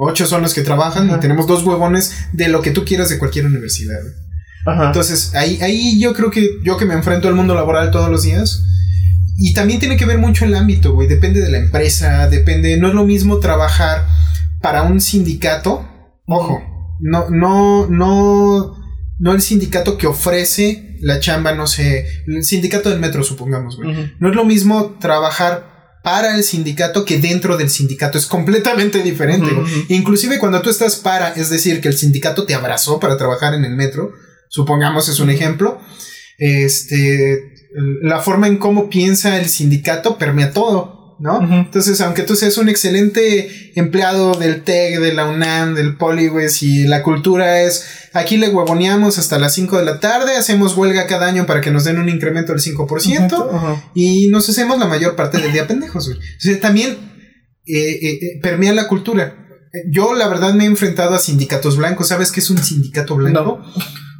8 0.00 0.26
son 0.26 0.42
los 0.42 0.54
que 0.54 0.62
trabajan 0.62 1.10
y 1.10 1.20
tenemos 1.20 1.46
dos 1.46 1.64
huevones 1.64 2.28
de 2.32 2.48
lo 2.48 2.62
que 2.62 2.70
tú 2.70 2.84
quieras 2.84 3.08
de 3.08 3.18
cualquier 3.18 3.46
universidad. 3.46 3.98
Güey. 4.00 4.86
Entonces, 4.86 5.34
ahí, 5.34 5.58
ahí 5.62 6.00
yo 6.00 6.12
creo 6.14 6.30
que 6.30 6.46
yo 6.62 6.76
que 6.76 6.84
me 6.84 6.94
enfrento 6.94 7.28
al 7.28 7.34
mundo 7.34 7.54
laboral 7.54 7.90
todos 7.90 8.10
los 8.10 8.22
días, 8.22 8.64
y 9.40 9.52
también 9.52 9.78
tiene 9.78 9.96
que 9.96 10.04
ver 10.04 10.18
mucho 10.18 10.44
el 10.44 10.54
ámbito, 10.54 10.94
güey, 10.94 11.06
depende 11.06 11.40
de 11.40 11.50
la 11.50 11.58
empresa, 11.58 12.28
depende, 12.28 12.76
no 12.76 12.88
es 12.88 12.94
lo 12.94 13.04
mismo 13.04 13.38
trabajar 13.38 14.06
para 14.60 14.82
un 14.82 15.00
sindicato, 15.00 15.88
ojo, 16.26 16.60
no, 16.98 17.30
no, 17.30 17.86
no, 17.86 18.76
no 19.18 19.32
el 19.32 19.40
sindicato 19.40 19.98
que 19.98 20.06
ofrece 20.06 20.96
la 21.00 21.20
chamba, 21.20 21.54
no 21.54 21.66
sé, 21.66 22.06
el 22.26 22.44
sindicato 22.44 22.90
del 22.90 23.00
metro, 23.00 23.22
supongamos, 23.22 23.76
güey. 23.76 24.14
No 24.18 24.30
es 24.30 24.36
lo 24.36 24.44
mismo 24.44 24.96
trabajar 25.00 26.00
para 26.02 26.36
el 26.36 26.44
sindicato 26.44 27.04
que 27.04 27.18
dentro 27.18 27.56
del 27.56 27.70
sindicato 27.70 28.18
es 28.18 28.26
completamente 28.26 29.02
diferente. 29.02 29.50
Inclusive 29.88 30.38
cuando 30.38 30.62
tú 30.62 30.70
estás 30.70 30.96
para, 30.96 31.30
es 31.30 31.50
decir, 31.50 31.80
que 31.80 31.88
el 31.88 31.96
sindicato 31.96 32.44
te 32.44 32.54
abrazó 32.54 32.98
para 33.00 33.16
trabajar 33.16 33.54
en 33.54 33.64
el 33.64 33.76
metro, 33.76 34.12
supongamos 34.48 35.08
es 35.08 35.20
un 35.20 35.30
ejemplo, 35.30 35.80
este, 36.38 37.52
la 38.02 38.20
forma 38.20 38.46
en 38.46 38.58
cómo 38.58 38.88
piensa 38.88 39.38
el 39.38 39.48
sindicato 39.48 40.18
permea 40.18 40.52
todo. 40.52 40.97
¿No? 41.18 41.40
Entonces, 41.42 42.00
aunque 42.00 42.22
tú 42.22 42.36
seas 42.36 42.58
un 42.58 42.68
excelente 42.68 43.72
empleado 43.74 44.34
del 44.34 44.62
TEC, 44.62 45.00
de 45.00 45.14
la 45.14 45.26
UNAM, 45.26 45.74
del 45.74 45.96
Poli, 45.96 46.28
güey, 46.28 46.48
si 46.48 46.84
la 46.84 47.02
cultura 47.02 47.62
es 47.62 48.08
aquí 48.12 48.36
le 48.36 48.48
huevoneamos 48.48 49.18
hasta 49.18 49.38
las 49.38 49.54
5 49.54 49.78
de 49.78 49.84
la 49.84 50.00
tarde, 50.00 50.36
hacemos 50.36 50.76
huelga 50.76 51.06
cada 51.06 51.26
año 51.26 51.46
para 51.46 51.60
que 51.60 51.70
nos 51.70 51.84
den 51.84 51.98
un 51.98 52.08
incremento 52.08 52.52
del 52.52 52.62
5% 52.62 53.82
y 53.94 54.28
nos 54.28 54.48
hacemos 54.48 54.78
la 54.78 54.86
mayor 54.86 55.16
parte 55.16 55.38
del 55.38 55.52
día 55.52 55.66
pendejos, 55.66 56.06
güey. 56.06 56.18
O 56.18 56.40
sea, 56.40 56.60
también 56.60 56.90
eh, 57.66 57.90
eh, 57.90 58.18
eh, 58.20 58.40
permea 58.42 58.72
la 58.72 58.88
cultura. 58.88 59.44
Yo, 59.90 60.14
la 60.14 60.28
verdad, 60.28 60.54
me 60.54 60.64
he 60.64 60.66
enfrentado 60.66 61.14
a 61.14 61.18
sindicatos 61.18 61.76
blancos. 61.76 62.08
¿Sabes 62.08 62.32
qué 62.32 62.40
es 62.40 62.50
un 62.50 62.58
sindicato 62.58 63.16
blanco? 63.16 63.62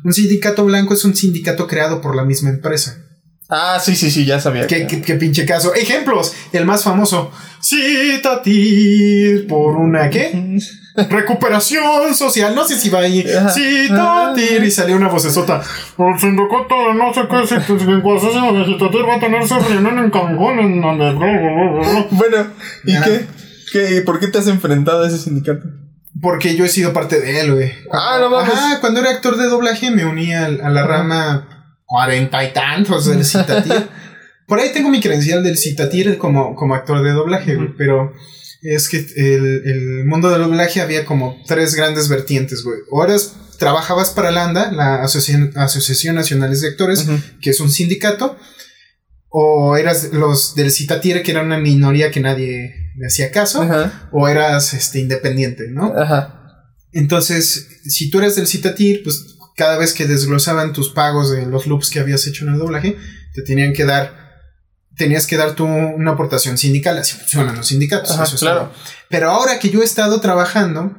Un 0.05 0.13
sindicato 0.13 0.65
blanco 0.65 0.95
es 0.95 1.05
un 1.05 1.17
sindicato 1.17 1.67
creado 1.67 2.01
por 2.01 2.15
la 2.15 2.25
misma 2.25 2.51
empresa. 2.51 3.08
Ah, 3.51 3.79
sí, 3.81 3.97
sí, 3.97 4.11
sí, 4.11 4.27
ya 4.27 4.39
sabía. 4.41 4.67
¿Qué, 4.67 4.87
qué, 4.87 5.15
pinche 5.15 5.47
caso? 5.47 5.75
Ejemplos. 5.75 6.35
El 6.53 6.67
más 6.67 6.85
famoso. 6.85 7.33
Citatir 7.63 9.47
por 9.47 9.77
una 9.77 10.11
qué? 10.11 10.59
Recuperación 11.09 12.15
social. 12.15 12.55
No 12.55 12.67
sé 12.67 12.79
si 12.79 12.91
va 12.91 13.01
ahí. 13.01 13.25
Citatir. 13.55 14.63
Y 14.63 14.71
salió 14.71 14.97
una 14.97 15.09
vocesota. 15.09 15.63
El 15.97 16.21
sindicato 16.21 16.93
no 16.93 17.15
sé 17.15 17.23
qué. 17.27 17.37
de 17.37 18.65
Citatir 18.67 19.09
va 19.09 19.15
a 19.15 19.21
tener 19.21 19.49
su 19.49 19.59
reunión 19.59 19.99
en 19.99 20.11
Cancún. 20.11 20.59
En 20.59 20.81
bueno, 22.11 22.47
¿y 22.85 23.01
qué? 23.01 23.27
qué? 23.73 24.03
¿Por 24.03 24.21
qué 24.21 24.29
te 24.29 24.39
has 24.39 24.49
enfrentado 24.49 25.05
a 25.05 25.09
ese 25.09 25.17
sindicato? 25.17 25.67
Porque 26.21 26.55
yo 26.55 26.67
he 26.67 26.69
sido 26.69 26.93
parte 26.93 27.19
de 27.19 27.41
él, 27.41 27.55
güey. 27.55 27.73
Ah, 27.93 28.19
no 28.21 28.29
mames. 28.29 28.53
Ajá, 28.53 28.81
cuando 28.81 29.01
era 29.01 29.11
actor 29.11 29.39
de 29.39 29.45
doblaje 29.45 29.91
me 29.91 30.05
uní 30.05 30.35
a, 30.35 30.47
a 30.47 30.69
la 30.69 30.87
rama 30.87 31.58
cuarenta 31.89 32.45
y 32.45 32.53
tantos 32.53 33.07
del 33.07 33.25
Citatir. 33.25 33.89
Por 34.47 34.61
ahí 34.61 34.71
tengo 34.73 34.91
mi 34.91 35.01
credencial 35.01 35.43
del 35.43 35.59
Citatir 35.59 36.19
como, 36.19 36.55
como 36.55 36.75
actor 36.75 37.03
de 37.03 37.11
doblaje, 37.11 37.57
güey, 37.57 37.75
pero 37.77 38.13
es 38.63 38.89
que 38.89 38.99
el, 38.99 39.63
el, 39.65 40.05
mundo 40.05 40.31
del 40.31 40.43
doblaje 40.43 40.81
había 40.81 41.05
como 41.05 41.43
tres 41.47 41.75
grandes 41.75 42.09
vertientes, 42.09 42.63
güey. 42.63 42.79
O 42.91 43.05
eras, 43.05 43.35
trabajabas 43.59 44.11
para 44.11 44.31
la 44.31 44.45
ANDA, 44.45 44.71
la 44.73 45.03
Asociación, 45.03 45.53
Asociación 45.57 46.15
Nacional 46.15 46.59
de 46.59 46.69
Actores, 46.69 47.07
que 47.41 47.51
es 47.51 47.61
un 47.61 47.71
sindicato, 47.71 48.37
o 49.29 49.77
eras 49.77 50.13
los 50.13 50.55
del 50.55 50.71
Citatir, 50.71 51.23
que 51.23 51.31
era 51.31 51.43
una 51.43 51.59
minoría 51.59 52.11
que 52.11 52.21
nadie 52.21 52.93
le 52.97 53.07
hacía 53.07 53.31
caso, 53.31 53.67
o 54.13 54.29
eras 54.29 54.75
este, 54.75 55.01
independiente, 55.01 55.65
¿no? 55.71 55.93
Ajá. 55.97 56.35
Entonces, 56.93 57.81
si 57.85 58.11
tú 58.11 58.19
eres 58.19 58.37
del 58.37 58.47
Citatir, 58.47 59.03
pues 59.05 59.38
cada 59.59 59.77
vez 59.77 59.93
que 59.93 60.07
desglosaban 60.07 60.73
tus 60.73 60.91
pagos 60.91 61.33
de 61.33 61.45
los 61.45 61.67
loops 61.67 61.91
que 61.91 61.99
habías 61.99 62.25
hecho 62.29 62.45
en 62.45 62.53
el 62.53 62.61
doblaje, 62.61 62.97
te 63.35 63.43
tenían 63.43 63.73
que 63.73 63.85
dar, 63.85 64.47
tenías 64.97 65.27
que 65.27 65.37
dar 65.37 65.57
tú 65.57 65.65
una 65.67 66.13
aportación 66.13 66.57
sindical, 66.57 66.97
así 66.97 67.17
funcionan 67.17 67.57
los 67.57 67.67
sindicatos. 67.67 68.37
claro. 68.39 68.73
Pero 69.11 69.31
ahora 69.31 69.59
que 69.59 69.71
yo 69.71 69.83
he 69.83 69.85
estado 69.85 70.21
trabajando 70.21 70.97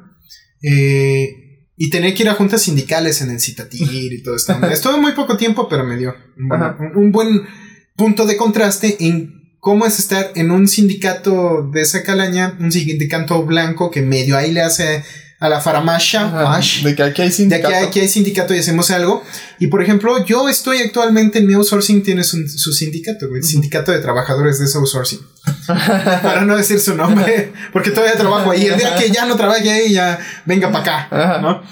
eh, 0.62 1.70
y 1.78 1.90
tenía 1.90 2.14
que 2.14 2.24
ir 2.24 2.30
a 2.30 2.34
juntas 2.34 2.64
sindicales 2.64 3.22
en 3.22 3.32
el 3.32 3.40
Citatir 3.40 4.12
y 4.12 4.22
todo 4.22 4.36
esto, 4.36 4.54
estuve 4.72 4.98
muy 4.98 5.14
poco 5.14 5.38
tiempo, 5.38 5.70
pero 5.70 5.86
me 5.86 5.96
dio 5.96 6.14
un, 6.36 7.12
buen 7.14 7.48
punto 7.96 8.26
de 8.26 8.36
contraste 8.36 8.98
en 9.00 9.56
cómo 9.62 9.86
es 9.86 10.00
estar 10.00 10.34
en 10.36 10.52
un 10.52 10.68
sindicato 10.68 11.70
de 11.72 11.80
esa 11.80 12.04
calaña, 12.04 12.58
un 12.60 12.74
sindicato 12.74 13.42
blanco 13.46 13.90
que 13.90 14.02
medio 14.02 14.36
ahí 14.36 14.52
le 14.52 14.64
hace 14.64 15.06
a 15.40 15.48
la 15.48 15.62
farmacia. 15.62 16.60
de 16.84 16.96
que 16.96 17.04
aquí 17.04 17.22
hay 17.22 17.32
sindicato. 17.32 17.70
De 17.70 17.80
que 17.80 17.86
aquí 17.86 18.00
hay 18.02 18.08
sindicato 18.10 18.54
y 18.54 18.60
hacemos 18.60 18.92
algo. 18.92 19.24
Y 19.58 19.68
por 19.68 19.82
ejemplo, 19.82 20.26
yo 20.26 20.50
estoy 20.50 20.80
actualmente 20.80 21.40
en 21.40 21.48
mi 21.48 21.54
outsourcing, 21.54 22.04
tiene 22.04 22.24
su, 22.24 22.74
sindicato, 22.74 23.30
güey. 23.30 23.42
Sindicato 23.42 23.92
de 23.92 24.00
trabajadores 24.00 24.60
de 24.60 24.66
ese 24.66 24.78
outsourcing. 24.78 25.20
para 25.68 26.42
no 26.42 26.58
decir 26.58 26.80
su 26.80 26.96
nombre, 26.96 27.54
porque 27.74 27.92
todavía 27.92 28.18
trabajo 28.18 28.52
ahí. 28.52 28.66
El 28.66 28.78
día 28.78 28.96
que 28.98 29.10
ya 29.10 29.26
no 29.26 29.36
trabaje 29.36 29.70
ahí, 29.70 29.94
ya 29.94 30.20
venga 30.46 30.72
para 30.72 31.04
acá, 31.06 31.40
¿no? 31.42 31.64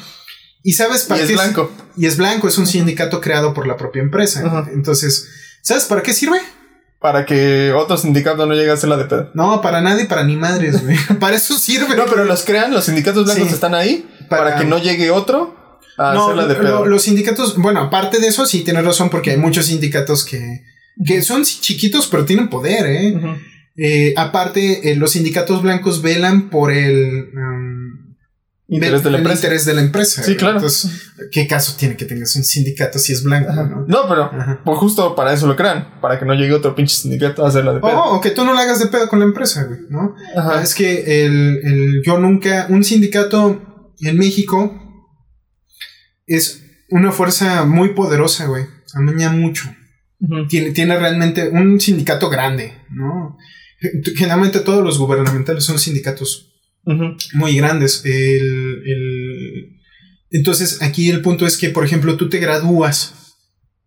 Y 0.63 0.73
sabes 0.73 1.03
para 1.03 1.21
y 1.21 1.25
es 1.25 1.31
blanco. 1.31 1.71
y 1.95 2.05
es 2.05 2.17
blanco, 2.17 2.47
es 2.47 2.57
un 2.57 2.67
sindicato 2.67 3.21
creado 3.21 3.53
por 3.53 3.67
la 3.67 3.77
propia 3.77 4.01
empresa. 4.01 4.65
Entonces, 4.73 5.27
¿sabes 5.61 5.85
para 5.85 6.01
qué 6.01 6.13
sirve? 6.13 6.39
Para 6.99 7.25
que 7.25 7.71
otro 7.73 7.97
sindicato 7.97 8.45
no 8.45 8.53
llegue 8.53 8.71
a 8.71 8.73
hacer 8.73 8.89
la 8.89 8.97
de 8.97 9.05
pedo. 9.05 9.29
No, 9.33 9.61
para 9.61 9.81
nadie, 9.81 10.05
para 10.05 10.23
ni 10.23 10.35
madres, 10.35 10.81
güey. 10.83 10.97
para 11.19 11.35
eso 11.35 11.57
sirve. 11.57 11.95
No, 11.95 12.05
pero 12.05 12.25
los 12.25 12.43
crean, 12.43 12.73
los 12.73 12.85
sindicatos 12.85 13.25
blancos 13.25 13.53
están 13.53 13.75
ahí 13.75 14.07
para... 14.29 14.55
que 14.55 14.65
no 14.65 14.77
llegue 14.79 15.11
otro 15.11 15.55
a 15.97 16.11
hacer 16.11 16.35
la 16.35 16.47
de 16.47 16.55
pedo. 16.55 16.85
los 16.85 17.03
sindicatos, 17.03 17.57
bueno, 17.57 17.81
aparte 17.81 18.19
de 18.19 18.27
eso, 18.27 18.45
sí 18.45 18.63
tienes 18.63 18.85
razón, 18.85 19.09
porque 19.09 19.31
hay 19.31 19.37
muchos 19.37 19.67
sindicatos 19.67 20.25
que, 20.25 20.63
que 21.05 21.21
son 21.21 21.43
chiquitos, 21.43 22.07
pero 22.07 22.25
tienen 22.25 22.49
poder, 22.49 22.85
¿eh? 22.87 23.19
eh 23.77 24.13
aparte, 24.15 24.91
eh, 24.91 24.95
los 24.95 25.11
sindicatos 25.11 25.61
blancos 25.61 26.01
velan 26.01 26.49
por 26.49 26.71
el. 26.71 27.29
Um, 27.33 27.56
interés 28.67 29.03
de 29.03 29.11
la 29.11 29.17
empresa. 29.17 29.37
interés 29.37 29.65
de 29.65 29.73
la 29.73 29.81
empresa. 29.81 30.23
Sí, 30.23 30.35
claro. 30.35 30.55
Entonces, 30.55 31.11
¿qué 31.31 31.47
caso 31.47 31.75
tiene 31.77 31.95
que 31.95 32.05
tengas 32.05 32.35
un 32.35 32.43
sindicato 32.43 32.99
si 32.99 33.13
es 33.13 33.23
blanco? 33.23 33.53
¿no? 33.53 33.85
no, 33.87 34.09
pero 34.09 34.31
pues 34.63 34.77
justo 34.77 35.15
para 35.15 35.33
eso 35.33 35.47
lo 35.47 35.55
crean, 35.55 35.99
para 36.01 36.19
que 36.19 36.25
no 36.25 36.33
llegue 36.33 36.53
otro 36.53 36.75
pinche 36.75 36.95
sindicato 36.95 37.45
a 37.45 37.49
hacerla 37.49 37.73
de 37.73 37.79
pedo. 37.79 38.03
o 38.03 38.21
que 38.21 38.31
tú 38.31 38.43
no 38.43 38.53
la 38.53 38.61
hagas 38.61 38.79
de 38.79 38.87
pedo 38.87 39.07
con 39.07 39.19
la 39.19 39.25
empresa, 39.25 39.63
güey, 39.63 39.79
¿no? 39.89 40.15
Ajá. 40.35 40.61
Es 40.61 40.75
que 40.75 41.25
el, 41.25 41.59
el, 41.63 42.01
yo 42.05 42.19
nunca, 42.19 42.67
un 42.69 42.83
sindicato 42.83 43.93
en 44.01 44.17
México 44.17 44.83
es 46.25 46.63
una 46.89 47.11
fuerza 47.11 47.65
muy 47.65 47.93
poderosa, 47.93 48.45
güey. 48.47 48.65
Amaña 48.93 49.29
mucho. 49.29 49.69
tiene, 50.49 50.71
tiene 50.71 50.97
realmente 50.97 51.49
un 51.49 51.79
sindicato 51.79 52.29
grande, 52.29 52.73
¿no? 52.89 53.37
Generalmente 54.15 54.61
todos 54.61 54.83
los 54.83 54.97
gubernamentales 54.97 55.63
son 55.63 55.77
sindicatos 55.77 56.56
muy 57.33 57.55
grandes. 57.55 58.01
El, 58.05 59.77
Entonces, 60.31 60.81
aquí 60.81 61.09
el 61.09 61.21
punto 61.21 61.45
es 61.45 61.57
que, 61.57 61.69
por 61.69 61.85
ejemplo, 61.85 62.17
tú 62.17 62.29
te 62.29 62.39
gradúas 62.39 63.13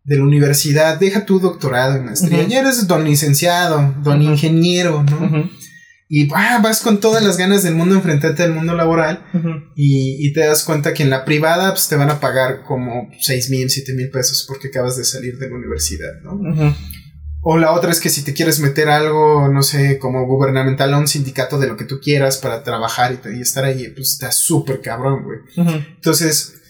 de 0.05 0.16
la 0.16 0.22
universidad, 0.24 0.98
deja 0.98 1.26
tu 1.26 1.40
doctorado 1.40 1.96
en 1.96 2.07
maestría, 2.07 2.46
ya 2.48 2.61
eres 2.61 2.86
don 2.86 3.05
licenciado, 3.05 3.94
don 4.03 4.22
ingeniero, 4.22 5.03
¿no? 5.03 5.48
Y 6.12 6.28
ah, 6.34 6.59
vas 6.61 6.80
con 6.80 6.98
todas 6.98 7.22
las 7.22 7.36
ganas 7.36 7.62
del 7.62 7.76
mundo 7.76 7.94
enfrentarte 7.94 8.42
al 8.42 8.53
mundo 8.53 8.74
laboral 8.74 9.24
y, 9.76 10.16
y, 10.26 10.32
te 10.32 10.40
das 10.40 10.64
cuenta 10.64 10.92
que 10.92 11.05
en 11.05 11.11
la 11.11 11.24
privada 11.24 11.70
pues, 11.70 11.88
te 11.88 11.94
van 11.94 12.11
a 12.11 12.18
pagar 12.18 12.64
como 12.64 13.09
6 13.20 13.51
mil, 13.51 13.70
7 13.70 13.94
mil 13.94 14.11
pesos 14.11 14.44
porque 14.48 14.68
acabas 14.68 14.96
de 14.96 15.05
salir 15.05 15.38
de 15.38 15.48
la 15.48 15.55
universidad, 15.55 16.20
¿no? 16.24 16.74
O 17.43 17.57
la 17.57 17.72
otra 17.72 17.91
es 17.91 18.01
que 18.01 18.11
si 18.11 18.22
te 18.22 18.34
quieres 18.34 18.61
meter 18.61 18.88
algo, 18.88 19.49
no 19.49 19.62
sé, 19.62 19.99
como 19.99 20.26
gubernamental 20.26 20.93
a 20.93 20.99
un 20.99 21.09
sindicato 21.09 21.59
de 21.59 21.68
lo 21.68 21.76
que 21.76 21.86
tú 21.86 21.99
quieras 22.01 22.36
para 22.36 22.62
trabajar 22.62 23.18
y, 23.34 23.41
estar 23.41 23.64
ahí, 23.64 23.88
pues 23.95 24.12
está 24.12 24.30
súper 24.30 24.82
cabrón, 24.82 25.24
güey. 25.24 25.38
Entonces, 25.57 26.61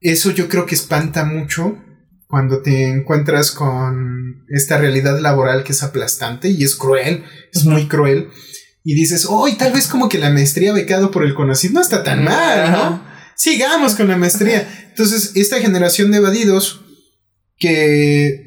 eso 0.00 0.30
yo 0.32 0.48
creo 0.48 0.66
que 0.66 0.74
espanta 0.74 1.24
mucho 1.24 1.78
cuando 2.26 2.60
te 2.60 2.88
encuentras 2.88 3.52
con 3.52 4.44
esta 4.48 4.76
realidad 4.76 5.18
laboral 5.18 5.64
que 5.64 5.72
es 5.72 5.82
aplastante 5.82 6.48
y 6.50 6.62
es 6.62 6.74
cruel, 6.74 7.24
es 7.52 7.64
muy 7.64 7.88
cruel. 7.88 8.28
Y 8.84 8.94
dices, 8.94 9.26
oh, 9.28 9.48
tal 9.58 9.72
vez 9.72 9.88
como 9.88 10.08
que 10.08 10.18
la 10.18 10.30
maestría 10.30 10.72
becado 10.72 11.10
por 11.10 11.24
el 11.24 11.34
conocido 11.34 11.74
no 11.74 11.80
está 11.80 12.04
tan 12.04 12.22
mal, 12.22 12.70
¿no? 12.70 13.02
Sigamos 13.34 13.94
con 13.94 14.08
la 14.08 14.16
maestría. 14.16 14.68
Entonces, 14.90 15.32
esta 15.34 15.58
generación 15.58 16.10
de 16.10 16.18
evadidos 16.18 16.84
que 17.58 18.45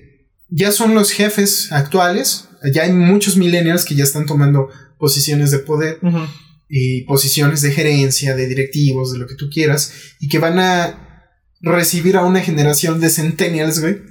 ya 0.50 0.72
son 0.72 0.96
los 0.96 1.12
jefes 1.12 1.72
actuales. 1.72 2.50
Ya 2.74 2.84
hay 2.84 2.92
muchos 2.92 3.38
millennials 3.38 3.86
que 3.86 3.96
ya 3.96 4.04
están 4.04 4.26
tomando 4.26 4.70
posiciones 4.98 5.52
de 5.52 5.60
poder 5.60 6.00
y 6.68 7.02
posiciones 7.04 7.62
de 7.62 7.72
gerencia, 7.72 8.36
de 8.36 8.48
directivos, 8.48 9.14
de 9.14 9.20
lo 9.20 9.28
que 9.28 9.36
tú 9.36 9.50
quieras, 9.50 9.94
y 10.20 10.28
que 10.28 10.40
van 10.40 10.60
a 10.60 11.34
recibir 11.62 12.18
a 12.18 12.26
una 12.26 12.42
generación 12.42 13.00
de 13.00 13.10
centennials, 13.10 13.80
güey, 13.80 14.02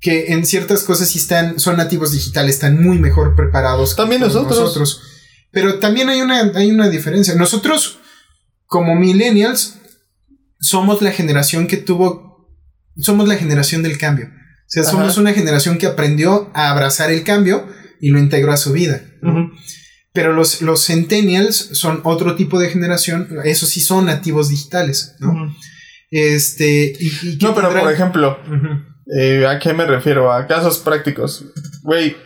que 0.00 0.32
en 0.32 0.44
ciertas 0.44 0.82
cosas 0.82 1.08
sí 1.08 1.18
están, 1.18 1.58
son 1.58 1.76
nativos 1.76 2.12
digitales, 2.12 2.56
están 2.56 2.82
muy 2.82 2.98
mejor 2.98 3.36
preparados. 3.36 3.96
También 3.96 4.20
nosotros. 4.20 5.02
Pero 5.50 5.78
también 5.78 6.08
hay 6.08 6.20
una, 6.20 6.52
hay 6.54 6.70
una 6.70 6.90
diferencia. 6.90 7.34
Nosotros, 7.36 8.00
como 8.66 8.96
millennials, 8.96 9.76
somos 10.60 11.00
la 11.00 11.12
generación 11.12 11.66
que 11.66 11.76
tuvo, 11.76 12.50
somos 12.98 13.28
la 13.28 13.36
generación 13.36 13.82
del 13.82 13.98
cambio. 13.98 14.30
O 14.80 14.82
sea, 14.82 14.90
somos 14.90 15.18
una 15.18 15.32
generación 15.32 15.78
que 15.78 15.86
aprendió 15.86 16.50
a 16.52 16.70
abrazar 16.70 17.12
el 17.12 17.22
cambio 17.22 17.68
y 18.00 18.10
lo 18.10 18.18
integró 18.18 18.50
a 18.50 18.56
su 18.56 18.72
vida. 18.72 19.02
Pero 20.12 20.32
los, 20.32 20.62
los 20.62 20.84
centennials 20.84 21.56
son 21.56 22.00
otro 22.02 22.34
tipo 22.34 22.58
de 22.58 22.70
generación, 22.70 23.28
esos 23.44 23.68
sí 23.68 23.80
son 23.80 24.06
nativos 24.06 24.48
digitales, 24.48 25.14
¿no? 25.20 25.54
Este. 26.10 26.96
no, 27.40 27.54
pero 27.54 27.72
por 27.72 27.92
ejemplo, 27.92 28.38
eh, 29.16 29.46
¿a 29.46 29.60
qué 29.60 29.72
me 29.72 29.86
refiero? 29.86 30.32
A 30.32 30.46
casos 30.48 30.78
prácticos. 30.78 31.44
Güey, 31.82 32.16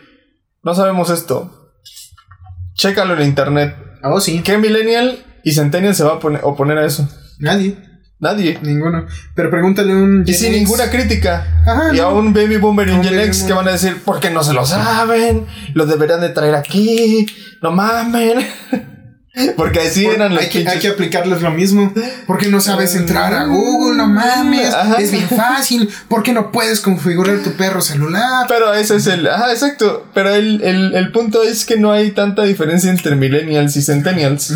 no 0.63 0.73
sabemos 0.73 1.11
esto. 1.11 1.73
Chécalo 2.73 3.15
en 3.15 3.27
internet. 3.27 3.75
Oh, 4.03 4.19
sí. 4.21 4.41
¿Qué 4.43 4.57
millennial 4.57 5.23
y 5.43 5.51
centennial 5.51 5.93
se 5.93 6.03
va 6.03 6.13
a 6.13 6.45
oponer 6.45 6.77
a 6.79 6.85
eso? 6.85 7.07
Nadie. 7.39 7.77
Nadie. 8.19 8.59
Ninguno. 8.61 9.05
Pero 9.33 9.49
pregúntale 9.49 9.93
a 9.93 9.95
un. 9.95 10.23
Y 10.27 10.33
sin 10.33 10.51
ninguna 10.51 10.89
crítica. 10.89 11.63
Ajá, 11.65 11.95
y 11.95 11.99
a 11.99 12.09
un 12.09 12.33
baby 12.33 12.57
boomer 12.57 12.89
y 12.89 12.91
un 12.91 13.03
Gen 13.03 13.19
X 13.19 13.43
que 13.43 13.53
van 13.53 13.67
a 13.67 13.71
decir, 13.71 14.01
¿por 14.03 14.19
qué 14.19 14.29
no 14.29 14.43
se 14.43 14.53
lo 14.53 14.65
saben? 14.65 15.45
Lo 15.73 15.85
deberían 15.85 16.19
de 16.19 16.29
traer 16.29 16.55
aquí. 16.55 17.25
No 17.61 17.71
mamen. 17.71 18.45
Porque 19.55 19.79
así 19.79 20.05
eran 20.05 20.33
los 20.33 20.43
hay 20.43 20.49
que, 20.49 20.67
hay 20.67 20.79
que 20.79 20.89
aplicarles 20.89 21.41
lo 21.41 21.51
mismo. 21.51 21.93
Porque 22.27 22.47
no 22.47 22.59
sabes 22.59 22.95
entrar 22.95 23.33
a 23.33 23.45
Google, 23.45 23.95
no 23.95 24.07
mames. 24.07 24.73
Es 24.97 25.11
bien 25.11 25.29
fácil. 25.29 25.89
Porque 26.09 26.33
no 26.33 26.51
puedes 26.51 26.81
configurar 26.81 27.39
tu 27.39 27.53
perro 27.53 27.79
celular. 27.79 28.47
Pero 28.49 28.73
ese 28.73 28.97
es 28.97 29.07
el. 29.07 29.27
Ajá, 29.27 29.51
exacto. 29.51 30.07
Pero 30.13 30.33
el, 30.33 30.61
el, 30.63 30.93
el 30.93 31.11
punto 31.11 31.43
es 31.43 31.65
que 31.65 31.77
no 31.77 31.91
hay 31.91 32.11
tanta 32.11 32.43
diferencia 32.43 32.89
entre 32.89 33.15
millennials 33.15 33.77
y 33.77 33.81
centennials. 33.81 34.53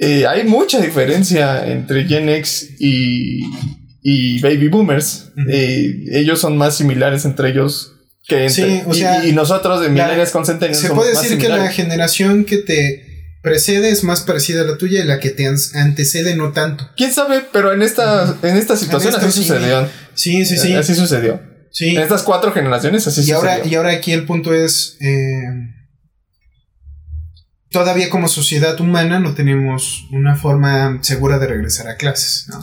Eh, 0.00 0.26
hay 0.26 0.44
mucha 0.44 0.80
diferencia 0.80 1.66
entre 1.70 2.04
Gen 2.04 2.28
X 2.28 2.76
y, 2.78 3.44
y 4.02 4.40
Baby 4.40 4.68
Boomers. 4.68 5.32
Eh, 5.48 6.04
ellos 6.12 6.40
son 6.40 6.56
más 6.56 6.76
similares 6.76 7.24
entre 7.24 7.50
ellos 7.50 7.94
que 8.26 8.46
entre, 8.46 9.28
y, 9.28 9.32
nosotros 9.32 9.80
de 9.82 9.90
millennials 9.90 10.30
con. 10.30 10.46
Se 10.46 10.54
puede 10.54 11.10
decir 11.10 11.38
que 11.38 11.48
la 11.48 11.68
generación 11.68 12.44
que 12.44 12.58
te 12.58 13.04
precede 13.42 13.90
es 13.90 14.02
más 14.02 14.22
parecida 14.22 14.62
a 14.62 14.64
la 14.64 14.78
tuya 14.78 15.02
y 15.02 15.04
la 15.04 15.20
que 15.20 15.30
te 15.30 15.46
antecede 15.46 16.34
no 16.34 16.52
tanto. 16.52 16.90
¿Quién 16.96 17.12
sabe? 17.12 17.42
Pero 17.52 17.74
en 17.74 17.82
esta, 17.82 18.36
en 18.42 18.56
esta 18.56 18.76
situación 18.76 19.14
así 19.14 19.30
sucedió. 19.30 19.86
Sí, 20.14 20.46
sí, 20.46 20.56
sí. 20.56 20.72
Así 20.72 20.94
sucedió. 20.94 21.42
Sí. 21.70 21.90
En 21.90 22.02
estas 22.02 22.22
cuatro 22.22 22.52
generaciones 22.52 23.06
así 23.06 23.20
y 23.20 23.24
sucedió. 23.24 23.38
Ahora, 23.38 23.66
y 23.66 23.74
ahora 23.74 23.90
aquí 23.90 24.12
el 24.12 24.24
punto 24.24 24.54
es... 24.54 24.96
Eh, 25.00 25.73
todavía 27.74 28.08
como 28.08 28.28
sociedad 28.28 28.80
humana 28.80 29.18
no 29.18 29.34
tenemos 29.34 30.06
una 30.12 30.36
forma 30.36 31.00
segura 31.02 31.40
de 31.40 31.48
regresar 31.48 31.88
a 31.88 31.96
clases, 31.96 32.46
¿no? 32.48 32.62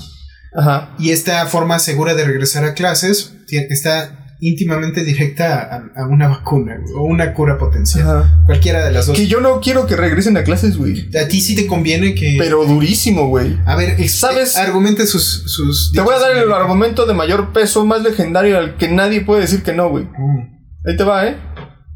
Ajá. 0.58 0.96
Y 0.98 1.12
esta 1.12 1.46
forma 1.48 1.80
segura 1.80 2.16
de 2.16 2.24
regresar 2.24 2.64
a 2.64 2.74
clases 2.74 3.34
está 3.50 4.36
íntimamente 4.40 5.04
directa 5.04 5.84
a, 5.98 6.08
una 6.08 6.30
vacuna 6.30 6.80
o 6.96 7.04
una 7.04 7.34
cura 7.34 7.58
potencial. 7.58 8.24
Cualquiera 8.46 8.86
de 8.86 8.92
las 8.94 9.06
dos. 9.06 9.18
Que 9.18 9.28
yo 9.28 9.42
no 9.42 9.60
quiero 9.60 9.86
que 9.86 9.98
regresen 9.98 10.38
a 10.38 10.46
clases, 10.46 10.78
güey. 10.78 11.10
A 11.18 11.28
ti 11.28 11.42
sí 11.42 11.58
te 11.58 11.68
conviene 11.68 12.16
que. 12.16 12.38
Pero 12.40 12.64
durísimo, 12.64 13.28
güey. 13.28 13.60
A 13.66 13.76
ver, 13.76 14.08
¿sabes? 14.08 14.56
Argumente 14.56 15.06
sus. 15.08 15.44
sus 15.46 15.92
te 15.92 16.00
voy 16.00 16.16
a 16.16 16.20
dar 16.20 16.38
el 16.38 16.54
argumento 16.54 17.06
de 17.06 17.14
mayor 17.14 17.52
peso, 17.52 17.86
más 17.86 18.02
legendario, 18.02 18.58
al 18.58 18.78
que 18.78 18.88
nadie 18.88 19.20
puede 19.20 19.42
decir 19.42 19.62
que 19.62 19.74
no, 19.74 19.90
güey. 19.90 20.06
Mm. 20.06 20.88
Ahí 20.88 20.96
te 20.96 21.04
va, 21.04 21.28
¿eh? 21.28 21.36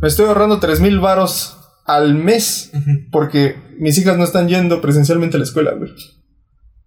Me 0.01 0.09
estoy 0.09 0.25
ahorrando 0.25 0.59
tres 0.59 0.81
mil 0.81 0.99
varos 0.99 1.55
al 1.85 2.15
mes 2.15 2.71
porque 3.11 3.55
mis 3.79 3.97
hijas 3.97 4.17
no 4.17 4.23
están 4.23 4.47
yendo 4.47 4.81
presencialmente 4.81 5.37
a 5.37 5.39
la 5.39 5.45
escuela, 5.45 5.71
güey. 5.73 5.91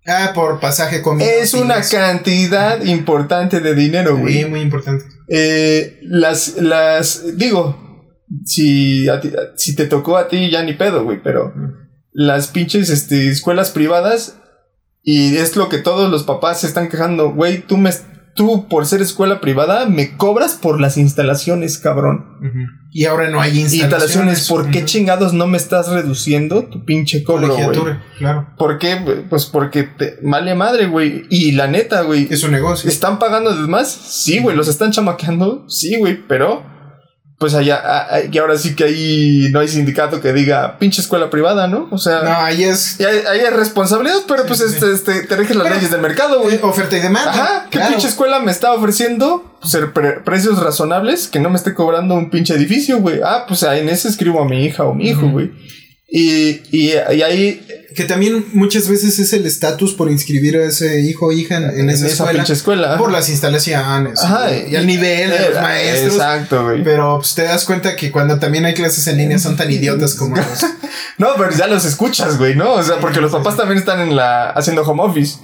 Ah, 0.06 0.32
por 0.34 0.58
pasaje 0.58 1.02
comida. 1.02 1.26
Es 1.26 1.54
una 1.54 1.82
cantidad 1.82 2.82
importante 2.82 3.60
de 3.60 3.74
dinero, 3.74 4.16
güey. 4.16 4.34
Sí, 4.34 4.44
muy 4.46 4.60
importante. 4.60 5.04
Eh, 5.28 5.98
las, 6.02 6.56
las, 6.56 7.36
digo, 7.36 8.24
si, 8.44 9.06
si 9.56 9.76
te 9.76 9.86
tocó 9.86 10.16
a 10.16 10.28
ti, 10.28 10.50
ya 10.50 10.62
ni 10.62 10.72
pedo, 10.72 11.04
güey, 11.04 11.22
pero 11.22 11.52
las 12.12 12.48
pinches 12.48 12.88
este, 12.88 13.28
escuelas 13.28 13.70
privadas, 13.70 14.38
y 15.02 15.36
es 15.36 15.56
lo 15.56 15.68
que 15.68 15.78
todos 15.78 16.10
los 16.10 16.24
papás 16.24 16.62
se 16.62 16.66
están 16.66 16.88
quejando, 16.88 17.32
güey, 17.32 17.60
tú 17.60 17.76
me, 17.76 17.90
tú 18.34 18.66
por 18.68 18.86
ser 18.86 19.02
escuela 19.02 19.40
privada 19.40 19.86
me 19.86 20.16
cobras 20.16 20.54
por 20.54 20.80
las 20.80 20.96
instalaciones, 20.96 21.78
cabrón. 21.78 22.24
Y 22.90 23.04
ahora 23.04 23.28
no 23.28 23.40
hay 23.40 23.58
instalaciones. 23.58 24.48
¿por 24.48 24.70
qué 24.70 24.84
chingados 24.84 25.34
no 25.34 25.46
me 25.46 25.58
estás 25.58 25.88
reduciendo 25.88 26.64
tu 26.64 26.84
pinche 26.84 27.22
cobro, 27.22 27.54
güey? 27.54 27.96
Claro. 28.18 28.48
¿Por 28.56 28.78
qué? 28.78 29.24
Pues 29.28 29.46
porque 29.46 29.82
te 29.82 30.18
vale 30.22 30.54
madre, 30.54 30.86
güey. 30.86 31.26
Y 31.28 31.52
la 31.52 31.66
neta, 31.66 32.02
güey. 32.02 32.28
Es 32.30 32.44
un 32.44 32.52
negocio. 32.52 32.88
¿Están 32.88 33.18
pagando 33.18 33.50
además? 33.50 33.88
Sí, 33.88 34.38
güey. 34.40 34.56
¿Los 34.56 34.68
están 34.68 34.90
chamaqueando? 34.90 35.64
Sí, 35.68 35.98
güey. 35.98 36.18
Pero 36.26 36.64
pues 37.38 37.54
allá, 37.54 37.80
y 38.32 38.36
ahora 38.38 38.58
sí 38.58 38.74
que 38.74 38.82
ahí 38.82 39.48
no 39.52 39.60
hay 39.60 39.68
sindicato 39.68 40.20
que 40.20 40.32
diga 40.32 40.76
pinche 40.78 41.00
escuela 41.00 41.30
privada, 41.30 41.68
¿no? 41.68 41.86
O 41.92 41.98
sea, 41.98 42.22
no, 42.22 42.32
ahí 42.32 42.64
es. 42.64 42.98
Ahí, 43.00 43.44
hay 43.44 43.50
responsabilidad, 43.50 44.22
pero 44.26 44.44
pues 44.44 44.60
Este, 44.60 44.92
este, 44.92 45.22
te 45.22 45.36
rigen 45.36 45.58
las 45.58 45.70
leyes 45.70 45.92
del 45.92 46.00
mercado, 46.00 46.42
güey. 46.42 46.58
Oferta 46.62 46.96
y 46.96 47.00
demanda. 47.00 47.30
Ajá, 47.30 47.66
¿qué 47.70 47.78
pinche 47.78 48.08
escuela 48.08 48.40
me 48.40 48.50
está 48.50 48.72
ofreciendo? 48.72 49.56
Ser 49.62 49.92
precios 50.24 50.58
razonables 50.58 51.28
que 51.28 51.38
no 51.38 51.48
me 51.48 51.56
esté 51.56 51.74
cobrando 51.74 52.16
un 52.16 52.28
pinche 52.28 52.54
edificio, 52.54 52.98
güey. 52.98 53.20
Ah, 53.24 53.44
pues 53.46 53.62
en 53.62 53.88
ese 53.88 54.08
escribo 54.08 54.42
a 54.42 54.44
mi 54.44 54.64
hija 54.64 54.82
o 54.82 54.94
mi 54.94 55.08
hijo, 55.08 55.28
güey. 55.28 55.52
Y, 56.10 56.62
y, 56.70 56.92
ahí. 56.92 57.64
Que 57.94 58.04
también 58.04 58.46
muchas 58.52 58.88
veces 58.88 59.18
es 59.18 59.32
el 59.32 59.44
estatus 59.44 59.92
por 59.92 60.10
inscribir 60.10 60.56
a 60.56 60.64
ese 60.64 61.00
hijo 61.00 61.26
o 61.26 61.32
hija 61.32 61.56
en, 61.56 61.90
esa, 61.90 62.06
escuela, 62.06 62.42
escuela. 62.44 62.98
Por 62.98 63.10
las 63.10 63.28
instalaciones. 63.28 64.22
Ajá, 64.22 64.50
y 64.56 64.74
el 64.74 64.86
nivel 64.86 65.30
de 65.30 65.50
los 65.50 65.60
maestros. 65.60 66.14
Exacto, 66.14 66.64
güey. 66.64 66.82
Pero 66.84 67.18
pues, 67.18 67.34
te 67.34 67.42
das 67.42 67.64
cuenta 67.64 67.96
que 67.96 68.10
cuando 68.10 68.38
también 68.38 68.64
hay 68.64 68.74
clases 68.74 69.06
en 69.08 69.16
línea 69.16 69.38
son 69.38 69.56
tan 69.56 69.70
idiotas 69.70 70.14
como 70.14 70.36
los. 70.36 70.64
no, 71.18 71.28
pero 71.36 71.50
ya 71.50 71.66
los 71.66 71.84
escuchas, 71.84 72.38
güey, 72.38 72.54
¿no? 72.54 72.74
O 72.74 72.82
sea, 72.82 72.98
porque 73.00 73.20
los 73.20 73.32
papás 73.32 73.56
también 73.56 73.78
están 73.78 74.00
en 74.00 74.16
la 74.16 74.50
haciendo 74.50 74.82
home 74.82 75.02
office. 75.02 75.38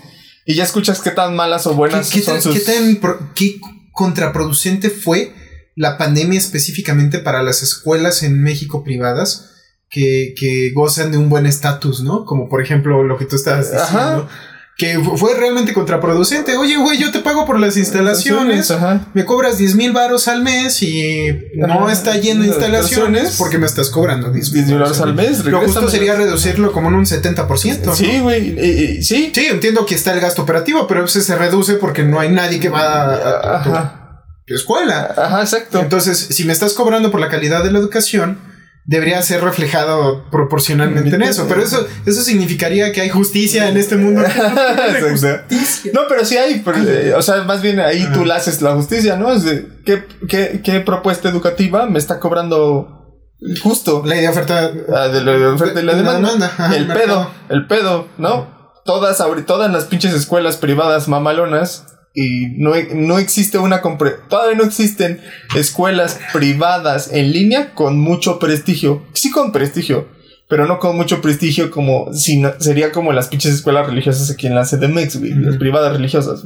Y 0.46 0.54
ya 0.54 0.64
escuchas 0.64 1.00
qué 1.00 1.10
tan 1.10 1.34
malas 1.34 1.66
o 1.66 1.74
buenas 1.74 2.10
¿Qué, 2.10 2.20
son 2.20 2.40
sus... 2.40 2.54
¿qué, 2.54 2.60
tan 2.60 3.00
qué 3.34 3.58
contraproducente 3.92 4.90
fue 4.90 5.32
la 5.74 5.98
pandemia 5.98 6.38
específicamente 6.38 7.18
para 7.18 7.42
las 7.42 7.62
escuelas 7.62 8.22
en 8.22 8.42
México 8.42 8.84
privadas? 8.84 9.53
Que, 9.94 10.34
que 10.36 10.72
gozan 10.74 11.12
de 11.12 11.18
un 11.18 11.28
buen 11.28 11.46
estatus, 11.46 12.02
¿no? 12.02 12.24
Como 12.24 12.48
por 12.48 12.60
ejemplo 12.60 13.04
lo 13.04 13.16
que 13.16 13.26
tú 13.26 13.36
estabas 13.36 13.70
diciendo. 13.70 14.28
Que 14.76 14.98
fue 14.98 15.34
realmente 15.36 15.72
contraproducente. 15.72 16.56
Oye, 16.56 16.76
güey, 16.78 16.98
yo 16.98 17.12
te 17.12 17.20
pago 17.20 17.46
por 17.46 17.60
las 17.60 17.76
instalaciones. 17.76 18.74
Me 19.12 19.24
cobras 19.24 19.56
10 19.56 19.76
mil 19.76 19.92
baros 19.92 20.26
al 20.26 20.42
mes 20.42 20.82
y 20.82 21.30
no 21.54 21.88
está 21.88 22.16
yendo 22.16 22.44
instalaciones 22.44 23.36
porque 23.38 23.56
me 23.56 23.66
estás 23.66 23.88
cobrando 23.88 24.32
10 24.32 24.52
mil 24.52 24.78
baros 24.80 25.00
al 25.00 25.14
mes. 25.14 25.44
Lo 25.44 25.60
justo 25.60 25.88
sería 25.88 26.16
reducirlo 26.16 26.72
como 26.72 26.88
en 26.88 26.94
un 26.96 27.04
70%. 27.04 27.94
Sí, 27.94 28.18
güey. 28.18 29.00
sí. 29.00 29.30
Sí, 29.32 29.46
entiendo 29.48 29.86
que 29.86 29.94
está 29.94 30.12
el 30.12 30.18
gasto 30.18 30.42
operativo, 30.42 30.88
pero 30.88 31.04
ese 31.04 31.20
se 31.20 31.36
reduce 31.36 31.74
porque 31.74 32.02
no 32.02 32.18
hay 32.18 32.30
nadie 32.30 32.58
que 32.58 32.68
va 32.68 33.14
a, 33.14 34.26
tu 34.44 34.56
escuela. 34.56 35.14
Ajá, 35.16 35.42
exacto. 35.42 35.78
Entonces, 35.78 36.18
si 36.18 36.42
me 36.42 36.52
estás 36.52 36.74
cobrando 36.74 37.12
por 37.12 37.20
la 37.20 37.28
calidad 37.28 37.62
de 37.62 37.70
la 37.70 37.78
educación 37.78 38.53
debería 38.84 39.22
ser 39.22 39.42
reflejado 39.42 40.24
proporcionalmente 40.30 41.14
en 41.16 41.22
eso. 41.22 41.46
Pero 41.48 41.62
eso, 41.62 41.86
eso 42.04 42.22
significaría 42.22 42.92
que 42.92 43.00
hay 43.00 43.08
justicia 43.08 43.68
en 43.68 43.76
este 43.76 43.96
mundo. 43.96 44.22
no, 45.92 46.00
pero 46.08 46.24
sí 46.24 46.36
hay. 46.36 46.62
Eh, 46.86 47.14
o 47.16 47.22
sea, 47.22 47.42
más 47.42 47.62
bien 47.62 47.80
ahí 47.80 48.06
tú 48.12 48.24
la 48.24 48.36
haces 48.36 48.60
la 48.62 48.74
justicia, 48.74 49.16
¿no? 49.16 49.32
Es 49.32 49.44
de, 49.44 49.66
¿qué, 49.84 50.04
qué, 50.28 50.60
qué 50.62 50.80
propuesta 50.80 51.28
educativa 51.28 51.86
me 51.86 51.98
está 51.98 52.20
cobrando 52.20 53.18
justo? 53.62 54.02
Ley 54.04 54.20
de 54.20 54.28
oferta. 54.28 54.70
Ah, 54.94 55.08
de 55.08 55.22
la 55.22 55.54
oferta 55.54 55.80
y 55.80 55.84
la 55.84 55.94
demanda. 55.94 56.72
el 56.74 56.86
pedo, 56.86 57.30
el 57.48 57.66
pedo, 57.66 58.08
¿no? 58.18 58.52
Todas, 58.84 59.22
todas 59.46 59.72
las 59.72 59.84
pinches 59.84 60.12
escuelas 60.12 60.58
privadas 60.58 61.08
mamalonas 61.08 61.86
y 62.14 62.46
no, 62.58 62.74
no 62.94 63.18
existe 63.18 63.58
una 63.58 63.82
todavía 64.30 64.56
no 64.56 64.64
existen 64.64 65.20
escuelas 65.56 66.20
privadas 66.32 67.10
en 67.12 67.32
línea 67.32 67.74
con 67.74 67.98
mucho 67.98 68.38
prestigio. 68.38 69.04
Sí 69.14 69.32
con 69.32 69.50
prestigio, 69.50 70.08
pero 70.48 70.66
no 70.66 70.78
con 70.78 70.96
mucho 70.96 71.20
prestigio 71.20 71.72
como 71.72 72.12
si 72.14 72.40
sería 72.60 72.92
como 72.92 73.12
las 73.12 73.26
pinches 73.26 73.54
escuelas 73.54 73.88
religiosas 73.88 74.30
aquí 74.30 74.46
en 74.46 74.54
la 74.54 74.64
CDMX, 74.64 75.18
güey, 75.18 75.34
las 75.34 75.56
privadas 75.56 75.92
religiosas, 75.92 76.44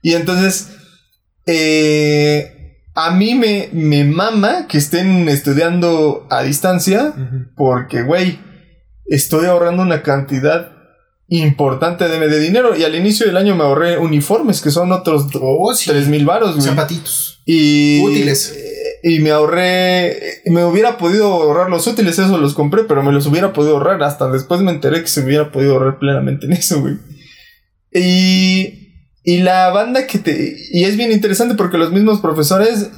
Y 0.00 0.14
entonces 0.14 0.70
eh, 1.44 2.78
a 2.94 3.10
mí 3.10 3.34
me, 3.34 3.68
me 3.72 4.04
mama 4.04 4.66
que 4.66 4.78
estén 4.78 5.28
estudiando 5.28 6.26
a 6.30 6.42
distancia 6.42 7.14
porque, 7.54 8.02
güey, 8.02 8.38
estoy 9.04 9.44
ahorrando 9.44 9.82
una 9.82 10.02
cantidad 10.02 10.75
importante 11.28 12.08
de, 12.08 12.28
de 12.28 12.40
dinero. 12.40 12.76
Y 12.76 12.84
al 12.84 12.94
inicio 12.94 13.26
del 13.26 13.36
año 13.36 13.56
me 13.56 13.64
ahorré 13.64 13.98
uniformes, 13.98 14.60
que 14.60 14.70
son 14.70 14.92
otros 14.92 15.26
oh, 15.40 15.74
tres 15.84 16.08
mil 16.08 16.24
varos, 16.24 16.62
Zapatitos. 16.62 17.42
Y. 17.44 18.00
Útiles. 18.02 18.56
Y 19.02 19.20
me 19.20 19.30
ahorré. 19.30 20.42
Me 20.46 20.64
hubiera 20.64 20.98
podido 20.98 21.26
ahorrar 21.26 21.70
los 21.70 21.86
útiles, 21.86 22.18
eso 22.18 22.38
los 22.38 22.54
compré, 22.54 22.84
pero 22.84 23.02
me 23.02 23.12
los 23.12 23.26
hubiera 23.26 23.52
podido 23.52 23.76
ahorrar. 23.76 24.02
Hasta 24.02 24.30
después 24.30 24.60
me 24.60 24.72
enteré 24.72 25.02
que 25.02 25.08
se 25.08 25.20
hubiera 25.20 25.52
podido 25.52 25.74
ahorrar 25.74 25.98
plenamente 25.98 26.46
en 26.46 26.52
eso, 26.52 26.80
güey. 26.80 26.94
Y. 27.92 28.84
Y 29.28 29.38
la 29.38 29.70
banda 29.70 30.06
que 30.06 30.18
te. 30.18 30.56
Y 30.70 30.84
es 30.84 30.96
bien 30.96 31.10
interesante 31.10 31.56
porque 31.56 31.78
los 31.78 31.90
mismos 31.90 32.20
profesores 32.20 32.90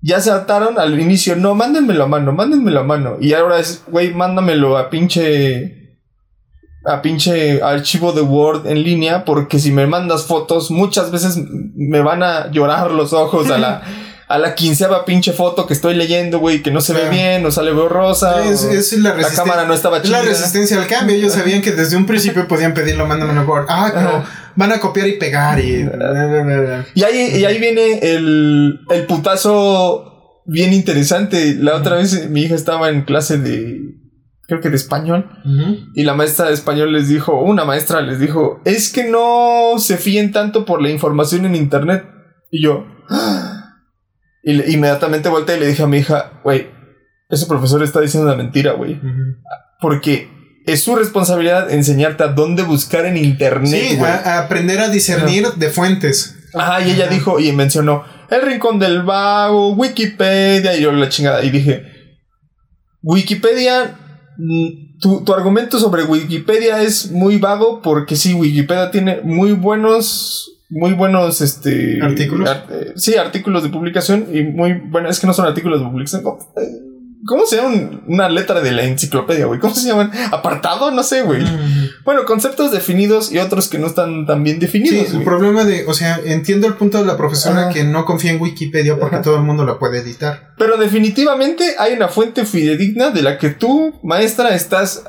ya 0.00 0.20
se 0.20 0.30
ataron 0.30 0.78
al 0.78 1.00
inicio. 1.00 1.34
No, 1.34 1.56
mándenmelo 1.56 2.04
a 2.04 2.06
mano, 2.06 2.32
mándenmelo 2.32 2.80
a 2.80 2.84
mano. 2.84 3.16
Y 3.20 3.32
ahora 3.32 3.58
es, 3.58 3.82
güey, 3.88 4.14
mándamelo 4.14 4.76
a 4.78 4.88
pinche 4.88 5.83
a 6.86 7.02
pinche 7.02 7.62
archivo 7.62 8.12
de 8.12 8.20
Word 8.20 8.66
en 8.66 8.82
línea 8.82 9.24
porque 9.24 9.58
si 9.58 9.72
me 9.72 9.86
mandas 9.86 10.24
fotos 10.24 10.70
muchas 10.70 11.10
veces 11.10 11.38
me 11.74 12.00
van 12.00 12.22
a 12.22 12.50
llorar 12.50 12.90
los 12.90 13.12
ojos 13.12 13.50
a 13.50 13.58
la 13.58 13.82
a 14.28 14.38
la 14.38 14.54
quinceava 14.54 15.04
pinche 15.04 15.32
foto 15.32 15.66
que 15.66 15.74
estoy 15.74 15.94
leyendo, 15.94 16.38
güey, 16.38 16.62
que 16.62 16.70
no 16.70 16.80
se 16.80 16.92
ve 16.92 17.08
bien, 17.08 17.42
no 17.42 17.50
sale 17.50 17.72
borrosa. 17.72 18.44
Es, 18.44 18.64
es 18.64 18.92
la, 18.98 19.14
la 19.14 19.28
cámara 19.28 19.64
no 19.64 19.74
estaba 19.74 20.02
chida. 20.02 20.22
la 20.22 20.28
resistencia 20.28 20.78
al 20.78 20.86
cambio. 20.86 21.14
Ellos 21.14 21.34
sabían 21.34 21.60
que 21.60 21.72
desde 21.72 21.96
un 21.96 22.06
principio 22.06 22.48
podían 22.48 22.74
pedirlo, 22.74 23.06
mándame 23.06 23.38
un 23.38 23.46
Word. 23.46 23.66
Ah, 23.68 23.92
pero 23.94 24.24
van 24.56 24.72
a 24.72 24.80
copiar 24.80 25.08
y 25.08 25.18
pegar 25.18 25.60
y. 25.60 25.88
Y 26.94 27.02
ahí, 27.02 27.38
y 27.38 27.44
ahí 27.44 27.58
viene 27.58 27.98
el, 28.00 28.80
el 28.90 29.06
putazo 29.06 30.42
bien 30.46 30.72
interesante. 30.72 31.54
La 31.58 31.74
otra 31.76 31.96
vez 31.96 32.28
mi 32.30 32.42
hija 32.42 32.54
estaba 32.54 32.88
en 32.88 33.02
clase 33.02 33.38
de. 33.38 33.78
Creo 34.46 34.60
que 34.60 34.70
de 34.70 34.76
español. 34.76 35.30
Y 35.94 36.04
la 36.04 36.14
maestra 36.14 36.46
de 36.46 36.54
español 36.54 36.92
les 36.92 37.08
dijo, 37.08 37.40
una 37.40 37.64
maestra 37.64 38.02
les 38.02 38.20
dijo, 38.20 38.60
es 38.64 38.92
que 38.92 39.04
no 39.04 39.78
se 39.78 39.96
fíen 39.96 40.32
tanto 40.32 40.64
por 40.64 40.82
la 40.82 40.90
información 40.90 41.46
en 41.46 41.54
internet. 41.54 42.04
Y 42.50 42.62
yo, 42.62 42.86
y 44.42 44.72
inmediatamente 44.72 45.28
volteé 45.28 45.56
y 45.56 45.60
le 45.60 45.66
dije 45.68 45.82
a 45.82 45.86
mi 45.86 45.98
hija, 45.98 46.40
güey, 46.44 46.68
ese 47.30 47.46
profesor 47.46 47.82
está 47.82 48.00
diciendo 48.00 48.28
una 48.28 48.36
mentira, 48.36 48.72
güey. 48.72 49.00
Porque 49.80 50.28
es 50.66 50.82
su 50.82 50.94
responsabilidad 50.94 51.70
enseñarte 51.70 52.24
a 52.24 52.28
dónde 52.28 52.62
buscar 52.62 53.06
en 53.06 53.16
internet. 53.16 53.82
Sí, 53.90 53.98
a, 53.98 54.40
aprender 54.40 54.80
a 54.80 54.88
discernir 54.88 55.46
de 55.56 55.70
fuentes. 55.70 56.36
Ajá, 56.54 56.86
y 56.86 56.92
ella 56.92 57.08
dijo 57.08 57.40
y 57.40 57.52
mencionó 57.52 58.04
El 58.30 58.42
Rincón 58.42 58.78
del 58.78 59.02
Vago, 59.02 59.72
Wikipedia, 59.72 60.76
y 60.76 60.82
yo 60.82 60.92
la 60.92 61.08
chingada. 61.08 61.42
Y 61.42 61.50
dije, 61.50 61.84
Wikipedia, 63.02 63.98
tu, 65.00 65.24
tu 65.24 65.32
argumento 65.32 65.78
sobre 65.78 66.04
Wikipedia 66.04 66.82
es 66.82 67.10
muy 67.10 67.38
vago 67.38 67.82
porque 67.82 68.16
sí, 68.16 68.34
Wikipedia 68.34 68.90
tiene 68.90 69.20
muy 69.22 69.52
buenos 69.52 70.50
muy 70.70 70.92
buenos 70.92 71.40
este 71.40 72.00
artículos. 72.02 72.50
Eh, 72.70 72.92
sí, 72.96 73.14
artículos 73.14 73.62
de 73.62 73.68
publicación 73.68 74.26
y 74.32 74.42
muy 74.42 74.72
bueno, 74.72 75.08
es 75.08 75.20
que 75.20 75.26
no 75.26 75.32
son 75.32 75.46
artículos 75.46 75.80
de 75.80 75.86
publicación. 75.86 76.24
¿Cómo, 77.26 77.46
se 77.46 77.56
llama 77.56 78.02
una 78.06 78.28
letra 78.28 78.60
de 78.60 78.72
la 78.72 78.84
enciclopedia, 78.84 79.46
güey? 79.46 79.60
¿Cómo 79.60 79.74
se 79.74 79.88
llaman? 79.88 80.10
Apartado, 80.30 80.90
no 80.90 81.02
sé, 81.02 81.22
güey. 81.22 81.42
Mm. 81.42 81.88
Bueno, 82.04 82.24
conceptos 82.24 82.70
definidos 82.70 83.32
y 83.32 83.38
otros 83.38 83.68
que 83.68 83.78
no 83.78 83.86
están 83.86 84.26
tan 84.26 84.42
bien 84.42 84.58
definidos. 84.58 85.08
Sí, 85.08 85.16
el 85.16 85.24
problema 85.24 85.64
de, 85.64 85.86
o 85.86 85.94
sea, 85.94 86.20
entiendo 86.24 86.66
el 86.66 86.74
punto 86.74 86.98
de 86.98 87.06
la 87.06 87.16
profesora 87.16 87.70
que 87.70 87.84
no 87.84 88.04
confía 88.04 88.32
en 88.32 88.40
Wikipedia 88.40 88.98
porque 88.98 89.18
todo 89.18 89.36
el 89.36 89.42
mundo 89.42 89.64
la 89.64 89.78
puede 89.78 90.00
editar. 90.00 90.54
Pero 90.58 90.76
definitivamente 90.76 91.74
hay 91.78 91.94
una 91.94 92.08
fuente 92.08 92.44
fidedigna 92.44 93.10
de 93.10 93.22
la 93.22 93.38
que 93.38 93.50
tú, 93.50 93.98
maestra, 94.02 94.54
estás 94.54 95.04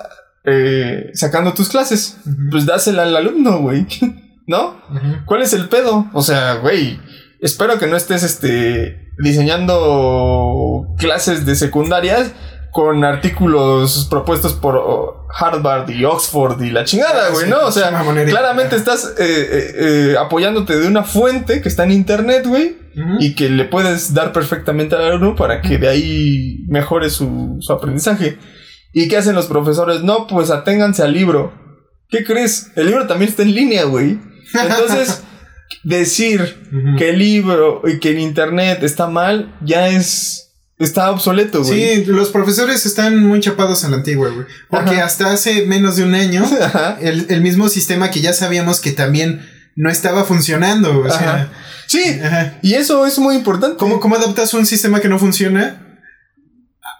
eh, 0.45 1.09
sacando 1.13 1.53
tus 1.53 1.69
clases. 1.69 2.17
Pues 2.49 2.65
dásela 2.65 3.03
al 3.03 3.15
alumno, 3.15 3.59
güey. 3.59 3.85
¿No? 4.47 4.79
¿Cuál 5.25 5.41
es 5.41 5.53
el 5.53 5.67
pedo? 5.69 6.07
O 6.13 6.21
sea, 6.21 6.55
güey, 6.55 6.99
espero 7.45 7.77
que 7.77 7.85
no 7.87 7.95
estés 7.95 8.23
este 8.23 9.11
diseñando 9.19 10.87
clases 10.97 11.45
de 11.45 11.55
secundarias 11.55 12.31
con 12.71 13.05
artículos 13.05 14.07
propuestos 14.09 14.53
por 14.53 15.27
Harvard 15.33 15.89
y 15.91 16.03
Oxford 16.03 16.61
y 16.61 16.71
la 16.71 16.83
chingada, 16.83 17.27
ah, 17.27 17.29
güey, 17.31 17.47
¿no? 17.47 17.67
O 17.67 17.71
sea, 17.71 17.89
claramente 18.25 18.75
estás 18.75 19.13
eh, 19.17 19.23
eh, 19.23 19.75
eh, 19.77 20.15
apoyándote 20.19 20.77
de 20.77 20.87
una 20.87 21.03
fuente 21.03 21.61
que 21.61 21.69
está 21.69 21.85
en 21.85 21.91
internet, 21.91 22.45
güey, 22.45 22.77
y 23.19 23.35
que 23.35 23.49
le 23.49 23.63
puedes 23.65 24.13
dar 24.13 24.33
perfectamente 24.33 24.95
al 24.95 25.03
alumno 25.03 25.35
para 25.35 25.61
que 25.61 25.77
de 25.77 25.87
ahí 25.87 26.65
mejore 26.67 27.09
su, 27.09 27.57
su 27.61 27.71
aprendizaje. 27.71 28.37
¿Y 28.91 29.07
qué 29.07 29.17
hacen 29.17 29.35
los 29.35 29.45
profesores? 29.45 30.01
No, 30.01 30.27
pues 30.27 30.49
aténganse 30.49 31.03
al 31.03 31.13
libro. 31.13 31.53
¿Qué 32.09 32.25
crees? 32.25 32.71
El 32.75 32.87
libro 32.87 33.07
también 33.07 33.29
está 33.29 33.43
en 33.43 33.53
línea, 33.53 33.85
güey. 33.85 34.19
Entonces, 34.53 35.23
decir 35.85 36.67
que 36.97 37.11
el 37.11 37.19
libro 37.19 37.83
y 37.85 37.99
que 37.99 38.09
el 38.09 38.19
internet 38.19 38.83
está 38.83 39.07
mal 39.07 39.55
ya 39.61 39.87
es. 39.87 40.41
Está 40.77 41.09
obsoleto, 41.09 41.63
güey. 41.63 42.03
Sí, 42.03 42.05
los 42.05 42.31
profesores 42.31 42.85
están 42.85 43.17
muy 43.23 43.39
chapados 43.39 43.85
en 43.85 43.91
la 43.91 43.97
antigua, 43.97 44.27
güey. 44.27 44.45
Porque 44.69 44.99
hasta 44.99 45.31
hace 45.31 45.65
menos 45.65 45.95
de 45.95 46.03
un 46.03 46.13
año, 46.15 46.43
el, 46.99 47.39
mismo 47.39 47.69
sistema 47.69 48.11
que 48.11 48.19
ya 48.19 48.33
sabíamos 48.33 48.81
que 48.81 48.91
también 48.91 49.47
no 49.77 49.89
estaba 49.89 50.25
funcionando. 50.25 50.99
O 50.99 51.09
sea, 51.09 51.49
sí, 51.87 52.19
y 52.61 52.73
eso 52.73 53.05
es 53.05 53.17
muy 53.19 53.35
importante. 53.35 53.77
¿Cómo, 53.77 54.01
¿Cómo 54.01 54.15
adaptas 54.15 54.53
un 54.53 54.65
sistema 54.65 54.99
que 54.99 55.07
no 55.07 55.17
funciona 55.17 55.81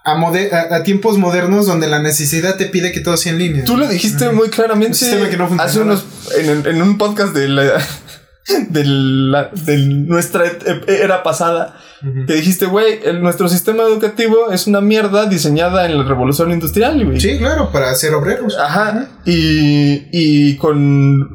a, 0.06 0.82
tiempos 0.82 1.18
modernos 1.18 1.66
donde 1.66 1.86
la 1.88 1.98
necesidad 1.98 2.56
te 2.56 2.66
pide 2.66 2.92
que 2.92 3.00
todo 3.00 3.16
sea 3.16 3.32
en 3.32 3.38
línea. 3.38 3.64
Tú 3.64 3.76
lo 3.76 3.88
dijiste 3.88 4.30
muy 4.30 4.48
claramente 4.48 4.96
hace 5.58 5.80
unos 5.80 6.04
en, 6.38 6.66
en, 6.66 6.80
un 6.80 6.96
podcast 6.96 7.34
de 7.34 7.48
la, 7.48 7.82
de, 8.68 8.84
la, 8.84 9.50
de 9.52 9.78
nuestra 9.78 10.44
era 10.86 11.22
pasada 11.22 11.76
que 12.26 12.34
dijiste, 12.34 12.66
güey, 12.66 13.00
nuestro 13.20 13.48
sistema 13.48 13.82
educativo 13.82 14.52
es 14.52 14.66
una 14.66 14.80
mierda 14.80 15.26
diseñada 15.26 15.86
en 15.86 15.96
la 15.96 16.04
revolución 16.04 16.52
industrial, 16.52 17.04
güey. 17.04 17.20
Sí, 17.20 17.38
claro, 17.38 17.72
para 17.72 17.94
ser 17.94 18.14
obreros. 18.14 18.56
Ajá. 18.58 19.08
Y, 19.24 20.06
y 20.12 20.56
con 20.56 20.78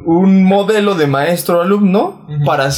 un 0.05 0.43
modelo 0.43 0.95
de 0.95 1.07
maestro-alumno 1.07 2.27
para 2.45 2.69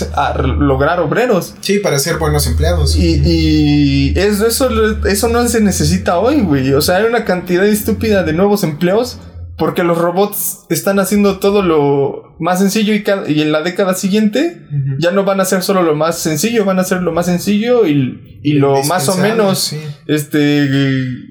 lograr 0.43 1.01
obreros. 1.01 1.55
Sí, 1.59 1.79
para 1.79 1.99
ser 1.99 2.17
buenos 2.17 2.47
empleados. 2.47 2.95
Y, 2.95 3.21
y 3.23 4.13
eso, 4.17 4.47
eso, 4.47 4.69
eso 5.05 5.27
no 5.27 5.47
se 5.47 5.61
necesita 5.61 6.17
hoy, 6.17 6.41
güey. 6.41 6.73
O 6.73 6.81
sea, 6.81 6.97
hay 6.97 7.03
una 7.03 7.25
cantidad 7.25 7.65
estúpida 7.65 8.23
de 8.23 8.33
nuevos 8.33 8.63
empleos 8.63 9.19
porque 9.57 9.83
los 9.83 9.97
robots 9.97 10.65
están 10.69 10.99
haciendo 10.99 11.39
todo 11.39 11.61
lo 11.61 12.35
más 12.39 12.59
sencillo 12.59 12.93
y, 12.93 13.03
y 13.27 13.41
en 13.41 13.51
la 13.51 13.61
década 13.61 13.93
siguiente 13.93 14.67
ya 14.97 15.11
no 15.11 15.23
van 15.23 15.39
a 15.39 15.45
ser 15.45 15.61
solo 15.61 15.83
lo 15.83 15.95
más 15.95 16.17
sencillo, 16.17 16.65
van 16.65 16.79
a 16.79 16.83
ser 16.83 17.01
lo 17.01 17.11
más 17.11 17.27
sencillo 17.27 17.85
y, 17.85 18.39
y 18.41 18.53
lo 18.53 18.83
más 18.83 19.07
o 19.09 19.17
menos. 19.17 19.73
Este. 20.07 20.67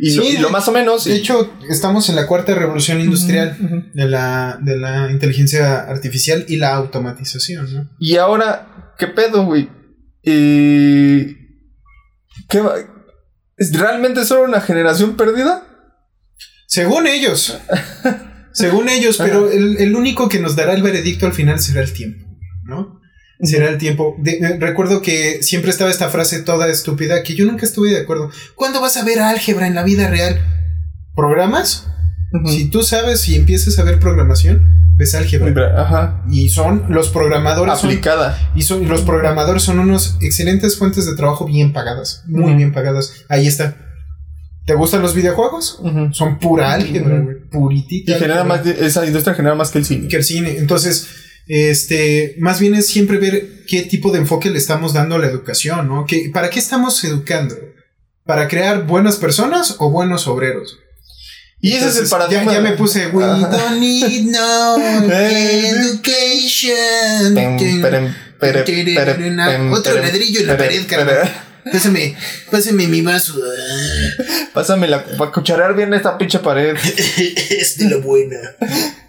Y, 0.01 0.39
lo, 0.39 0.51
más 0.51 0.69
o 0.69 0.73
menos. 0.73 1.05
De 1.05 1.17
hecho, 1.17 1.53
estamos 1.69 2.09
en 2.09 2.17
la 2.17 2.27
cuarta 2.27 2.55
revolución 2.55 3.01
industrial 3.01 3.91
de, 3.93 4.09
la, 4.09 4.59
de 4.63 4.79
la 4.79 5.11
inteligencia 5.11 5.81
artificial 5.81 6.45
y 6.49 6.57
la 6.57 6.75
automatización, 6.75 7.75
¿no? 7.75 7.91
Y 7.99 8.17
ahora, 8.17 8.95
¿qué 8.99 9.09
pedo, 9.09 9.45
güey? 9.45 9.69
¿Qué 10.23 11.37
¿Es 13.57 13.79
realmente 13.79 14.25
solo 14.25 14.45
una 14.45 14.61
generación 14.61 15.17
perdida? 15.17 15.72
Según 16.73 17.07
ellos. 17.07 17.59
Según 18.53 18.89
ellos, 18.89 19.19
pero 19.19 19.51
el, 19.51 19.95
único 19.95 20.31
que 20.31 20.41
nos 20.41 20.57
dará 20.57 20.73
el 20.73 20.83
veredicto 20.83 21.27
al 21.27 21.35
final 21.35 21.61
será 21.61 21.83
el 21.83 21.93
tiempo, 21.93 22.27
¿no? 22.65 22.99
Será 23.43 23.69
el 23.69 23.77
tiempo. 23.77 24.17
recuerdo 24.59 25.03
que 25.03 25.43
siempre 25.43 25.71
estaba 25.71 25.91
esta 25.91 26.09
frase 26.09 26.41
toda 26.41 26.69
estúpida 26.69 27.23
que 27.23 27.35
yo 27.35 27.45
nunca 27.45 27.67
estuve 27.67 27.91
de 27.91 28.01
acuerdo. 28.01 28.31
¿Cuándo 28.55 28.81
vas 28.81 28.97
a 28.97 29.05
ver 29.05 29.21
álgebra 29.21 29.67
en 29.67 29.75
la 29.75 29.83
vida 29.83 30.09
real? 30.09 30.41
¿Programas? 31.15 31.89
Si 32.47 32.71
tú 32.71 32.83
sabes 32.83 33.29
y 33.29 33.37
empiezas 33.37 33.79
a 33.79 33.85
ver 33.85 33.99
programación, 33.99 34.95
ves 34.97 35.15
álgebra. 35.15 35.79
Ajá. 35.79 36.25
Y 36.31 36.49
son 36.49 36.87
los 36.89 37.11
programadores. 37.11 37.85
Aplicada. 37.85 38.51
y 38.55 38.63
son, 38.63 38.89
los 38.89 39.03
programadores 39.03 39.63
son 39.63 39.79
unos 39.79 40.17
excelentes 40.23 40.79
fuentes 40.79 41.05
de 41.05 41.17
trabajo 41.17 41.45
bien 41.45 41.75
pagadas. 41.75 42.23
Muy 42.27 42.55
bien 42.55 42.73
pagadas. 42.73 43.13
Ahí 43.29 43.47
está. 43.47 43.92
¿Te 44.65 44.75
gustan 44.75 45.03
los 45.03 45.15
videojuegos? 45.15 45.81
Son 46.13 46.39
pura 46.39 46.73
álgebra, 46.73 47.19
güey. 47.19 47.37
Puritita. 47.51 48.13
Y 48.13 48.15
genera 48.19 48.45
más, 48.45 48.65
esa 48.67 49.05
industria 49.05 49.35
genera 49.35 49.55
más 49.55 49.71
que 49.71 49.79
el 49.79 49.85
cine. 49.85 50.09
Que 50.09 50.17
el 50.17 50.25
cine. 50.25 50.57
Entonces, 50.59 51.09
este, 51.49 52.37
más 52.39 52.61
bien 52.61 52.75
es 52.75 52.87
siempre 52.87 53.19
ver 53.19 53.65
qué 53.67 53.83
tipo 53.83 54.13
de 54.13 54.19
enfoque 54.19 54.51
le 54.51 54.59
estamos 54.59 54.93
dando 54.93 55.17
a 55.17 55.19
la 55.19 55.27
educación, 55.27 55.89
¿no? 55.89 56.07
¿Para 56.33 56.51
qué 56.51 56.61
estamos 56.61 57.03
educando? 57.05 57.57
¿Para 58.25 58.47
crear 58.47 58.87
buenas 58.87 59.17
personas 59.17 59.77
o 59.81 59.91
buenos 59.91 60.29
obreros? 60.29 60.79
Y 61.61 61.73
ese 61.75 61.89
es 61.89 61.97
el 61.99 62.09
paradigma. 62.09 62.53
Ya, 62.53 62.61
me 62.61 62.73
puse, 62.73 63.09
we 63.09 63.23
don't 63.23 63.81
need 63.81 64.27
no 64.27 64.77
education. 65.11 66.53
Otro 69.73 69.99
ladrillo 69.99 70.41
en 70.41 70.47
la 70.47 70.57
pared, 70.57 70.87
carnal. 70.87 71.52
Pásame, 71.71 72.17
pásame 72.51 72.89
mi 72.89 73.03
vaso. 73.03 73.35
Pásame 74.53 74.89
la, 74.89 75.05
para 75.05 75.31
cucharear 75.31 75.77
bien 75.77 75.95
esta 75.95 76.19
pinche 76.19 76.39
pared. 76.41 76.77
es 77.51 77.79
de 77.79 77.91
la 77.91 77.97
buena. 77.99 78.39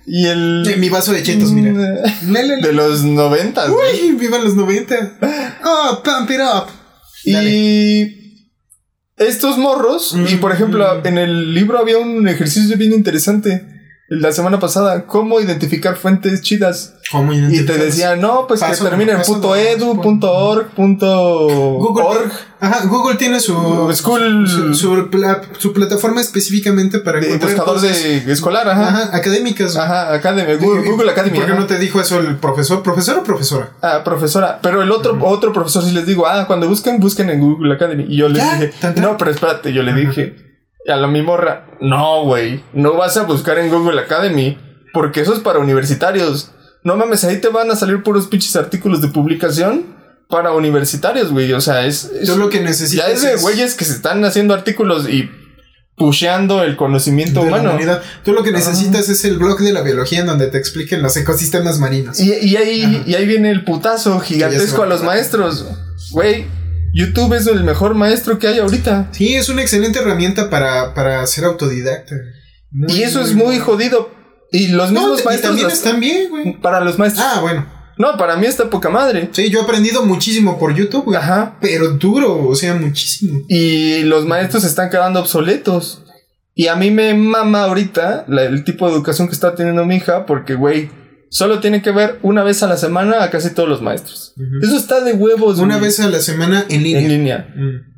Y 0.06 0.28
el. 0.28 0.76
mi 0.78 0.90
vaso 0.90 1.14
de 1.14 1.24
chetos, 1.24 1.52
mira. 1.52 1.74
De 1.74 2.74
los 2.74 3.04
90. 3.04 3.72
Uy, 3.72 4.12
viva 4.20 4.38
los 4.40 4.56
90. 4.56 5.18
Oh, 5.66 6.02
pump 6.04 6.30
it 6.32 6.40
up. 6.40 6.68
Y. 7.26 8.24
Estos 9.16 9.60
morros, 9.60 10.16
y 10.28 10.36
por 10.38 10.52
ejemplo, 10.52 11.06
en 11.06 11.20
el 11.20 11.54
libro 11.54 11.78
había 11.78 12.00
un 12.00 12.28
ejercicio 12.28 12.76
bien 12.78 12.94
interesante. 12.94 13.73
La 14.22 14.32
semana 14.32 14.60
pasada, 14.60 15.06
cómo 15.06 15.40
identificar 15.40 15.96
fuentes 15.96 16.42
chidas. 16.42 16.96
¿Cómo 17.12 17.34
Y 17.34 17.66
te 17.66 17.78
decía, 17.78 18.16
no, 18.16 18.48
pues 18.48 18.60
Paso- 18.60 18.84
que 18.84 18.90
termine 18.90 19.12
en 19.14 19.22
punto 19.22 19.56
edu, 19.56 20.02
punto 20.02 20.32
org, 20.32 20.68
punto 20.70 21.38
Google, 21.78 22.06
org. 22.06 22.32
Ajá, 22.60 22.86
Google 22.88 23.16
tiene 23.18 23.40
su, 23.40 23.54
School- 23.94 24.48
su, 24.48 24.74
su 24.74 25.10
pla- 25.10 25.42
su 25.58 25.74
plataforma 25.74 26.22
específicamente 26.22 27.00
para 27.00 27.20
de 27.20 27.28
encontrar 27.28 27.52
buscador 27.56 27.82
cosas, 27.82 28.04
de 28.04 28.32
escolar, 28.32 28.68
ajá. 28.70 28.88
ajá, 28.88 29.16
académicas. 29.18 29.76
Ajá, 29.76 30.14
Academy, 30.14 30.56
Google, 30.56 30.90
Google 30.90 31.12
Academy. 31.12 31.36
¿Por 31.38 31.46
qué 31.46 31.52
ajá. 31.52 31.62
no 31.62 31.68
te 31.68 31.78
dijo 31.78 32.00
eso 32.00 32.20
el 32.20 32.38
profesor? 32.38 32.82
¿Profesor 32.84 33.18
o 33.18 33.24
profesora? 33.24 33.72
Ah, 33.82 34.02
profesora. 34.04 34.60
Pero 34.62 34.82
el 34.82 34.92
otro, 34.92 35.18
otro 35.22 35.52
profesor 35.52 35.84
sí 35.84 35.92
les 35.92 36.06
digo, 36.06 36.26
ah, 36.26 36.46
cuando 36.48 36.68
busquen, 36.70 37.00
busquen 37.00 37.30
en 37.30 37.42
Google 37.42 37.74
Academy. 37.74 38.06
Y 38.08 38.18
yo 38.18 38.30
les 38.30 38.38
Ya, 38.44 38.54
dije, 38.60 38.74
no, 39.02 39.18
pero 39.18 39.32
espérate, 39.32 39.74
yo 39.74 39.84
le 39.84 39.94
dije 39.94 40.53
a 40.88 40.96
la 40.98 41.08
mi 41.08 41.22
morra, 41.22 41.66
no, 41.82 42.24
güey, 42.26 42.64
no 42.74 42.94
vas 42.98 43.18
a 43.18 43.24
buscar 43.24 43.58
en 43.60 43.70
Google 43.70 44.00
Academy, 44.02 44.58
porque 44.94 45.22
eso 45.22 45.34
es 45.34 45.40
para 45.40 45.60
universitarios. 45.60 46.52
No 46.84 46.96
mames, 46.98 47.24
ahí 47.24 47.40
te 47.40 47.48
van 47.48 47.72
a 47.72 47.76
salir 47.76 48.04
puros 48.04 48.28
pinches 48.28 48.56
artículos 48.56 49.02
de 49.02 49.08
publicación 49.08 49.96
para 50.30 50.52
universitarios, 50.52 51.32
güey. 51.32 51.54
O 51.54 51.62
sea, 51.62 51.86
es. 51.86 52.06
es- 52.06 52.28
Tú 52.28 52.38
lo 52.38 52.50
que 52.50 52.58
ya 52.58 52.64
necesitas 52.64 53.10
es 53.10 53.22
de 53.22 53.36
güeyes 53.38 53.76
que 53.76 53.86
se 53.86 53.94
están 53.94 54.24
haciendo 54.26 54.54
artículos 54.54 55.08
y 55.08 55.30
pusheando 55.96 56.64
el 56.64 56.76
conocimiento 56.76 57.42
de 57.44 57.52
la 57.52 57.58
humano. 57.58 57.70
humanidad. 57.72 58.02
Tú 58.26 58.34
lo 58.34 58.44
que 58.44 58.52
necesitas 58.52 59.10
es 59.10 59.24
el 59.26 59.38
blog 59.38 59.60
de 59.60 59.72
la 59.74 59.82
biología 59.82 60.22
en 60.22 60.26
donde 60.26 60.48
te 60.48 60.58
expliquen 60.58 61.02
los 61.04 61.16
ecosistemas 61.16 61.80
marinos. 61.80 62.20
Y, 62.20 62.34
y 62.34 62.56
ahí, 62.58 63.04
y 63.06 63.14
ahí 63.16 63.26
viene 63.28 63.52
el 63.52 63.64
putazo 63.64 64.20
gigantesco 64.20 64.84
a 64.84 64.88
los 64.88 65.04
maestros. 65.04 65.66
Güey, 66.12 66.48
YouTube 66.94 67.34
es 67.34 67.48
el 67.48 67.64
mejor 67.64 67.96
maestro 67.96 68.38
que 68.40 68.48
hay 68.48 68.60
ahorita. 68.60 69.10
Sí, 69.12 69.36
es 69.36 69.50
una 69.50 69.62
excelente 69.62 70.00
herramienta 70.00 70.50
para, 70.50 70.94
para 70.94 71.26
ser 71.28 71.46
autodidacta. 71.46 72.16
Muy, 72.72 72.94
y 72.94 73.04
eso 73.04 73.22
es 73.22 73.34
muy 73.34 73.46
bueno. 73.58 73.66
jodido. 73.66 74.12
Y 74.52 74.68
los 74.68 74.92
No, 74.92 75.00
mismos 75.02 75.22
y 75.22 75.26
maestros. 75.26 75.50
también 75.50 75.68
las- 75.68 75.78
están 75.78 76.00
bien, 76.00 76.30
güey. 76.30 76.62
Para 76.62 76.80
los 76.82 77.00
maestros. 77.00 77.26
Ah, 77.28 77.40
bueno. 77.42 77.66
No, 77.98 78.18
para 78.18 78.36
mí 78.36 78.46
está 78.48 78.70
poca 78.70 78.90
madre. 78.90 79.30
Sí, 79.32 79.50
yo 79.50 79.60
he 79.60 79.64
aprendido 79.64 80.04
muchísimo 80.06 80.58
por 80.60 80.74
YouTube, 80.76 81.06
güey. 81.06 81.18
Ajá. 81.18 81.58
Pero 81.62 81.90
duro, 81.92 82.48
o 82.48 82.56
sea, 82.56 82.74
muchísimo. 82.76 83.42
Y 83.48 84.02
los 84.04 84.26
maestros 84.26 84.64
están 84.64 84.90
quedando 84.90 85.20
obsoletos. 85.20 86.04
Y 86.56 86.68
a 86.68 86.76
mí 86.76 86.92
me 86.92 87.14
mama 87.16 87.64
ahorita 87.64 88.26
la- 88.28 88.44
el 88.44 88.64
tipo 88.64 88.88
de 88.88 88.94
educación 88.94 89.28
que 89.28 89.34
está 89.34 89.56
teniendo 89.56 89.86
mi 89.86 89.96
hija, 89.96 90.26
porque, 90.28 90.54
güey, 90.56 90.90
solo 91.34 91.60
tiene 91.60 91.82
que 91.82 91.92
ver 91.92 92.20
una 92.22 92.44
vez 92.44 92.62
a 92.64 92.68
la 92.68 92.78
semana 92.78 93.24
a 93.24 93.30
casi 93.32 93.50
todos 93.54 93.68
los 93.68 93.82
maestros. 93.82 94.34
Eso 94.62 94.78
está 94.78 95.02
de 95.04 95.14
huevos. 95.14 95.58
Una 95.60 95.76
güey, 95.78 95.88
vez 95.88 96.00
a 96.00 96.08
la 96.10 96.20
semana 96.20 96.66
en 96.70 96.84
línea. 96.84 97.02
en 97.02 97.08
línea. 97.10 97.48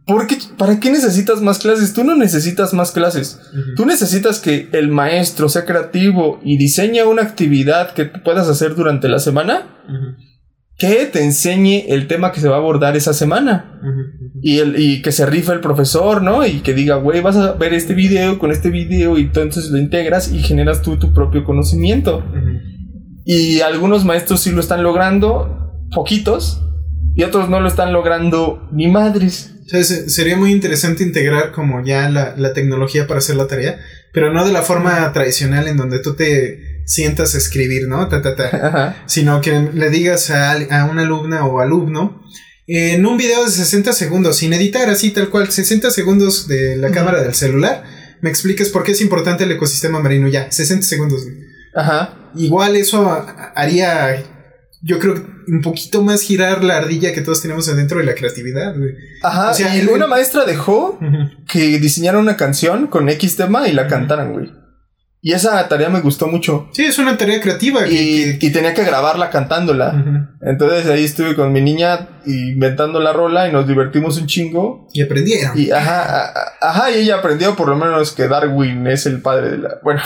¿Por 0.08 0.28
qué- 0.28 0.38
¿Para 0.58 0.80
qué 0.80 0.92
necesitas 0.92 1.42
más 1.42 1.58
clases? 1.60 1.94
Tú 1.94 2.04
no 2.04 2.16
necesitas 2.16 2.74
más 2.74 2.92
clases. 2.92 3.40
ujú. 3.52 3.76
Tú 3.76 3.86
necesitas 3.86 4.40
que 4.40 4.70
el 4.72 4.88
maestro 4.88 5.50
sea 5.50 5.66
creativo 5.66 6.40
y 6.44 6.58
diseña 6.58 7.06
una 7.06 7.24
actividad 7.24 7.92
que 7.94 8.06
puedas 8.06 8.48
hacer 8.48 8.76
durante 8.76 9.10
la 9.10 9.20
semana 9.20 9.68
que 10.78 11.06
te 11.06 11.24
enseñe 11.24 11.86
el 11.88 12.08
tema 12.08 12.32
que 12.34 12.42
se 12.42 12.50
va 12.50 12.56
a 12.56 12.60
abordar 12.60 12.96
esa 12.98 13.14
semana. 13.14 13.80
Y, 14.42 14.60
el, 14.60 14.80
y 14.80 15.02
que 15.02 15.12
se 15.12 15.26
rife 15.26 15.54
el 15.54 15.60
profesor, 15.62 16.22
¿no? 16.22 16.46
Y 16.46 16.60
que 16.60 16.74
diga, 16.74 16.96
güey, 16.98 17.22
vas 17.22 17.38
a 17.38 17.54
ver 17.54 17.74
este 17.74 17.94
video 17.94 18.38
con 18.38 18.52
este 18.52 18.70
video 18.70 19.18
y 19.18 19.22
entonces 19.22 19.70
lo 19.72 19.78
integras 19.78 20.32
y 20.32 20.40
generas 20.40 20.82
tú 20.82 20.98
tu 20.98 21.14
propio 21.14 21.44
conocimiento. 21.44 22.18
Ujú. 22.18 22.75
Y 23.26 23.62
algunos 23.62 24.06
maestros 24.06 24.42
sí 24.42 24.52
lo 24.52 24.62
están 24.62 24.84
logrando, 24.84 25.74
poquitos, 25.94 26.62
y 27.16 27.24
otros 27.24 27.50
no 27.50 27.60
lo 27.60 27.68
están 27.68 27.92
logrando 27.92 28.70
ni 28.72 28.88
madres. 28.88 29.52
Sería 29.68 30.38
muy 30.38 30.52
interesante 30.52 31.04
integrar 31.04 31.52
como 31.52 31.84
ya 31.84 32.08
la, 32.10 32.36
la 32.38 32.54
tecnología 32.54 33.08
para 33.08 33.18
hacer 33.18 33.36
la 33.36 33.48
tarea, 33.48 33.80
pero 34.14 34.32
no 34.32 34.46
de 34.46 34.54
la 34.54 34.62
forma 34.62 35.12
tradicional 35.12 35.68
en 35.68 35.76
donde 35.76 36.00
tú 36.00 36.16
te 36.16 36.84
sientas 36.86 37.34
a 37.34 37.40
escribir, 37.40 37.88
¿no? 37.88 38.08
Ta, 38.08 38.22
ta, 38.22 38.36
ta. 38.36 39.04
Sino 39.08 39.42
que 39.42 39.70
le 39.74 39.90
digas 39.90 40.30
a, 40.30 40.52
a 40.52 40.86
una 40.86 41.02
alumna 41.02 41.46
o 41.46 41.60
alumno 41.60 42.22
en 42.68 43.06
un 43.06 43.18
video 43.18 43.44
de 43.46 43.52
60 43.52 43.94
segundos, 43.94 44.38
sin 44.38 44.54
editar 44.54 44.90
así 44.90 45.12
tal 45.12 45.30
cual, 45.30 45.52
60 45.52 45.92
segundos 45.92 46.48
de 46.48 46.78
la 46.78 46.90
cámara 46.90 47.22
del 47.22 47.36
celular, 47.36 47.84
me 48.22 48.30
expliques 48.30 48.70
por 48.70 48.84
qué 48.84 48.94
es 48.94 49.02
importante 49.02 49.44
el 49.44 49.52
ecosistema 49.52 50.00
marino. 50.00 50.28
Ya, 50.28 50.52
60 50.52 50.86
segundos. 50.86 51.22
Ajá. 51.76 52.25
Igual 52.38 52.76
eso 52.76 53.26
haría, 53.56 54.24
yo 54.82 55.00
creo, 55.00 55.16
un 55.48 55.62
poquito 55.62 56.02
más 56.02 56.22
girar 56.22 56.64
la 56.64 56.78
ardilla 56.78 57.14
que 57.14 57.22
todos 57.22 57.42
tenemos 57.42 57.70
adentro 57.70 58.00
de 58.00 58.06
la 58.06 58.16
creatividad, 58.16 58.76
güey. 58.76 58.92
Ajá. 59.24 59.52
O 59.52 59.54
sea, 59.54 59.76
y 59.76 59.80
el- 59.80 59.90
una 59.90 60.08
maestra 60.08 60.46
dejó 60.46 61.00
que 61.48 61.80
diseñaran 61.80 62.22
una 62.22 62.38
canción 62.38 62.88
con 62.88 63.08
X 63.10 63.36
tema 63.38 63.68
y 63.68 63.74
la 63.74 63.88
cantaran, 63.88 64.34
güey. 64.34 64.52
Y 65.28 65.34
esa 65.34 65.68
tarea 65.68 65.90
me 65.90 66.02
gustó 66.02 66.28
mucho. 66.28 66.70
Sí, 66.72 66.86
es 66.86 67.00
una 67.00 67.18
tarea 67.18 67.42
creativa. 67.42 67.88
Y, 67.88 68.38
que- 68.38 68.46
y 68.46 68.52
tenía 68.52 68.76
que 68.76 68.84
grabarla 68.84 69.32
cantándola. 69.32 69.88
Ujú. 69.90 70.48
Entonces 70.52 70.86
ahí 70.86 71.04
estuve 71.04 71.34
con 71.34 71.52
mi 71.52 71.62
niña 71.62 72.10
inventando 72.28 73.00
la 73.00 73.12
rola 73.12 73.48
y 73.50 73.52
nos 73.52 73.68
divertimos 73.68 74.20
un 74.20 74.28
chingo. 74.28 74.88
Y 74.94 75.02
aprendieron. 75.02 75.58
Y 75.60 75.72
ajá, 75.72 76.32
ajá, 76.62 76.92
y 76.92 77.00
ella 77.02 77.16
aprendió 77.16 77.56
por 77.56 77.70
lo 77.70 77.76
menos 77.76 78.12
que 78.12 78.28
Darwin 78.28 78.86
es 78.86 79.08
el 79.08 79.20
padre 79.20 79.50
de 79.50 79.58
la. 79.58 79.80
Bueno, 79.82 80.02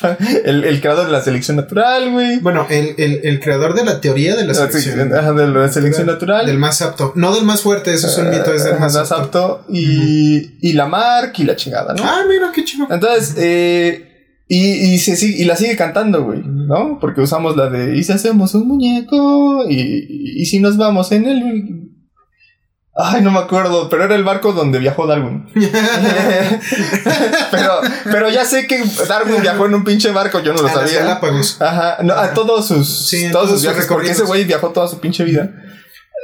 el, 0.46 0.64
el 0.64 0.80
creador 0.80 1.04
de 1.04 1.12
la 1.12 1.20
selección 1.20 1.58
natural, 1.58 2.10
güey. 2.10 2.38
Bueno, 2.40 2.66
el, 2.70 2.94
el, 2.96 3.20
el 3.24 3.40
creador 3.40 3.74
de 3.74 3.84
la 3.84 4.00
teoría 4.00 4.34
de 4.36 4.44
la 4.46 4.52
Ah, 4.54 4.68
sí, 4.70 4.80
selección. 4.80 5.14
ajá, 5.14 5.32
de 5.34 5.48
la 5.48 5.68
selección 5.68 6.06
natural. 6.06 6.46
Del 6.46 6.58
más 6.58 6.80
apto. 6.80 7.12
No 7.14 7.34
del 7.34 7.44
más 7.44 7.60
fuerte, 7.60 7.92
eso 7.92 8.06
es 8.06 8.16
un 8.16 8.30
mito, 8.30 8.54
es 8.54 8.64
del 8.64 8.78
más 8.78 8.94
más 8.94 9.12
apto. 9.12 9.22
apto. 9.24 9.64
Y, 9.68 10.56
y 10.66 10.72
la 10.72 10.86
Mark 10.86 11.32
y 11.36 11.44
la 11.44 11.56
chingada, 11.56 11.92
¿no? 11.92 12.02
Ah, 12.04 12.22
mira, 12.26 12.50
qué 12.54 12.64
chido. 12.64 12.86
Entonces, 12.90 13.34
eh, 13.36 14.08
y, 14.54 14.92
y, 14.92 14.98
se 14.98 15.16
sigue, 15.16 15.42
y 15.42 15.46
la 15.46 15.56
sigue 15.56 15.76
cantando, 15.76 16.24
güey, 16.24 16.42
¿no? 16.44 16.98
Porque 17.00 17.22
usamos 17.22 17.56
la 17.56 17.70
de, 17.70 17.96
y 17.96 18.04
si 18.04 18.12
hacemos 18.12 18.54
un 18.54 18.68
muñeco, 18.68 19.64
y, 19.66 20.42
y 20.42 20.44
si 20.44 20.60
nos 20.60 20.76
vamos 20.76 21.10
en 21.12 21.26
el... 21.26 21.88
Ay, 22.94 23.22
no 23.22 23.30
me 23.30 23.38
acuerdo, 23.38 23.88
pero 23.88 24.04
era 24.04 24.14
el 24.14 24.24
barco 24.24 24.52
donde 24.52 24.78
viajó 24.78 25.06
Darwin. 25.06 25.46
pero, 27.50 27.80
pero 28.04 28.28
ya 28.28 28.44
sé 28.44 28.66
que 28.66 28.84
Darwin 29.08 29.40
viajó 29.40 29.64
en 29.64 29.72
un 29.76 29.84
pinche 29.84 30.10
barco, 30.10 30.40
yo 30.40 30.52
no 30.52 30.60
lo 30.60 30.68
A 30.68 30.74
las 30.74 30.90
sabía. 30.90 31.00
Galápagos. 31.00 31.56
Ajá, 31.58 32.02
no, 32.02 32.12
a 32.12 32.34
todos 32.34 32.66
sus, 32.66 33.08
Sí, 33.08 33.30
todos 33.32 33.46
todos 33.46 33.50
sus 33.52 33.62
viajes, 33.62 33.86
porque 33.86 34.10
ese 34.10 34.24
güey 34.24 34.44
viajó 34.44 34.68
toda 34.68 34.86
su 34.86 35.00
pinche 35.00 35.24
vida. 35.24 35.50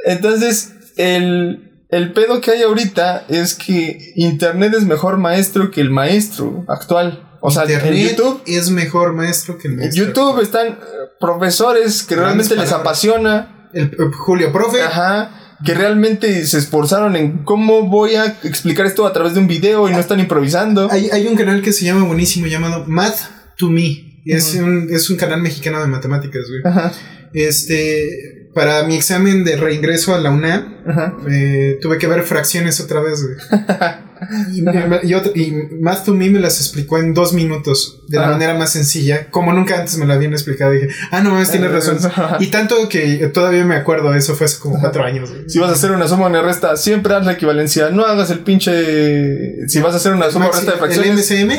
Entonces, 0.05 0.75
el, 0.99 1.83
el 1.89 2.13
pedo 2.13 2.43
que 2.43 2.51
hay 2.51 2.63
ahorita 2.63 3.25
es 3.31 3.55
que 3.55 4.13
Internet 4.17 4.75
es 4.77 4.85
mejor 4.85 5.17
maestro 5.17 5.71
que 5.71 5.81
el 5.81 5.89
maestro 5.89 6.67
actual. 6.69 7.25
O 7.41 7.51
sea, 7.51 7.63
Internet 7.63 7.93
en 7.93 8.09
YouTube, 8.09 8.43
es 8.47 8.71
mejor 8.71 9.13
maestro 9.13 9.59
que 9.59 9.69
el 9.69 9.75
en 9.75 9.81
maestro. 9.81 10.07
YouTube 10.07 10.41
están 10.41 10.67
eh, 10.69 10.77
profesores 11.21 12.03
que 12.03 12.17
realmente 12.17 12.57
les 12.57 12.73
apasiona. 12.73 13.71
El, 13.73 13.95
el 13.99 14.13
Julio 14.13 14.53
Profe. 14.53 14.83
Ajá. 14.83 15.57
Que 15.65 15.75
realmente 15.75 16.47
se 16.47 16.59
esforzaron 16.59 17.17
en 17.17 17.45
cómo 17.45 17.89
voy 17.89 18.15
a 18.15 18.39
explicar 18.45 18.87
esto 18.87 19.07
a 19.07 19.13
través 19.13 19.35
de 19.35 19.41
un 19.41 19.49
video 19.49 19.89
y 19.89 19.93
no 19.93 19.99
están 19.99 20.21
improvisando. 20.21 20.89
Hay, 20.91 21.11
hay 21.11 21.27
un 21.27 21.37
canal 21.37 21.63
que 21.63 21.73
se 21.73 21.85
llama 21.85 22.05
buenísimo 22.05 22.47
llamado 22.47 22.85
Math 22.87 23.57
to 23.57 23.69
Me. 23.69 24.23
Es, 24.25 24.55
un, 24.55 24.89
es 24.91 25.11
un 25.11 25.17
canal 25.17 25.41
mexicano 25.41 25.81
de 25.81 25.87
matemáticas, 25.87 26.45
güey. 26.49 26.61
Ajá. 26.65 26.93
Este, 27.33 28.51
para 28.55 28.83
mi 28.85 28.97
examen 28.97 29.45
de 29.45 29.57
reingreso 29.57 30.15
a 30.15 30.19
la 30.19 30.31
UNAM, 30.31 30.85
eh, 31.31 31.79
tuve 31.81 31.99
que 31.99 32.07
ver 32.07 32.23
fracciones 32.23 32.81
otra 32.81 33.01
vez, 33.01 33.23
güey. 33.23 33.37
Y, 34.53 34.65
y 35.09 35.15
otra- 35.15 35.33
y 35.35 35.53
Math 35.81 36.05
to 36.05 36.15
Me 36.15 36.29
me 36.31 36.41
las 36.41 36.59
explicó 36.61 36.99
en 36.99 37.15
dos 37.15 37.33
minutos, 37.33 38.03
de 38.09 38.17
la 38.19 38.25
Ajá. 38.25 38.33
manera 38.33 38.55
más 38.55 38.71
sencilla, 38.73 39.31
como 39.31 39.53
nunca 39.53 39.79
antes 39.79 39.97
me 39.99 40.07
la 40.07 40.15
habían 40.15 40.33
explicado. 40.33 40.73
Dije, 40.73 40.89
ah, 41.11 41.21
no 41.21 41.31
mames, 41.31 41.51
tienes 41.51 41.71
razón. 41.71 41.99
Ajá. 42.05 42.37
Y 42.41 42.49
tanto 42.49 42.89
que 42.89 43.29
todavía 43.33 43.65
me 43.65 43.77
acuerdo, 43.77 44.15
eso 44.15 44.35
fue 44.35 44.47
hace 44.47 44.59
como 44.59 44.79
cuatro 44.81 45.05
años. 45.05 45.31
güey. 45.31 45.49
Si 45.49 45.59
vas 45.59 45.71
a 45.71 45.75
hacer 45.75 45.91
una 45.93 46.09
suma 46.09 46.27
o 46.27 46.29
una 46.29 46.43
resta, 46.43 46.77
siempre 46.77 47.15
haz 47.15 47.25
la 47.27 47.33
equivalencia. 47.33 47.91
No 47.91 48.05
hagas 48.05 48.31
el 48.31 48.41
pinche. 48.41 49.67
Si 49.69 49.81
vas 49.81 49.95
a 49.95 49.97
hacer 49.97 50.13
una 50.15 50.31
suma 50.31 50.47
o 50.49 50.53
resta 50.53 50.67
de 50.67 50.73
el 50.73 50.79
fracciones, 50.79 51.31
MCM, 51.31 51.53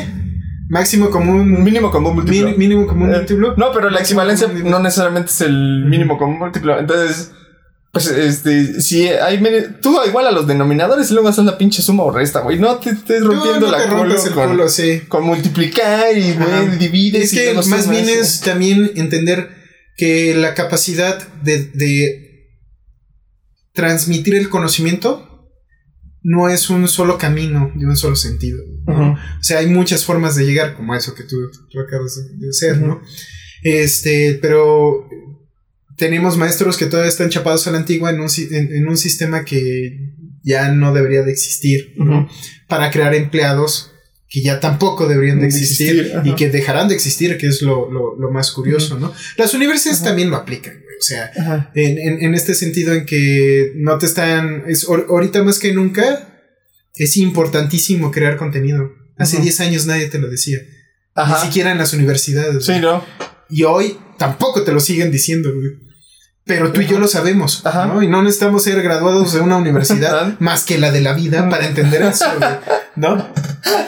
máximo 0.68 1.10
común, 1.10 1.62
mínimo 1.64 1.90
común 1.90 2.14
múltiplo. 2.14 2.56
mínimo 2.56 2.86
común 2.86 3.12
Eh, 3.12 3.16
múltiplo. 3.18 3.54
No, 3.56 3.72
pero 3.72 3.90
la 3.90 4.00
equivalencia 4.00 4.48
no 4.64 4.78
necesariamente 4.80 5.30
es 5.30 5.40
el 5.40 5.84
mínimo 5.86 6.16
común 6.18 6.38
múltiplo. 6.38 6.78
Entonces, 6.78 7.32
pues, 7.92 8.06
este, 8.06 8.80
si 8.80 9.08
hay. 9.08 9.42
Tú 9.82 9.98
igual 10.06 10.26
a 10.26 10.30
los 10.30 10.46
denominadores 10.46 11.10
y 11.10 11.14
luego 11.14 11.28
haces 11.28 11.44
la 11.44 11.58
pinche 11.58 11.82
suma 11.82 12.04
o 12.04 12.12
resta, 12.12 12.40
güey. 12.40 12.58
No 12.58 12.76
te 12.78 12.90
estés 12.90 13.22
rompiendo 13.22 13.66
no 13.66 13.72
la 13.72 13.78
te 13.78 13.88
culo 13.88 14.04
rompes 14.04 14.26
el 14.26 14.32
con, 14.32 14.50
culo, 14.50 14.68
sí. 14.68 15.00
con 15.08 15.24
multiplicar 15.24 16.16
y, 16.16 16.34
güey, 16.34 16.78
divides. 16.78 17.24
Es 17.24 17.32
y 17.32 17.36
que 17.36 17.54
más 17.54 17.90
bien 17.90 18.08
es 18.08 18.40
también 18.40 18.92
entender 18.94 19.50
que 19.96 20.34
la 20.34 20.54
capacidad 20.54 21.26
de, 21.42 21.64
de 21.74 22.30
transmitir 23.72 24.36
el 24.36 24.48
conocimiento 24.48 25.26
no 26.22 26.48
es 26.48 26.70
un 26.70 26.86
solo 26.86 27.18
camino 27.18 27.72
de 27.74 27.86
un 27.86 27.96
solo 27.96 28.14
sentido. 28.14 28.62
O 28.86 29.16
sea, 29.42 29.58
hay 29.58 29.66
muchas 29.66 30.04
formas 30.04 30.36
de 30.36 30.44
llegar, 30.44 30.74
como 30.74 30.94
eso 30.94 31.14
que 31.14 31.24
tú, 31.24 31.36
tú 31.70 31.80
acabas 31.80 32.16
de 32.38 32.48
hacer, 32.48 32.78
¿no? 32.78 33.00
Este, 33.62 34.38
pero 34.40 35.08
tenemos 36.00 36.36
maestros 36.36 36.76
que 36.76 36.86
todavía 36.86 37.10
están 37.10 37.28
chapados 37.30 37.66
a 37.68 37.70
la 37.70 37.78
antigua 37.78 38.10
en 38.10 38.20
un, 38.20 38.28
en- 38.50 38.72
en 38.74 38.88
un 38.88 38.96
sistema 38.96 39.44
que 39.44 40.14
ya 40.42 40.72
no 40.72 40.92
debería 40.92 41.22
de 41.22 41.30
existir, 41.30 41.92
¿no? 41.96 42.28
Para 42.66 42.90
crear 42.90 43.14
empleados 43.14 43.92
que 44.28 44.42
ya 44.42 44.60
tampoco 44.60 45.06
deberían 45.08 45.40
de 45.40 45.46
existir, 45.48 46.12
y 46.24 46.34
que 46.36 46.48
dejarán 46.50 46.88
de 46.88 46.94
existir, 46.94 47.36
que 47.36 47.48
es 47.48 47.62
lo, 47.62 47.88
más 48.32 48.50
curioso, 48.52 48.98
¿no? 48.98 49.12
Las 49.36 49.54
universidades 49.54 50.02
también 50.02 50.30
lo 50.30 50.36
aplican, 50.36 50.74
O 50.76 51.02
sea, 51.02 51.30
en, 51.74 52.34
este 52.34 52.54
sentido 52.54 52.94
en 52.94 53.04
que 53.06 53.72
no 53.76 53.98
te 53.98 54.06
están... 54.06 54.64
Es, 54.68 54.86
ahorita 54.88 55.42
más 55.42 55.58
que 55.58 55.72
nunca 55.72 56.28
es 56.94 57.16
importantísimo 57.16 58.10
crear 58.10 58.36
contenido. 58.36 58.92
Hace 59.18 59.38
10 59.40 59.60
años 59.60 59.86
nadie 59.86 60.06
te 60.06 60.18
lo 60.18 60.30
decía. 60.30 60.58
Ni 61.16 61.46
siquiera 61.46 61.72
en 61.72 61.78
las 61.78 61.92
universidades. 61.92 62.64
Sí, 62.64 62.78
¿no? 62.80 63.04
Y 63.50 63.64
hoy 63.64 63.98
tampoco 64.16 64.62
te 64.62 64.72
lo 64.72 64.78
siguen 64.80 65.10
diciendo, 65.10 65.52
güey. 65.52 65.89
Pero 66.44 66.72
tú 66.72 66.80
y 66.80 66.86
yo 66.86 66.98
lo 66.98 67.06
sabemos, 67.06 67.62
¿no? 67.64 68.02
Y 68.02 68.08
no 68.08 68.22
necesitamos 68.22 68.64
ser 68.64 68.82
graduados 68.82 69.32
de 69.32 69.40
una 69.40 69.56
universidad 69.56 70.38
más 70.40 70.64
que 70.64 70.78
la 70.78 70.90
de 70.90 71.00
la 71.00 71.12
vida 71.12 71.48
para 71.48 71.66
entender 71.66 72.02
eso, 72.02 72.26
¿no? 72.96 73.28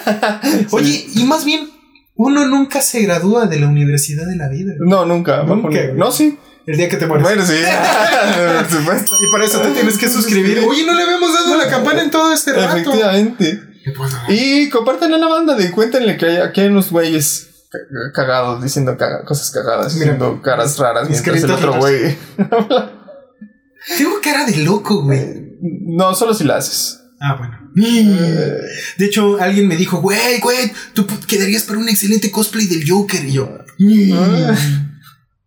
Oye, 0.71 1.07
y 1.15 1.25
más 1.25 1.45
bien, 1.45 1.71
uno 2.15 2.47
nunca 2.47 2.83
se 2.83 3.01
gradúa 3.01 3.47
de 3.47 3.59
la 3.59 3.69
universidad 3.69 4.27
de 4.27 4.37
la 4.37 4.49
vida. 4.49 4.75
No, 4.79 5.05
nunca. 5.07 5.43
No, 5.43 6.13
sí. 6.13 6.39
El 6.67 6.77
día 6.77 6.89
que 6.89 6.97
te 6.97 7.07
mueres. 7.07 7.27
Bueno, 7.27 7.45
sí. 7.45 7.55
y 7.57 9.33
para 9.33 9.45
eso 9.45 9.61
te 9.61 9.71
tienes 9.71 9.99
que 9.99 10.09
suscribir. 10.09 10.65
Oye, 10.69 10.87
no 10.87 10.95
le 10.95 11.03
habíamos 11.03 11.35
dado 11.35 11.57
la 11.57 11.69
campana 11.69 12.03
en 12.03 12.11
todo 12.11 12.33
este 12.33 12.53
rato. 12.53 12.77
Efectivamente. 12.77 13.61
Y 14.29 14.69
comparten 14.69 15.13
a 15.13 15.19
la 15.19 15.27
banda 15.27 15.57
de 15.57 15.73
cuéntenle 15.73 16.17
que 16.17 16.27
hay, 16.27 16.37
aquí 16.37 16.61
hay 16.61 16.69
unos 16.69 16.91
güeyes 16.91 17.52
cagados, 18.15 18.63
diciendo 18.63 18.97
cosas 19.27 19.51
cagadas, 19.51 19.95
diciendo 19.95 20.41
caras 20.43 20.79
raras 20.79 21.09
mientras 21.09 21.43
el 21.43 21.51
otro 21.51 21.75
güey. 21.79 22.17
Tengo 23.97 24.21
cara 24.23 24.45
de 24.45 24.59
loco, 24.59 25.03
güey. 25.03 25.57
No, 25.61 26.15
solo 26.15 26.35
si 26.35 26.45
la 26.45 26.57
haces. 26.57 27.01
Ah, 27.21 27.37
bueno. 27.39 27.59
Eh. 27.77 28.61
De 28.99 29.07
hecho, 29.07 29.41
alguien 29.41 29.69
me 29.69 29.77
dijo, 29.77 30.01
güey, 30.01 30.41
güey, 30.41 30.73
tú 30.93 31.07
quedarías 31.27 31.63
para 31.63 31.79
un 31.79 31.89
excelente 31.89 32.31
cosplay 32.31 32.67
del 32.67 32.89
Joker. 32.89 33.25
Y 33.25 33.33
yo, 33.33 33.49
ah. 33.79 34.57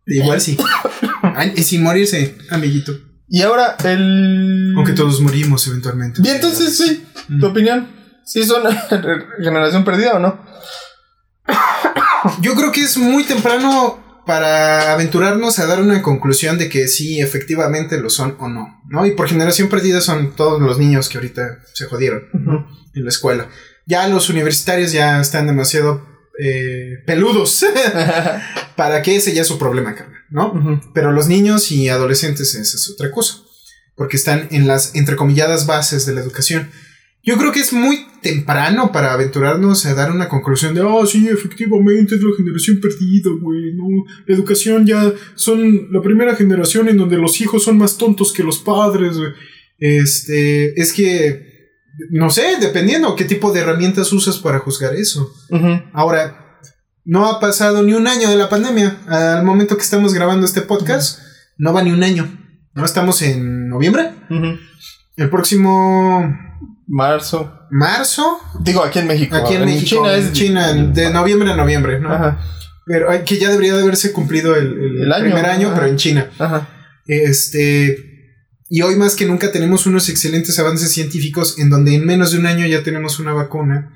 igual 0.08 0.42
sí. 0.42 0.58
sin 1.62 1.84
morirse, 1.84 2.38
amiguito. 2.50 2.94
Y 3.28 3.42
ahora 3.42 3.76
el. 3.84 4.74
Aunque 4.76 4.94
todos 4.94 5.20
morimos 5.22 5.68
eventualmente. 5.68 6.22
Y 6.24 6.30
entonces, 6.30 6.78
sí, 6.78 7.06
tu 7.40 7.48
opinión. 7.48 7.88
¿Sí 8.24 8.44
son 8.44 8.64
generación 9.44 9.84
perdida 9.84 10.16
o 10.16 10.20
no? 10.20 10.44
Yo 12.42 12.56
creo 12.56 12.72
que 12.72 12.82
es 12.82 12.98
muy 12.98 13.24
temprano 13.24 14.04
para 14.26 14.94
aventurarnos 14.94 15.60
a 15.60 15.68
dar 15.68 15.80
una 15.80 16.02
conclusión 16.02 16.58
de 16.58 16.68
que 16.68 16.88
sí, 16.88 17.22
efectivamente 17.22 18.00
lo 18.00 18.10
son 18.10 18.36
o 18.40 18.50
no, 18.50 18.82
¿no? 18.90 19.06
Y 19.06 19.12
por 19.12 19.30
generación 19.30 19.70
perdida 19.70 20.02
son 20.02 20.36
todos 20.36 20.62
los 20.62 20.80
niños 20.80 21.10
que 21.10 21.18
ahorita 21.18 21.60
se 21.74 21.86
jodieron 21.86 22.24
en 22.94 23.04
la 23.04 23.10
escuela. 23.10 23.48
Ya 23.86 24.08
los 24.08 24.30
universitarios 24.30 24.92
ya 24.92 25.22
están 25.22 25.46
demasiado 25.46 26.04
eh, 26.40 27.04
peludos 27.06 27.66
para 28.76 29.02
que 29.04 29.16
ese 29.16 29.34
ya 29.34 29.44
es 29.44 29.48
su 29.48 29.60
problema, 29.60 29.96
¿no? 30.30 30.82
Pero 30.94 31.12
los 31.12 31.28
niños 31.28 31.72
y 31.72 31.88
adolescentes 31.90 32.56
esa 32.56 32.78
es 32.78 32.90
otra 32.90 33.12
cosa, 33.12 33.36
porque 33.96 34.18
están 34.18 34.48
en 34.50 34.66
las 34.66 34.96
entrecomilladas 34.96 35.68
bases 35.68 36.08
de 36.08 36.14
la 36.14 36.22
educación. 36.22 36.72
Yo 37.26 37.38
creo 37.38 37.52
que 37.52 37.60
es 37.60 37.74
muy 37.74 38.06
temprano 38.22 38.92
para 38.92 39.14
aventurarnos 39.14 39.86
a 39.86 39.96
dar 39.96 40.12
una 40.12 40.30
conclusión 40.30 40.76
de, 40.76 40.82
oh, 40.82 41.06
sí, 41.08 41.28
efectivamente 41.28 42.16
es 42.16 42.22
la 42.22 42.36
generación 42.38 42.80
perdida, 42.80 43.32
güey, 43.42 43.74
no, 43.74 44.06
la 44.28 44.36
educación 44.36 44.86
ya 44.86 45.12
son 45.34 45.92
la 45.92 46.02
primera 46.02 46.36
generación 46.36 46.88
en 46.88 46.98
donde 46.98 47.18
los 47.18 47.42
hijos 47.42 47.64
son 47.64 47.80
más 47.80 47.98
tontos 47.98 48.32
que 48.32 48.44
los 48.44 48.60
padres, 48.60 49.18
güey. 49.18 49.32
Este, 49.80 50.80
es 50.80 50.94
que, 50.94 51.72
no 52.12 52.30
sé, 52.30 52.44
dependiendo 52.62 53.16
qué 53.16 53.26
tipo 53.26 53.52
de 53.52 53.62
herramientas 53.62 54.14
usas 54.14 54.38
para 54.38 54.60
juzgar 54.60 54.96
eso. 54.96 55.34
Ahora, 55.94 56.60
no 57.04 57.28
ha 57.28 57.40
pasado 57.40 57.84
ni 57.84 57.94
un 57.94 58.08
año 58.08 58.30
de 58.30 58.36
la 58.36 58.50
pandemia. 58.50 59.00
Al 59.08 59.44
momento 59.44 59.78
que 59.78 59.84
estamos 59.84 60.14
grabando 60.14 60.46
este 60.46 60.62
podcast, 60.62 61.20
no 61.58 61.74
va 61.74 61.84
ni 61.84 61.92
un 61.92 62.04
año. 62.04 62.28
¿No? 62.74 62.84
Estamos 62.84 63.22
en 63.22 63.70
noviembre. 63.70 64.12
El 65.16 65.30
próximo 65.30 66.28
Marzo. 66.88 67.68
¿Marzo? 67.72 68.40
Digo, 68.62 68.84
aquí 68.84 69.00
en 69.00 69.08
México. 69.08 69.36
Aquí 69.36 69.56
en, 69.56 69.66
México. 69.66 69.86
China 69.86 70.14
es. 70.16 70.34
China, 70.34 70.74
de 70.74 71.10
noviembre 71.12 71.52
a 71.52 71.56
noviembre, 71.56 72.00
¿no? 72.00 72.14
Ajá. 72.14 72.40
Pero 72.86 73.08
que 73.26 73.38
ya 73.38 73.50
debería 73.50 73.76
de 73.76 73.82
haberse 73.82 74.12
cumplido 74.12 74.56
el, 74.56 75.12
primer 75.20 75.46
año, 75.46 75.72
pero 75.74 75.88
en 75.88 75.98
China. 75.98 76.30
Ajá. 76.38 76.68
Este. 77.08 78.14
Y 78.70 78.82
hoy 78.82 78.96
más 78.96 79.16
que 79.16 79.26
nunca 79.26 79.52
tenemos 79.52 79.86
unos 79.86 80.10
excelentes 80.10 80.58
avances 80.60 80.92
científicos 80.92 81.60
en 81.60 81.70
donde 81.70 81.96
en 81.96 82.06
menos 82.06 82.32
de 82.32 82.40
un 82.40 82.46
año 82.46 82.66
ya 82.66 82.84
tenemos 82.84 83.20
una 83.20 83.34
vacuna. 83.34 83.92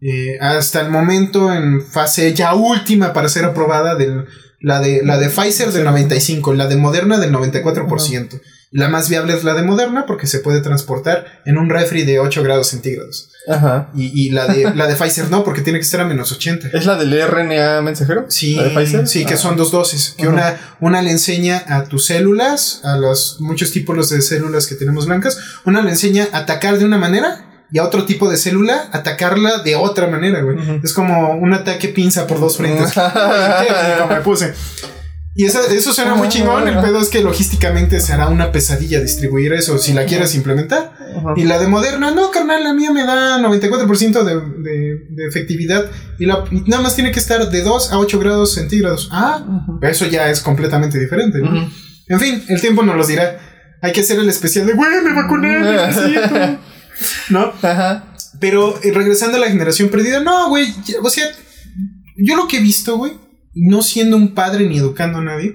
Eh, 0.00 0.38
hasta 0.40 0.80
el 0.80 0.90
momento 0.90 1.52
en 1.52 1.82
fase 1.82 2.32
ya 2.32 2.54
última 2.54 3.12
para 3.12 3.28
ser 3.28 3.44
aprobada 3.44 3.96
del, 3.96 4.26
la, 4.60 4.80
de, 4.80 5.02
la 5.04 5.18
de 5.18 5.28
Pfizer 5.28 5.72
del 5.72 5.84
95, 5.84 6.54
la 6.54 6.66
de 6.66 6.76
Moderna 6.76 7.18
del 7.18 7.32
94%. 7.32 8.40
La 8.70 8.88
más 8.88 9.08
viable 9.08 9.34
es 9.34 9.44
la 9.44 9.54
de 9.54 9.62
Moderna 9.62 10.04
porque 10.06 10.26
se 10.26 10.40
puede 10.40 10.60
transportar 10.60 11.40
en 11.46 11.56
un 11.56 11.70
refri 11.70 12.04
de 12.04 12.18
8 12.20 12.42
grados 12.42 12.68
centígrados. 12.68 13.30
Ajá. 13.48 13.90
Y, 13.94 14.30
la, 14.30 14.46
de, 14.46 14.70
la 14.74 14.86
de 14.86 14.94
Pfizer 14.94 15.30
no, 15.30 15.42
porque 15.42 15.62
tiene 15.62 15.78
que 15.78 15.84
estar 15.84 16.00
a 16.00 16.04
menos 16.04 16.30
80. 16.32 16.68
¿Es 16.72 16.84
la 16.84 16.96
del 16.96 17.10
RNA 17.26 17.80
mensajero? 17.80 18.26
Sí, 18.28 18.56
¿La 18.56 18.64
de 18.64 18.70
Pfizer? 18.70 19.08
sí, 19.08 19.24
que 19.24 19.36
son 19.36 19.56
dos 19.56 19.70
dosis. 19.70 20.14
Que 20.18 20.28
una, 20.28 20.58
una 20.80 21.00
le 21.00 21.10
enseña 21.10 21.64
a 21.66 21.84
tus 21.84 22.06
células, 22.06 22.80
a 22.84 22.96
los 22.98 23.36
muchos 23.40 23.72
tipos 23.72 24.10
de 24.10 24.20
células 24.20 24.66
que 24.66 24.74
tenemos 24.74 25.06
blancas, 25.06 25.38
una 25.64 25.80
le 25.80 25.90
enseña 25.90 26.28
a 26.32 26.38
atacar 26.38 26.78
de 26.78 26.84
una 26.84 26.98
manera 26.98 27.44
y 27.70 27.78
a 27.78 27.84
otro 27.84 28.04
tipo 28.04 28.30
de 28.30 28.36
célula 28.36 28.88
atacarla 28.92 29.58
de 29.58 29.76
otra 29.76 30.08
manera, 30.08 30.42
güey. 30.42 30.80
Es 30.82 30.92
como 30.92 31.32
un 31.32 31.52
ataque 31.54 31.88
pinza 31.88 32.26
por 32.26 32.40
dos 32.40 32.56
frentes. 32.56 32.92
me 34.08 34.20
puse. 34.20 34.54
Y 35.38 35.44
eso, 35.44 35.60
eso 35.70 35.94
suena 35.94 36.16
muy 36.16 36.28
chingón. 36.28 36.66
El 36.66 36.80
pedo 36.80 36.98
es 37.00 37.10
que 37.10 37.22
logísticamente 37.22 38.00
será 38.00 38.26
una 38.26 38.50
pesadilla 38.50 39.00
distribuir 39.00 39.52
eso 39.52 39.78
si 39.78 39.92
la 39.92 40.04
quieres 40.04 40.34
implementar. 40.34 40.92
Y 41.36 41.44
la 41.44 41.60
de 41.60 41.68
Moderna, 41.68 42.10
no, 42.10 42.32
carnal, 42.32 42.64
la 42.64 42.74
mía 42.74 42.90
me 42.90 43.04
da 43.04 43.38
94% 43.38 44.24
de, 44.24 44.34
de, 44.34 45.06
de, 45.10 45.28
efectividad. 45.28 45.88
Y, 46.18 46.26
la, 46.26 46.42
nada 46.66 46.82
más 46.82 46.96
tiene 46.96 47.12
que 47.12 47.20
estar 47.20 47.48
de 47.48 47.62
2 47.62 47.92
a 47.92 48.00
8 48.00 48.18
grados 48.18 48.54
centígrados. 48.54 49.10
Ah, 49.12 49.40
eso 49.82 50.06
ya 50.06 50.28
es 50.28 50.40
completamente 50.40 50.98
diferente. 50.98 51.38
En 52.08 52.18
fin, 52.18 52.42
el 52.48 52.60
tiempo 52.60 52.82
nos 52.82 52.96
lo 52.96 53.06
dirá. 53.06 53.38
Hay 53.80 53.92
que 53.92 54.00
hacer 54.00 54.18
el 54.18 54.28
especial 54.28 54.66
de, 54.66 54.72
güey, 54.72 54.90
me 55.04 55.12
vacuné, 55.12 55.60
¿No? 57.30 57.52
Ajá. 57.62 58.12
Pero 58.40 58.76
eh, 58.82 58.90
regresando 58.92 59.36
a 59.36 59.40
la 59.40 59.46
generación 59.46 59.88
perdida, 59.88 60.18
no, 60.18 60.48
güey. 60.48 60.74
O 61.00 61.10
sea, 61.10 61.26
yo 62.16 62.34
lo 62.34 62.48
que 62.48 62.56
he 62.56 62.60
visto, 62.60 62.96
güey 62.96 63.27
no 63.58 63.82
siendo 63.82 64.16
un 64.16 64.34
padre 64.34 64.68
ni 64.68 64.78
educando 64.78 65.18
a 65.18 65.24
nadie, 65.24 65.54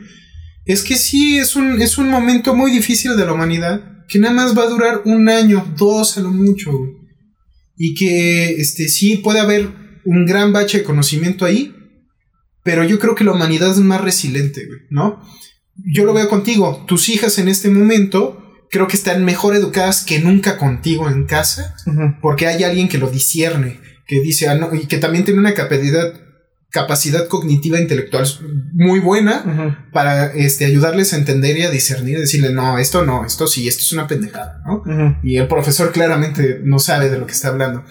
es 0.66 0.84
que 0.84 0.96
sí 0.96 1.38
es 1.38 1.56
un, 1.56 1.82
es 1.82 1.98
un 1.98 2.10
momento 2.10 2.56
muy 2.56 2.72
difícil 2.72 3.18
de 3.18 3.26
la 3.26 3.34
humanidad, 3.34 4.06
que 4.08 4.20
nada 4.20 4.34
más 4.34 4.58
va 4.58 4.64
a 4.64 4.70
durar 4.70 5.02
un 5.06 5.30
año, 5.30 5.74
dos 5.78 6.18
a 6.18 6.22
lo 6.22 6.32
mucho, 6.32 6.72
Y 7.76 7.96
que 7.96 8.56
este, 8.62 8.88
sí 8.88 9.18
puede 9.18 9.40
haber 9.40 9.70
un 10.06 10.26
gran 10.26 10.54
bache 10.54 10.80
de 10.80 10.84
conocimiento 10.84 11.46
ahí, 11.46 11.76
pero 12.64 12.84
yo 12.84 13.00
creo 13.00 13.16
que 13.16 13.24
la 13.24 13.34
humanidad 13.34 13.72
es 13.72 13.80
más 13.80 14.02
resiliente, 14.02 14.62
¿no? 14.90 15.22
Yo 15.76 16.06
lo 16.06 16.14
veo 16.14 16.30
contigo, 16.30 16.86
tus 16.88 17.10
hijas 17.10 17.40
en 17.40 17.48
este 17.48 17.70
momento 17.70 18.40
creo 18.70 18.88
que 18.88 18.98
están 18.98 19.24
mejor 19.26 19.56
educadas 19.56 20.04
que 20.04 20.20
nunca 20.20 20.58
contigo 20.58 21.10
en 21.10 21.26
casa, 21.26 21.76
porque 22.22 22.48
hay 22.48 22.64
alguien 22.64 22.88
que 22.88 22.98
lo 22.98 23.10
discierne, 23.10 23.80
que 24.08 24.22
dice, 24.22 24.48
ah, 24.48 24.70
y 24.74 24.88
que 24.88 24.98
también 24.98 25.26
tiene 25.26 25.40
una 25.40 25.54
capacidad 25.54 26.23
capacidad 26.74 27.28
cognitiva 27.28 27.80
intelectual 27.80 28.28
muy 28.74 29.00
buena 29.00 29.88
para 29.94 30.34
este, 30.34 30.66
ayudarles 30.66 31.14
a 31.14 31.18
entender 31.18 31.56
y 31.56 31.62
a 31.62 31.70
discernir, 31.70 32.18
decirle, 32.18 32.52
no, 32.52 32.80
esto 32.80 33.06
no, 33.06 33.24
esto 33.26 33.46
sí, 33.46 33.68
esto 33.68 33.84
es 33.84 33.92
una 33.94 34.08
pendejada, 34.08 34.60
¿no? 34.66 35.20
Y 35.22 35.38
el 35.38 35.48
profesor 35.48 35.92
claramente 35.92 36.62
no 36.64 36.80
sabe 36.80 37.12
de 37.12 37.20
lo 37.20 37.28
que 37.28 37.34
está 37.34 37.50
hablando. 37.50 37.84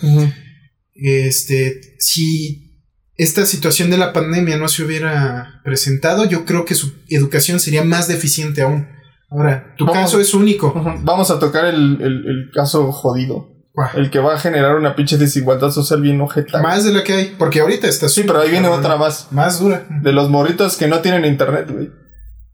Este, 0.95 1.95
si 2.01 2.83
esta 3.15 3.47
situación 3.47 3.89
de 3.89 3.99
la 3.99 4.13
pandemia 4.13 4.57
no 4.57 4.67
se 4.67 4.83
hubiera 4.83 5.61
presentado, 5.63 6.25
yo 6.25 6.45
creo 6.45 6.65
que 6.65 6.75
su 6.75 6.93
educación 7.09 7.61
sería 7.61 7.85
más 7.85 8.09
deficiente 8.09 8.63
aún. 8.63 8.89
Ahora, 9.31 9.77
tu 9.79 9.87
caso 9.87 10.21
es 10.21 10.35
único. 10.35 10.75
Vamos 11.05 11.31
a 11.31 11.39
tocar 11.39 11.67
el, 11.67 12.03
el 12.03 12.51
caso 12.53 12.91
jodido. 12.91 13.52
El 13.95 14.11
que 14.11 14.19
va 14.19 14.35
a 14.35 14.39
generar 14.39 14.77
una 14.77 14.95
pinche 14.95 15.17
desigualdad 15.17 15.71
social 15.71 16.03
bien 16.03 16.21
ojeta. 16.21 16.61
Más 16.61 16.85
de 16.85 16.93
la 16.93 17.05
que 17.05 17.13
hay, 17.15 17.35
porque 17.39 17.61
ahorita 17.61 17.89
está 17.89 18.09
Sí, 18.09 18.23
pero 18.27 18.41
ahí 18.41 18.51
viene 18.51 18.69
otra 18.69 18.97
más. 18.97 19.29
Más 19.31 19.61
dura. 19.61 19.87
De 20.03 20.13
los 20.13 20.29
morritos 20.29 20.77
que 20.77 20.89
no 20.89 21.01
tienen 21.01 21.25
internet, 21.25 21.69
güey. 21.71 21.91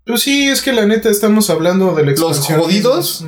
Pues 0.07 0.23
sí, 0.23 0.49
es 0.49 0.63
que 0.63 0.73
la 0.73 0.87
neta 0.87 1.11
estamos 1.11 1.51
hablando 1.51 1.95
de 1.95 2.05
¿Los 2.05 2.47
jodidos? 2.47 3.27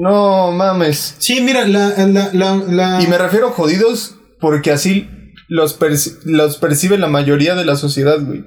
No 0.00 0.52
mames. 0.52 1.16
Sí, 1.18 1.40
mira, 1.42 1.66
la, 1.66 1.90
la, 2.06 2.30
la, 2.32 3.02
Y 3.02 3.08
me 3.08 3.18
refiero 3.18 3.48
a 3.48 3.52
jodidos 3.52 4.16
porque 4.40 4.70
así 4.70 5.10
los, 5.48 5.78
los 6.24 6.56
percibe 6.56 6.96
la 6.98 7.08
mayoría 7.08 7.54
de 7.54 7.64
la 7.64 7.76
sociedad, 7.76 8.18
güey. 8.20 8.46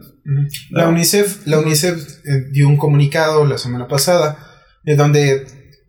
La 0.71 0.89
UNICEF, 0.89 1.45
la 1.45 1.59
UNICEF 1.59 2.25
eh, 2.25 2.47
dio 2.51 2.67
un 2.67 2.77
comunicado 2.77 3.45
la 3.45 3.57
semana 3.57 3.88
pasada 3.88 4.39
en 4.83 4.97
donde 4.97 5.45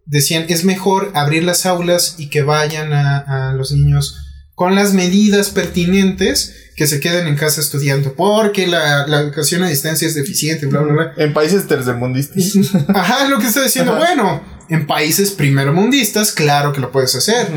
decían 0.08 0.46
es 0.48 0.64
mejor 0.64 1.12
abrir 1.14 1.44
las 1.44 1.66
aulas 1.66 2.16
y 2.18 2.30
que 2.30 2.42
vayan 2.42 2.92
a, 2.92 3.52
los 3.54 3.70
niños 3.72 4.16
con 4.54 4.74
las 4.74 4.92
medidas 4.92 5.50
pertinentes 5.50 6.54
que 6.74 6.86
se 6.86 7.00
queden 7.00 7.26
en 7.28 7.36
casa 7.36 7.60
estudiando, 7.60 8.14
porque 8.14 8.66
la, 8.66 9.04
educación 9.20 9.62
a 9.62 9.68
distancia 9.68 10.08
es 10.08 10.14
deficiente, 10.14 10.66
bla, 10.66 10.80
bla, 10.80 10.92
bla. 10.92 11.12
En 11.16 11.32
países 11.32 11.66
tercermundistas. 11.66 12.52
Ajá, 12.88 13.28
lo 13.28 13.38
que 13.38 13.46
estoy 13.46 13.64
diciendo. 13.64 13.96
Bueno, 13.96 14.42
en 14.68 14.86
países 14.86 15.30
primermundistas, 15.30 16.32
claro 16.32 16.72
que 16.72 16.80
lo 16.80 16.90
puedes 16.90 17.14
hacer. 17.14 17.48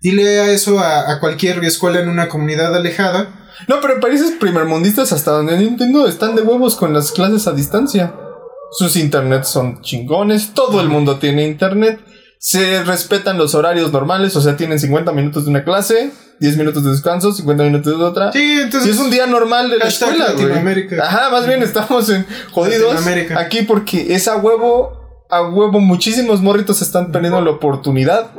Dile 0.00 0.40
a 0.40 0.50
eso 0.50 0.80
a, 0.80 1.18
cualquier 1.18 1.64
escuela 1.64 2.00
en 2.00 2.08
una 2.08 2.28
comunidad 2.28 2.74
alejada. 2.74 3.28
No, 3.68 3.80
pero 3.80 3.94
en 3.94 4.00
países 4.00 4.32
primermundistas, 4.38 5.12
hasta 5.12 5.30
donde 5.30 5.54
entiendo, 5.54 6.06
están 6.06 6.36
de 6.36 6.42
huevos 6.42 6.76
con 6.76 6.92
las 6.92 7.10
clases 7.10 7.46
a 7.46 7.52
distancia. 7.52 8.14
Sus 8.72 8.96
internets 8.96 9.48
son 9.48 9.80
chingones, 9.82 10.52
todo 10.52 10.80
el 10.80 10.88
mundo 10.88 11.18
tiene 11.18 11.46
internet 11.46 12.00
se 12.44 12.84
respetan 12.84 13.38
los 13.38 13.54
horarios 13.54 13.90
normales, 13.90 14.36
o 14.36 14.40
sea, 14.42 14.54
tienen 14.54 14.78
50 14.78 15.12
minutos 15.12 15.46
de 15.46 15.50
una 15.50 15.64
clase, 15.64 16.10
10 16.40 16.58
minutos 16.58 16.84
de 16.84 16.90
descanso, 16.90 17.32
50 17.32 17.64
minutos 17.64 17.98
de 17.98 18.04
otra. 18.04 18.32
Sí, 18.32 18.58
entonces. 18.60 18.86
Y 18.86 18.90
es 18.90 18.98
un 18.98 19.10
día 19.10 19.26
normal 19.26 19.70
de 19.70 19.78
la 19.78 19.86
escuela, 19.86 20.32
güey. 20.32 21.00
Ajá, 21.00 21.30
más 21.30 21.46
bien 21.46 21.62
estamos 21.62 22.10
en 22.10 22.26
jodidos 22.52 23.02
aquí 23.38 23.62
porque 23.62 24.14
es 24.14 24.28
a 24.28 24.36
huevo, 24.36 25.24
a 25.30 25.40
huevo, 25.40 25.80
muchísimos 25.80 26.42
morritos 26.42 26.82
están 26.82 27.12
teniendo 27.12 27.40
la 27.40 27.50
oportunidad 27.50 28.32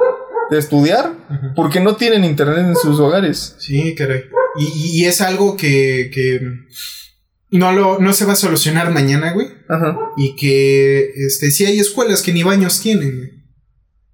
de 0.51 0.59
estudiar 0.59 1.11
porque 1.55 1.79
no 1.79 1.95
tienen 1.95 2.23
internet 2.25 2.59
en 2.59 2.75
sus 2.75 2.99
hogares. 2.99 3.55
Sí, 3.57 3.95
caray. 3.95 4.25
Y, 4.59 5.01
y 5.01 5.05
es 5.05 5.19
algo 5.19 5.57
que, 5.57 6.11
que 6.13 6.41
no 7.55 7.71
lo 7.71 7.99
no 7.99 8.13
se 8.13 8.25
va 8.25 8.33
a 8.33 8.37
solucionar 8.37 8.91
mañana, 8.91 9.33
güey. 9.33 9.47
Ajá. 9.67 9.97
Y 10.17 10.35
que 10.35 11.11
este 11.27 11.51
sí 11.51 11.65
hay 11.65 11.79
escuelas 11.79 12.21
que 12.21 12.33
ni 12.33 12.43
baños 12.43 12.81
tienen, 12.81 13.17
güey. 13.17 13.31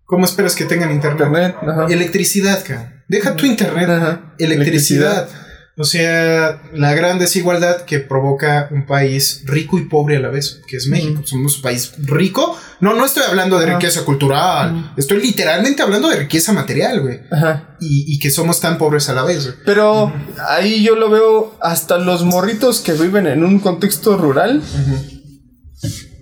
¿Cómo 0.05 0.25
esperas 0.25 0.55
que 0.55 0.65
tengan 0.65 0.91
internet? 0.91 1.55
Electricidad, 1.89 2.65
cara. 2.65 3.05
Deja 3.07 3.35
tu 3.35 3.45
internet. 3.45 4.19
Electricidad. 4.39 5.29
O 5.78 5.86
sea, 5.86 6.61
la 6.74 6.93
gran 6.93 7.17
desigualdad 7.17 7.86
que 7.86 7.99
provoca 7.99 8.67
un 8.72 8.86
país 8.86 9.43
rico 9.45 9.80
y 9.80 9.86
pobre 9.86 10.17
a 10.17 10.19
la 10.19 10.28
vez, 10.28 10.61
que 10.67 10.76
es 10.76 10.88
México. 10.88 11.22
Somos 11.24 11.57
un 11.57 11.61
país 11.61 11.93
rico. 11.97 12.57
No, 12.82 12.93
no 12.93 13.05
estoy 13.05 13.24
hablando 13.28 13.57
de 13.57 13.67
riqueza 13.67 14.03
cultural. 14.03 14.93
Estoy 14.97 15.22
literalmente 15.22 15.82
hablando 15.82 16.09
de 16.09 16.17
riqueza 16.17 16.51
material, 16.51 17.01
güey. 17.01 17.22
Y, 17.80 18.19
que 18.19 18.30
somos 18.30 18.59
tan 18.59 18.78
pobres 18.78 19.09
a 19.09 19.13
la 19.13 19.24
vez, 19.24 19.55
Pero 19.65 20.13
ahí 20.47 20.84
yo 20.84 20.95
lo 20.95 21.09
veo 21.09 21.57
hasta 21.61 21.97
los 21.97 22.24
morritos 22.26 22.82
que 22.82 22.93
viven 22.93 23.26
en 23.26 23.43
un 23.43 23.59
contexto 23.59 24.17
rural, 24.17 24.61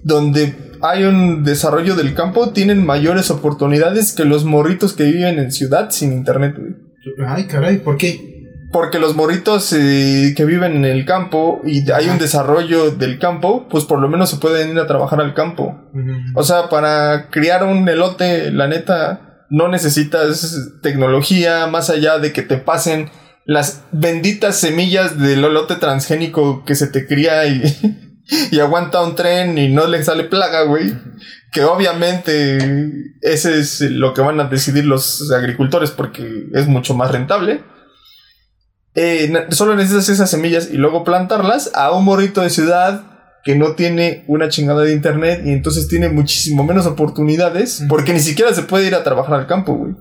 donde 0.03 0.77
hay 0.81 1.03
un 1.03 1.43
desarrollo 1.43 1.95
del 1.95 2.13
campo, 2.13 2.51
tienen 2.51 2.85
mayores 2.85 3.31
oportunidades 3.31 4.13
que 4.13 4.23
los 4.23 4.45
morritos 4.45 4.93
que 4.93 5.03
viven 5.05 5.39
en 5.39 5.51
ciudad 5.51 5.89
sin 5.89 6.13
internet, 6.13 6.55
Ay, 7.27 7.45
caray, 7.45 7.79
¿por 7.79 7.97
qué? 7.97 8.38
Porque 8.71 8.99
los 8.99 9.15
morritos 9.15 9.73
eh, 9.73 10.33
que 10.35 10.45
viven 10.45 10.75
en 10.75 10.85
el 10.85 11.05
campo 11.05 11.61
y 11.65 11.89
hay 11.91 12.09
un 12.09 12.19
desarrollo 12.19 12.91
del 12.91 13.17
campo, 13.17 13.67
pues 13.67 13.85
por 13.85 13.99
lo 13.99 14.07
menos 14.07 14.29
se 14.29 14.37
pueden 14.37 14.71
ir 14.71 14.79
a 14.79 14.87
trabajar 14.87 15.21
al 15.21 15.33
campo. 15.33 15.79
O 16.35 16.43
sea, 16.43 16.69
para 16.69 17.29
criar 17.29 17.63
un 17.63 17.87
elote, 17.89 18.51
la 18.51 18.67
neta, 18.67 19.45
no 19.49 19.67
necesitas 19.69 20.73
tecnología 20.83 21.65
más 21.67 21.89
allá 21.89 22.19
de 22.19 22.31
que 22.31 22.43
te 22.43 22.57
pasen 22.57 23.09
las 23.45 23.83
benditas 23.91 24.57
semillas 24.57 25.17
del 25.17 25.43
elote 25.43 25.75
transgénico 25.75 26.63
que 26.63 26.75
se 26.75 26.85
te 26.85 27.07
cría 27.07 27.47
y 27.47 27.63
y 28.51 28.59
aguanta 28.59 29.01
un 29.01 29.15
tren 29.15 29.57
y 29.57 29.69
no 29.69 29.87
le 29.87 30.03
sale 30.03 30.23
plaga, 30.23 30.63
güey. 30.63 30.93
Que 31.51 31.63
obviamente 31.63 32.91
ese 33.21 33.59
es 33.59 33.81
lo 33.81 34.13
que 34.13 34.21
van 34.21 34.39
a 34.39 34.45
decidir 34.45 34.85
los 34.85 35.31
agricultores 35.31 35.91
porque 35.91 36.47
es 36.53 36.67
mucho 36.67 36.93
más 36.93 37.11
rentable. 37.11 37.63
Eh, 39.01 39.47
solo 39.51 39.75
necesitas 39.77 40.09
esas 40.09 40.29
semillas 40.29 40.69
y 40.69 40.75
luego 40.75 41.05
plantarlas 41.05 41.71
a 41.73 41.93
un 41.93 42.03
morrito 42.03 42.41
de 42.41 42.49
ciudad 42.49 43.03
que 43.45 43.55
no 43.55 43.73
tiene 43.75 44.25
una 44.27 44.49
chingada 44.49 44.81
de 44.81 44.91
internet 44.91 45.43
y 45.45 45.51
entonces 45.51 45.87
tiene 45.87 46.09
muchísimo 46.09 46.65
menos 46.65 46.85
oportunidades 46.85 47.85
porque 47.87 48.11
ni 48.11 48.19
siquiera 48.19 48.53
se 48.53 48.63
puede 48.63 48.87
ir 48.87 48.95
a 48.95 49.03
trabajar 49.05 49.35
al 49.35 49.47
campo, 49.47 49.73
güey. 49.73 49.93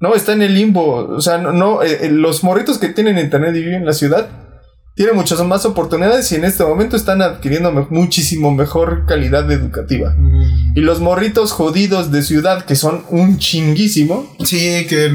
No, 0.00 0.14
está 0.14 0.32
en 0.32 0.40
el 0.40 0.54
limbo. 0.54 1.08
O 1.10 1.20
sea, 1.20 1.36
no, 1.36 1.82
eh, 1.82 2.06
eh, 2.06 2.08
los 2.10 2.42
morritos 2.42 2.78
que 2.78 2.88
tienen 2.88 3.18
internet 3.18 3.54
y 3.54 3.60
viven 3.60 3.82
en 3.82 3.86
la 3.86 3.92
ciudad 3.92 4.30
tiene 4.94 5.12
muchas 5.12 5.42
más 5.42 5.64
oportunidades 5.64 6.30
y 6.32 6.34
en 6.34 6.44
este 6.44 6.64
momento 6.64 6.96
están 6.96 7.22
adquiriendo 7.22 7.72
muchísimo 7.88 8.50
mejor 8.50 9.06
calidad 9.06 9.50
educativa. 9.50 10.14
Mm. 10.18 10.76
Y 10.76 10.80
los 10.82 11.00
morritos 11.00 11.52
jodidos 11.52 12.12
de 12.12 12.22
ciudad, 12.22 12.66
que 12.66 12.76
son 12.76 13.02
un 13.08 13.38
chinguísimo. 13.38 14.30
Sí, 14.44 14.86
que. 14.88 15.10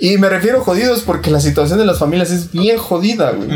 Y 0.00 0.18
me 0.18 0.28
refiero 0.28 0.60
jodidos 0.60 1.00
porque 1.00 1.30
la 1.30 1.40
situación 1.40 1.78
de 1.78 1.86
las 1.86 1.98
familias 1.98 2.30
es 2.30 2.52
bien 2.52 2.76
jodida, 2.76 3.30
güey. 3.30 3.48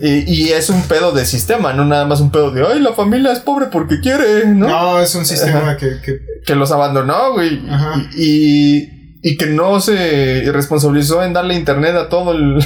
y, 0.00 0.48
es 0.50 0.70
un 0.70 0.80
pedo 0.82 1.12
de 1.12 1.26
sistema, 1.26 1.74
no 1.74 1.84
nada 1.84 2.06
más 2.06 2.20
un 2.20 2.30
pedo 2.30 2.50
de, 2.50 2.64
ay, 2.66 2.80
la 2.80 2.94
familia 2.94 3.32
es 3.32 3.40
pobre 3.40 3.66
porque 3.66 4.00
quiere, 4.00 4.46
¿no? 4.46 4.68
No, 4.68 5.00
es 5.00 5.14
un 5.14 5.26
sistema 5.26 5.76
que, 5.76 5.98
que, 6.46 6.54
los 6.54 6.70
abandonó, 6.70 7.32
güey. 7.32 7.60
y, 8.16 9.18
y 9.22 9.36
que 9.36 9.46
no 9.46 9.80
se 9.80 10.50
responsabilizó 10.52 11.22
en 11.24 11.34
darle 11.34 11.54
internet 11.54 11.94
a 11.96 12.08
todo 12.08 12.32
el 12.32 12.64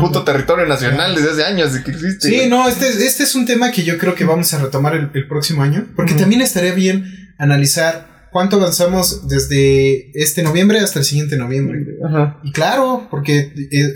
puto 0.00 0.22
territorio 0.24 0.66
nacional 0.66 1.14
desde 1.14 1.30
hace 1.30 1.44
años 1.44 1.76
que 1.78 1.90
existe. 1.90 2.28
Sí, 2.28 2.48
no, 2.48 2.68
este, 2.68 2.88
este 2.88 3.22
es 3.22 3.34
un 3.34 3.46
tema 3.46 3.70
que 3.70 3.82
yo 3.82 3.98
creo 3.98 4.14
que 4.14 4.24
vamos 4.24 4.52
a 4.54 4.58
retomar 4.58 4.94
el, 4.94 5.28
próximo 5.28 5.62
año, 5.62 5.86
porque 5.96 6.14
también 6.14 6.40
estaría 6.40 6.74
bien 6.74 7.34
analizar 7.38 8.28
cuánto 8.32 8.56
avanzamos 8.56 9.28
desde 9.28 10.10
este 10.20 10.42
noviembre 10.42 10.80
hasta 10.80 11.00
el 11.00 11.04
siguiente 11.04 11.36
noviembre. 11.36 11.84
Y 12.42 12.52
claro, 12.52 13.08
porque 13.10 13.38
eh, 13.38 13.68
eh, 13.70 13.92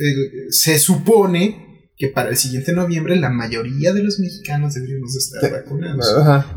se 0.50 0.78
supone 0.78 1.64
que 1.96 2.08
para 2.08 2.30
el 2.30 2.36
siguiente 2.36 2.72
noviembre 2.72 3.16
la 3.16 3.30
mayoría 3.30 3.92
de 3.92 4.02
los 4.02 4.18
mexicanos 4.18 4.74
deberíamos 4.74 5.16
estar 5.16 5.50
vacunados. 5.50 6.06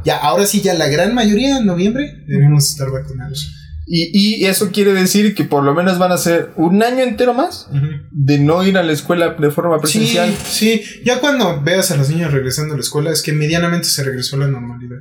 Ya, 0.04 0.18
ahora 0.18 0.46
sí, 0.46 0.62
ya 0.62 0.74
la 0.74 0.88
gran 0.88 1.14
mayoría 1.14 1.58
en 1.58 1.66
noviembre 1.66 2.24
debemos 2.28 2.70
estar 2.70 2.90
vacunados. 2.92 3.54
Y, 3.90 4.46
eso 4.46 4.72
quiere 4.74 4.92
decir 4.92 5.34
que 5.34 5.46
por 5.46 5.64
lo 5.64 5.74
menos 5.74 5.98
van 5.98 6.12
a 6.12 6.18
ser 6.18 6.52
un 6.58 6.84
año 6.84 7.04
entero 7.04 7.34
más 7.34 7.70
de 8.12 8.38
no 8.38 8.66
ir 8.66 8.78
a 8.78 8.84
la 8.84 8.92
escuela 8.92 9.30
de 9.30 9.50
forma 9.50 9.80
presencial. 9.80 10.34
Sí, 10.44 10.82
sí, 10.84 11.02
ya 11.06 11.22
cuando 11.22 11.62
veas 11.62 11.90
a 11.92 11.96
los 11.96 12.10
niños 12.10 12.34
regresando 12.34 12.74
a 12.74 12.78
la 12.78 12.82
escuela 12.82 13.12
es 13.12 13.22
que 13.22 13.32
medianamente 13.32 13.88
se 13.88 14.04
regresó 14.04 14.36
a 14.36 14.40
la 14.40 14.48
normalidad. 14.48 14.98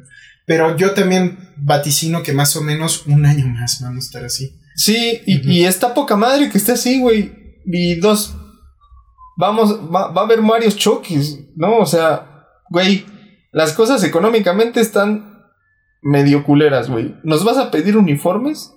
Pero 0.47 0.77
yo 0.77 0.93
también 0.93 1.37
vaticino 1.57 2.23
que 2.23 2.33
más 2.33 2.55
o 2.55 2.63
menos 2.63 3.07
un 3.07 3.27
año 3.27 3.49
más 3.49 3.81
vamos 3.81 4.05
a 4.05 4.07
estar 4.07 4.25
así. 4.25 4.57
Sí, 4.77 5.21
y, 5.27 5.65
está 5.65 5.93
poca 5.93 6.15
madre 6.17 6.49
que 6.49 6.59
esté 6.59 6.73
así, 6.73 7.01
güey. 7.01 7.33
Y 7.65 7.97
dos, 7.97 8.37
vamos, 9.37 9.81
va, 9.93 10.13
va 10.13 10.21
a 10.21 10.25
haber 10.25 10.43
varios 10.43 10.77
choques, 10.77 11.41
¿no? 11.57 11.79
O 11.79 11.87
sea, 11.87 12.47
güey, 12.71 13.05
las 13.51 13.73
cosas 13.73 14.05
económicamente 14.05 14.81
están 14.81 15.37
medio 16.03 16.45
culeras, 16.45 16.89
güey. 16.89 17.17
¿Nos 17.25 17.43
vas 17.43 17.57
a 17.57 17.73
pedir 17.73 17.97
uniformes? 17.97 18.76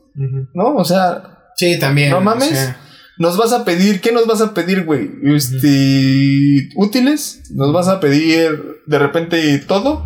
¿No? 0.54 0.76
O 0.76 0.86
sea. 0.86 1.52
Sí, 1.56 1.78
también. 1.80 2.12
No 2.12 2.22
mames. 2.22 2.74
Nos 3.18 3.38
vas 3.38 3.52
a 3.52 3.66
pedir, 3.66 4.00
¿qué 4.00 4.14
nos 4.14 4.26
vas 4.28 4.40
a 4.40 4.54
pedir, 4.54 4.86
güey? 4.86 5.12
Este, 5.24 6.70
útiles, 6.78 7.52
nos 7.54 7.74
vas 7.74 7.90
a 7.90 8.00
pedir 8.00 8.82
de 8.86 8.98
repente 9.00 9.60
todo. 9.60 10.06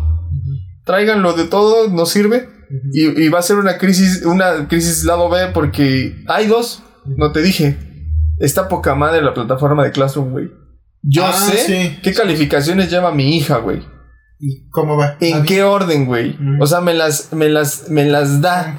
Tráiganlo 0.84 1.32
de 1.32 1.44
todo, 1.44 1.88
nos 1.88 2.10
sirve. 2.10 2.48
y, 2.92 3.28
va 3.28 3.38
a 3.38 3.42
ser 3.42 3.56
una 3.56 3.78
crisis, 3.78 4.24
una 4.26 4.66
crisis 4.66 5.04
lado 5.04 5.30
B 5.30 5.46
porque 5.54 6.24
hay 6.26 6.48
dos, 6.48 6.82
no 7.04 7.30
te 7.30 7.40
dije. 7.40 7.78
Está 8.40 8.68
poca 8.68 8.96
madre 8.96 9.22
la 9.22 9.32
plataforma 9.32 9.84
de 9.84 9.92
Classroom, 9.92 10.32
güey. 10.32 10.50
Yo 11.02 11.24
ah, 11.24 11.32
sé 11.32 12.00
qué 12.02 12.12
calificaciones 12.12 12.90
lleva 12.90 13.12
mi 13.12 13.36
hija, 13.36 13.58
güey. 13.58 13.82
¿Y 14.46 14.68
cómo 14.68 14.98
va? 14.98 15.16
¿En 15.20 15.42
qué 15.44 15.62
orden, 15.62 16.04
güey? 16.04 16.36
O 16.60 16.66
sea, 16.66 16.82
me 16.82 16.92
las, 16.92 17.32
me 17.32 17.48
las, 17.48 17.88
me 17.88 18.04
las 18.04 18.42
da. 18.42 18.76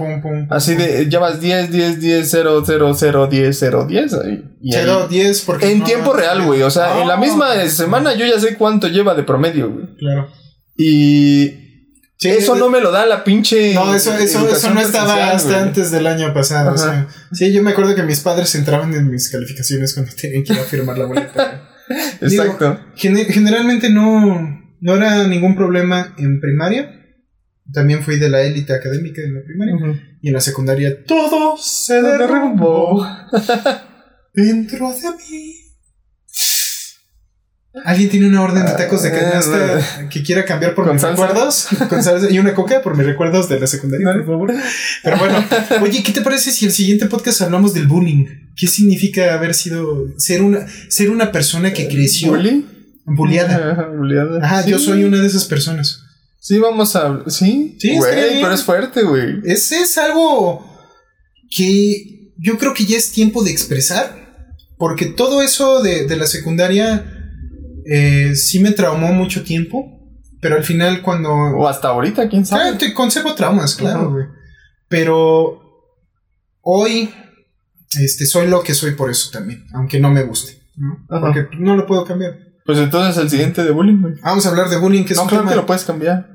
Así 0.51 0.75
de, 0.75 1.07
llevas 1.09 1.41
10, 1.41 1.71
10, 1.71 1.99
10, 1.99 2.29
0, 2.29 2.63
0, 2.63 2.93
0, 2.95 3.27
10, 3.27 3.57
0, 3.57 3.85
10. 3.89 4.15
0, 4.61 5.07
10, 5.09 5.41
porque. 5.41 5.71
En 5.71 5.83
tiempo 5.83 6.13
real, 6.13 6.43
güey. 6.43 6.61
O 6.61 6.69
sea, 6.69 7.01
en 7.01 7.07
la 7.07 7.17
misma 7.17 7.55
semana 7.67 8.13
yo 8.13 8.27
ya 8.27 8.39
sé 8.39 8.57
cuánto 8.57 8.87
lleva 8.89 9.15
de 9.15 9.23
promedio, 9.23 9.71
güey. 9.71 9.87
Claro. 9.97 10.27
Y. 10.77 11.51
eso 12.21 12.55
no 12.55 12.69
me 12.69 12.79
lo 12.79 12.91
da 12.91 13.07
la 13.07 13.23
pinche. 13.23 13.73
No, 13.73 13.91
eso, 13.95 14.13
eso, 14.13 14.47
eso 14.47 14.69
no 14.71 14.81
estaba 14.81 15.31
hasta 15.31 15.63
antes 15.63 15.89
del 15.89 16.05
año 16.05 16.31
pasado. 16.31 16.75
O 16.75 16.77
sea, 16.77 17.07
sí, 17.31 17.51
yo 17.51 17.63
me 17.63 17.71
acuerdo 17.71 17.95
que 17.95 18.03
mis 18.03 18.19
padres 18.19 18.53
entraban 18.53 18.93
en 18.93 19.09
mis 19.09 19.31
calificaciones 19.31 19.95
cuando 19.95 20.11
tenían 20.13 20.43
que 20.43 20.53
ir 20.53 20.59
a 20.59 20.63
firmar 20.63 20.95
la 20.95 21.05
boleta. 21.05 21.69
Exacto. 22.21 22.79
generalmente 22.95 23.89
no 23.89 24.64
no 24.81 24.95
era 24.95 25.27
ningún 25.27 25.55
problema 25.55 26.13
en 26.17 26.39
primaria. 26.39 27.01
También 27.71 28.03
fui 28.03 28.17
de 28.17 28.29
la 28.29 28.41
élite 28.41 28.73
académica 28.73 29.21
en 29.21 29.33
la 29.33 29.41
primaria. 29.43 29.75
Y 30.21 30.27
en 30.27 30.33
la 30.33 30.41
secundaria 30.41 31.03
todo 31.03 31.57
se 31.57 32.01
derrumbó 32.01 33.05
dentro 34.33 34.89
de 34.93 35.09
mí. 35.11 35.65
¿Alguien 37.83 38.09
tiene 38.09 38.27
una 38.27 38.41
orden 38.41 38.65
de 38.65 38.71
tacos 38.71 39.03
de 39.03 39.11
canasta 39.11 39.79
ah, 39.79 40.09
que 40.09 40.23
quiera 40.23 40.45
cambiar 40.45 40.73
por 40.75 40.91
mis 40.91 41.01
recuerdos? 41.01 41.67
Con 41.89 42.01
salsa 42.01 42.31
y 42.31 42.39
una 42.39 42.53
coca 42.53 42.81
por 42.81 42.95
mis 42.95 43.05
recuerdos 43.05 43.49
de 43.49 43.59
la 43.59 43.67
secundaria, 43.67 44.05
por 44.13 44.25
favor. 44.25 44.53
Pero 45.03 45.17
bueno, 45.17 45.43
oye, 45.81 46.01
¿qué 46.01 46.13
te 46.13 46.21
parece 46.21 46.51
si 46.51 46.65
el 46.65 46.71
siguiente 46.71 47.07
podcast 47.07 47.41
hablamos 47.41 47.73
del 47.73 47.87
bullying? 47.87 48.27
¿Qué 48.55 48.67
significa 48.67 49.33
haber 49.33 49.53
sido. 49.53 50.07
ser 50.17 50.41
una, 50.41 50.65
ser 50.87 51.09
una 51.09 51.33
persona 51.33 51.73
que 51.73 51.89
creció. 51.89 52.29
¿Bully? 52.29 52.65
Bulliada. 53.05 53.89
Bulliada. 53.97 54.39
Ajá, 54.45 54.63
Sí. 54.63 54.71
yo 54.71 54.79
soy 54.79 55.03
una 55.03 55.19
de 55.21 55.27
esas 55.27 55.45
personas. 55.45 56.01
Sí, 56.39 56.57
vamos 56.59 56.95
a. 56.95 57.23
¿Sí? 57.27 57.75
Sí, 57.79 57.97
güey, 57.97 58.41
pero 58.41 58.53
es 58.53 58.63
fuerte, 58.63 59.03
güey. 59.03 59.39
Es, 59.45 59.71
es 59.71 59.97
algo 59.97 60.65
que 61.49 62.31
yo 62.37 62.57
creo 62.57 62.73
que 62.73 62.85
ya 62.85 62.97
es 62.97 63.11
tiempo 63.11 63.43
de 63.43 63.51
expresar. 63.51 64.23
Porque 64.77 65.05
todo 65.05 65.41
eso 65.41 65.81
de, 65.81 66.05
de 66.05 66.17
la 66.17 66.27
secundaria 66.27 67.05
eh, 67.85 68.35
sí 68.35 68.59
me 68.59 68.71
traumó 68.71 69.13
mucho 69.13 69.43
tiempo. 69.43 69.91
Pero 70.41 70.55
al 70.55 70.63
final, 70.63 71.01
cuando. 71.01 71.31
O 71.31 71.67
hasta 71.67 71.87
ahorita, 71.87 72.29
quién 72.29 72.43
Ah, 72.43 72.45
sabe. 72.45 72.77
te 72.77 72.93
conservo 72.93 73.33
traumas, 73.35 73.73
claro, 73.75 74.11
güey. 74.11 74.25
Pero 74.87 75.61
hoy 76.61 77.09
este, 77.99 78.25
soy 78.25 78.47
lo 78.47 78.61
que 78.61 78.73
soy 78.75 78.91
por 78.91 79.09
eso 79.09 79.31
también, 79.31 79.65
aunque 79.73 79.99
no 79.99 80.11
me 80.11 80.23
guste. 80.23 80.61
¿no? 80.75 81.05
Porque 81.07 81.47
no 81.57 81.75
lo 81.75 81.87
puedo 81.87 82.05
cambiar. 82.05 82.37
Pues 82.65 82.79
entonces 82.79 83.21
el 83.21 83.29
siguiente 83.29 83.63
de 83.63 83.71
bullying, 83.71 84.01
güey. 84.01 84.15
Vamos 84.23 84.45
a 84.45 84.49
hablar 84.49 84.69
de 84.69 84.77
bullying, 84.77 85.03
que 85.05 85.13
es 85.13 85.17
No, 85.17 85.23
un 85.23 85.29
claro 85.29 85.43
tema- 85.43 85.51
que 85.51 85.57
lo 85.57 85.65
puedes 85.65 85.83
cambiar. 85.83 86.27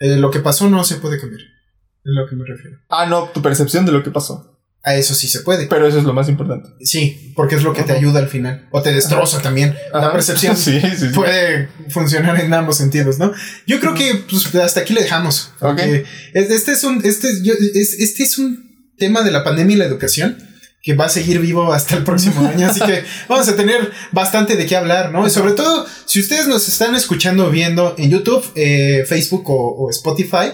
eh, 0.00 0.16
lo 0.16 0.30
que 0.30 0.40
pasó 0.40 0.68
no 0.68 0.82
se 0.84 0.96
puede 0.96 1.20
cambiar. 1.20 1.40
Es 1.42 2.12
lo 2.12 2.26
que 2.28 2.36
me 2.36 2.44
refiero. 2.44 2.78
Ah, 2.88 3.06
no, 3.06 3.24
tu 3.28 3.40
percepción 3.42 3.86
de 3.86 3.92
lo 3.92 4.02
que 4.02 4.10
pasó. 4.10 4.50
A 4.82 4.94
eso 4.96 5.14
sí 5.14 5.28
se 5.28 5.40
puede. 5.40 5.66
Pero 5.66 5.86
eso 5.86 5.98
es 5.98 6.04
lo 6.04 6.12
más 6.12 6.28
importante. 6.28 6.68
Sí, 6.80 7.32
porque 7.36 7.54
es 7.54 7.62
lo 7.62 7.72
que 7.72 7.84
te 7.84 7.92
ayuda 7.92 8.18
al 8.20 8.28
final. 8.28 8.68
O 8.70 8.82
te 8.82 8.92
destroza 8.92 9.40
también. 9.40 9.74
La 9.94 10.12
percepción 10.12 10.54
Sí, 10.58 10.78
sí, 10.80 10.90
sí. 10.96 11.08
puede 11.14 11.68
funcionar 11.88 12.38
en 12.40 12.52
ambos 12.52 12.76
sentidos, 12.76 13.18
¿no? 13.18 13.32
Yo 13.66 13.80
creo 13.80 13.94
que 13.94 14.24
pues, 14.28 14.54
hasta 14.56 14.80
aquí 14.80 14.92
le 14.92 15.02
dejamos. 15.02 15.52
Ok. 15.60 15.76
porque 15.76 16.04
es- 16.34 16.50
Este 16.50 16.72
es 16.72 16.84
un, 16.84 17.00
este, 17.04 17.28
es- 17.30 17.42
yo- 17.42 17.54
es- 17.54 17.94
este 18.00 18.24
es 18.24 18.36
un 18.36 18.92
tema 18.98 19.22
de 19.22 19.30
la 19.30 19.42
pandemia 19.42 19.74
y 19.74 19.78
la 19.78 19.86
educación 19.86 20.36
que 20.84 20.94
va 20.94 21.06
a 21.06 21.08
seguir 21.08 21.40
vivo 21.40 21.72
hasta 21.72 21.96
el 21.96 22.04
próximo 22.04 22.46
año, 22.46 22.68
así 22.68 22.78
que 22.80 23.04
vamos 23.28 23.48
a 23.48 23.56
tener 23.56 23.90
bastante 24.12 24.54
de 24.54 24.66
qué 24.66 24.76
hablar, 24.76 25.10
¿no? 25.10 25.26
Y 25.26 25.30
sobre 25.30 25.54
todo, 25.54 25.86
si 26.04 26.20
ustedes 26.20 26.46
nos 26.46 26.68
están 26.68 26.94
escuchando 26.94 27.50
viendo 27.50 27.94
en 27.96 28.10
YouTube, 28.10 28.44
eh, 28.54 29.04
Facebook 29.08 29.48
o, 29.48 29.86
o 29.86 29.90
Spotify, 29.90 30.52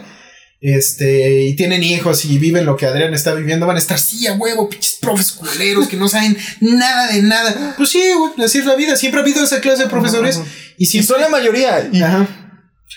este, 0.60 1.46
y 1.46 1.56
tienen 1.56 1.82
hijos 1.82 2.24
y 2.26 2.38
viven 2.38 2.64
lo 2.64 2.76
que 2.76 2.86
Adrián 2.86 3.12
está 3.12 3.34
viviendo, 3.34 3.66
van 3.66 3.76
a 3.76 3.80
estar, 3.80 3.98
sí, 3.98 4.26
a 4.28 4.34
huevo, 4.34 4.68
pinches 4.68 4.98
profes 5.00 5.32
culeros 5.32 5.88
que 5.88 5.96
no 5.96 6.08
saben 6.08 6.36
nada 6.60 7.08
de 7.08 7.22
nada. 7.22 7.74
Pues 7.76 7.88
sí, 7.88 8.02
güey, 8.16 8.46
así 8.46 8.58
es 8.58 8.66
la 8.66 8.76
vida, 8.76 8.94
siempre 8.96 9.20
ha 9.20 9.24
habido 9.24 9.42
esa 9.42 9.60
clase 9.60 9.84
de 9.84 9.88
profesores 9.88 10.38
y 10.78 10.84
Y 10.84 10.86
siempre... 10.86 11.08
son 11.08 11.20
la 11.22 11.28
mayoría. 11.28 11.88
Y 11.92 12.02
Ajá. 12.02 12.28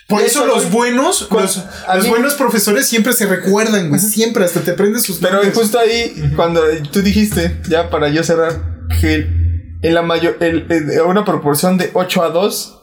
Por 0.07 0.21
eso 0.21 0.45
los 0.45 0.69
buenos, 0.71 1.27
los, 1.31 1.63
a 1.87 1.95
los 1.95 2.07
buenos 2.09 2.33
profesores 2.33 2.87
siempre 2.87 3.13
se 3.13 3.25
recuerdan, 3.25 3.89
güey. 3.89 4.01
Siempre 4.01 4.43
hasta 4.43 4.61
te 4.61 4.71
aprendes 4.71 5.03
sus 5.03 5.17
Pero 5.17 5.35
nombres. 5.35 5.55
justo 5.57 5.79
ahí, 5.79 6.31
cuando 6.35 6.61
tú 6.91 7.01
dijiste, 7.01 7.61
ya 7.69 7.89
para 7.89 8.09
yo 8.09 8.23
cerrar, 8.23 8.87
que 8.99 9.27
en 9.81 9.93
la 9.93 10.01
mayor, 10.01 10.37
el, 10.41 10.65
el- 10.69 11.01
una 11.01 11.23
proporción 11.25 11.77
de 11.77 11.89
8 11.93 12.23
a 12.23 12.29
2 12.29 12.79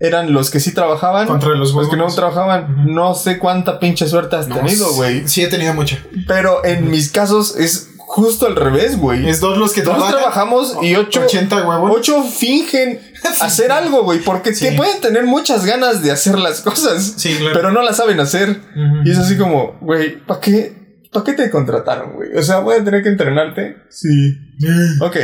eran 0.00 0.32
los 0.32 0.50
que 0.50 0.60
sí 0.60 0.72
trabajaban. 0.72 1.26
Contra 1.26 1.50
los 1.50 1.72
Los 1.74 1.88
que 1.90 1.96
no 1.96 2.06
trabajaban. 2.08 2.86
No 2.94 3.14
sé 3.14 3.38
cuánta 3.38 3.78
pinche 3.78 4.08
suerte 4.08 4.36
has 4.36 4.48
No, 4.48 4.56
tenido, 4.56 4.90
güey. 4.94 5.28
Sí, 5.28 5.42
he 5.42 5.48
tenido 5.48 5.74
mucha. 5.74 5.98
Pero 6.26 6.64
en 6.64 6.90
mis 6.90 7.10
casos 7.12 7.54
es 7.56 7.90
justo 7.98 8.46
al 8.46 8.56
revés, 8.56 8.96
güey. 8.98 9.28
Es 9.28 9.40
dos 9.40 9.58
los 9.58 9.72
que 9.72 9.82
Dos 9.82 9.94
trabajan. 9.94 10.16
trabajamos 10.18 10.76
y 10.82 10.96
ocho, 10.96 11.20
80 11.24 11.68
huevos. 11.68 11.92
ocho 11.94 12.22
fingen 12.24 12.98
hacer 13.40 13.72
algo, 13.72 14.02
güey. 14.04 14.20
Porque 14.20 14.54
Sí. 14.54 14.66
te 14.68 14.76
pueden 14.76 15.00
tener 15.00 15.24
muchas 15.24 15.64
ganas 15.66 16.02
de 16.02 16.10
hacer 16.10 16.38
las 16.38 16.60
cosas. 16.60 17.14
Sí, 17.16 17.34
claro. 17.38 17.52
Pero 17.54 17.72
no 17.72 17.82
las 17.82 17.96
saben 17.96 18.20
hacer. 18.20 18.60
Y 19.04 19.10
es 19.10 19.18
así 19.18 19.36
como, 19.36 19.78
güey, 19.80 20.18
¿para 20.24 20.40
qué? 20.40 20.80
¿Para 21.12 21.24
qué 21.24 21.32
te 21.32 21.50
contrataron, 21.50 22.12
güey? 22.14 22.36
O 22.36 22.42
sea, 22.42 22.60
voy 22.60 22.76
a 22.76 22.84
tener 22.84 23.02
que 23.02 23.08
entrenarte. 23.08 23.76
Sí. 23.90 24.36
Ok. 25.00 25.16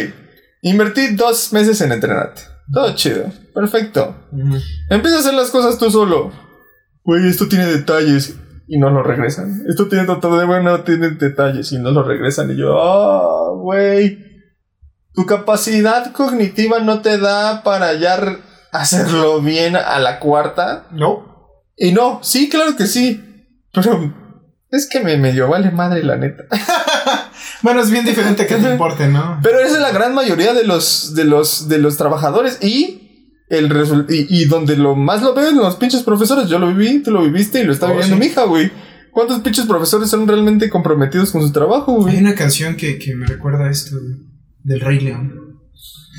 Invertí 0.62 1.14
dos 1.14 1.52
meses 1.52 1.80
en 1.80 1.92
entrenarte. 1.92 2.42
Todo 2.72 2.92
chido. 2.94 3.30
Perfecto. 3.54 4.16
Empieza 4.90 5.16
a 5.18 5.20
hacer 5.20 5.34
las 5.34 5.50
cosas 5.50 5.78
tú 5.78 5.90
solo. 5.90 6.32
Güey, 7.04 7.28
esto 7.28 7.46
tiene 7.46 7.66
detalles. 7.66 8.34
Y 8.68 8.78
no 8.78 8.90
lo 8.90 9.04
regresan. 9.04 9.62
Esto 9.68 9.86
tiene 9.86 10.06
todo 10.06 10.38
de 10.40 10.44
bueno, 10.44 10.80
tiene 10.80 11.10
detalles. 11.10 11.70
Y 11.70 11.78
no 11.78 11.92
lo 11.92 12.02
regresan. 12.02 12.50
Y 12.50 12.56
yo, 12.56 12.76
ah, 12.82 13.52
güey. 13.54 14.35
Tu 15.16 15.26
capacidad 15.26 16.12
cognitiva 16.12 16.78
no 16.80 17.00
te 17.00 17.18
da 17.18 17.62
para 17.64 17.94
ya 17.94 18.20
hacerlo 18.70 19.40
bien 19.40 19.74
a 19.74 19.98
la 19.98 20.20
cuarta. 20.20 20.86
No. 20.92 21.34
Y 21.76 21.92
no, 21.92 22.20
sí, 22.22 22.48
claro 22.48 22.76
que 22.76 22.86
sí. 22.86 23.22
Pero 23.72 24.14
es 24.70 24.88
que 24.88 25.00
me 25.00 25.16
medio 25.16 25.48
vale 25.48 25.70
madre 25.70 26.02
la 26.04 26.16
neta. 26.16 26.44
Bueno, 27.62 27.80
es 27.80 27.90
bien 27.90 28.04
diferente 28.04 28.46
que 28.46 28.56
te 28.56 28.70
importe, 28.72 29.08
¿no? 29.08 29.40
Pero 29.42 29.58
esa 29.60 29.76
es 29.76 29.80
la 29.80 29.90
gran 29.90 30.14
mayoría 30.14 30.52
de 30.52 30.64
los, 30.64 31.14
de 31.14 31.24
los, 31.24 31.68
de 31.68 31.78
los 31.78 31.96
trabajadores 31.96 32.62
y 32.62 33.32
el 33.48 33.72
y, 34.10 34.26
y 34.42 34.44
donde 34.44 34.76
lo 34.76 34.94
más 34.94 35.22
lo 35.22 35.34
veo 35.34 35.48
en 35.48 35.56
los 35.56 35.76
pinches 35.76 36.02
profesores. 36.02 36.48
Yo 36.48 36.58
lo 36.58 36.68
viví, 36.68 37.02
tú 37.02 37.10
lo 37.10 37.22
viviste 37.22 37.60
y 37.60 37.64
lo 37.64 37.72
está 37.72 37.86
Oh, 37.86 37.90
viviendo 37.90 38.14
sí. 38.16 38.20
mi 38.20 38.26
hija, 38.26 38.44
güey. 38.44 38.70
¿Cuántos 39.10 39.40
pinches 39.40 39.64
profesores 39.64 40.10
son 40.10 40.28
realmente 40.28 40.68
comprometidos 40.68 41.30
con 41.32 41.40
su 41.42 41.50
trabajo, 41.50 41.92
Hay 41.96 42.02
güey? 42.02 42.18
una 42.18 42.34
canción 42.34 42.76
que, 42.76 42.98
que 42.98 43.14
me 43.16 43.26
recuerda 43.26 43.64
a 43.64 43.70
esto 43.70 43.96
güey, 44.00 44.14
del 44.66 44.80
Rey 44.80 45.00
León. 45.00 45.32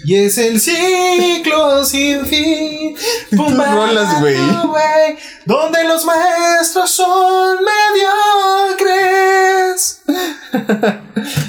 Y 0.06 0.16
es 0.16 0.38
el 0.38 0.60
ciclo 0.62 1.84
sin 1.84 2.26
fin. 2.26 2.96
Rolas, 3.32 4.20
güey. 4.22 4.38
Donde 5.46 5.84
los 5.86 6.06
maestros 6.06 6.92
son 6.92 7.58
mediocres. 8.78 10.02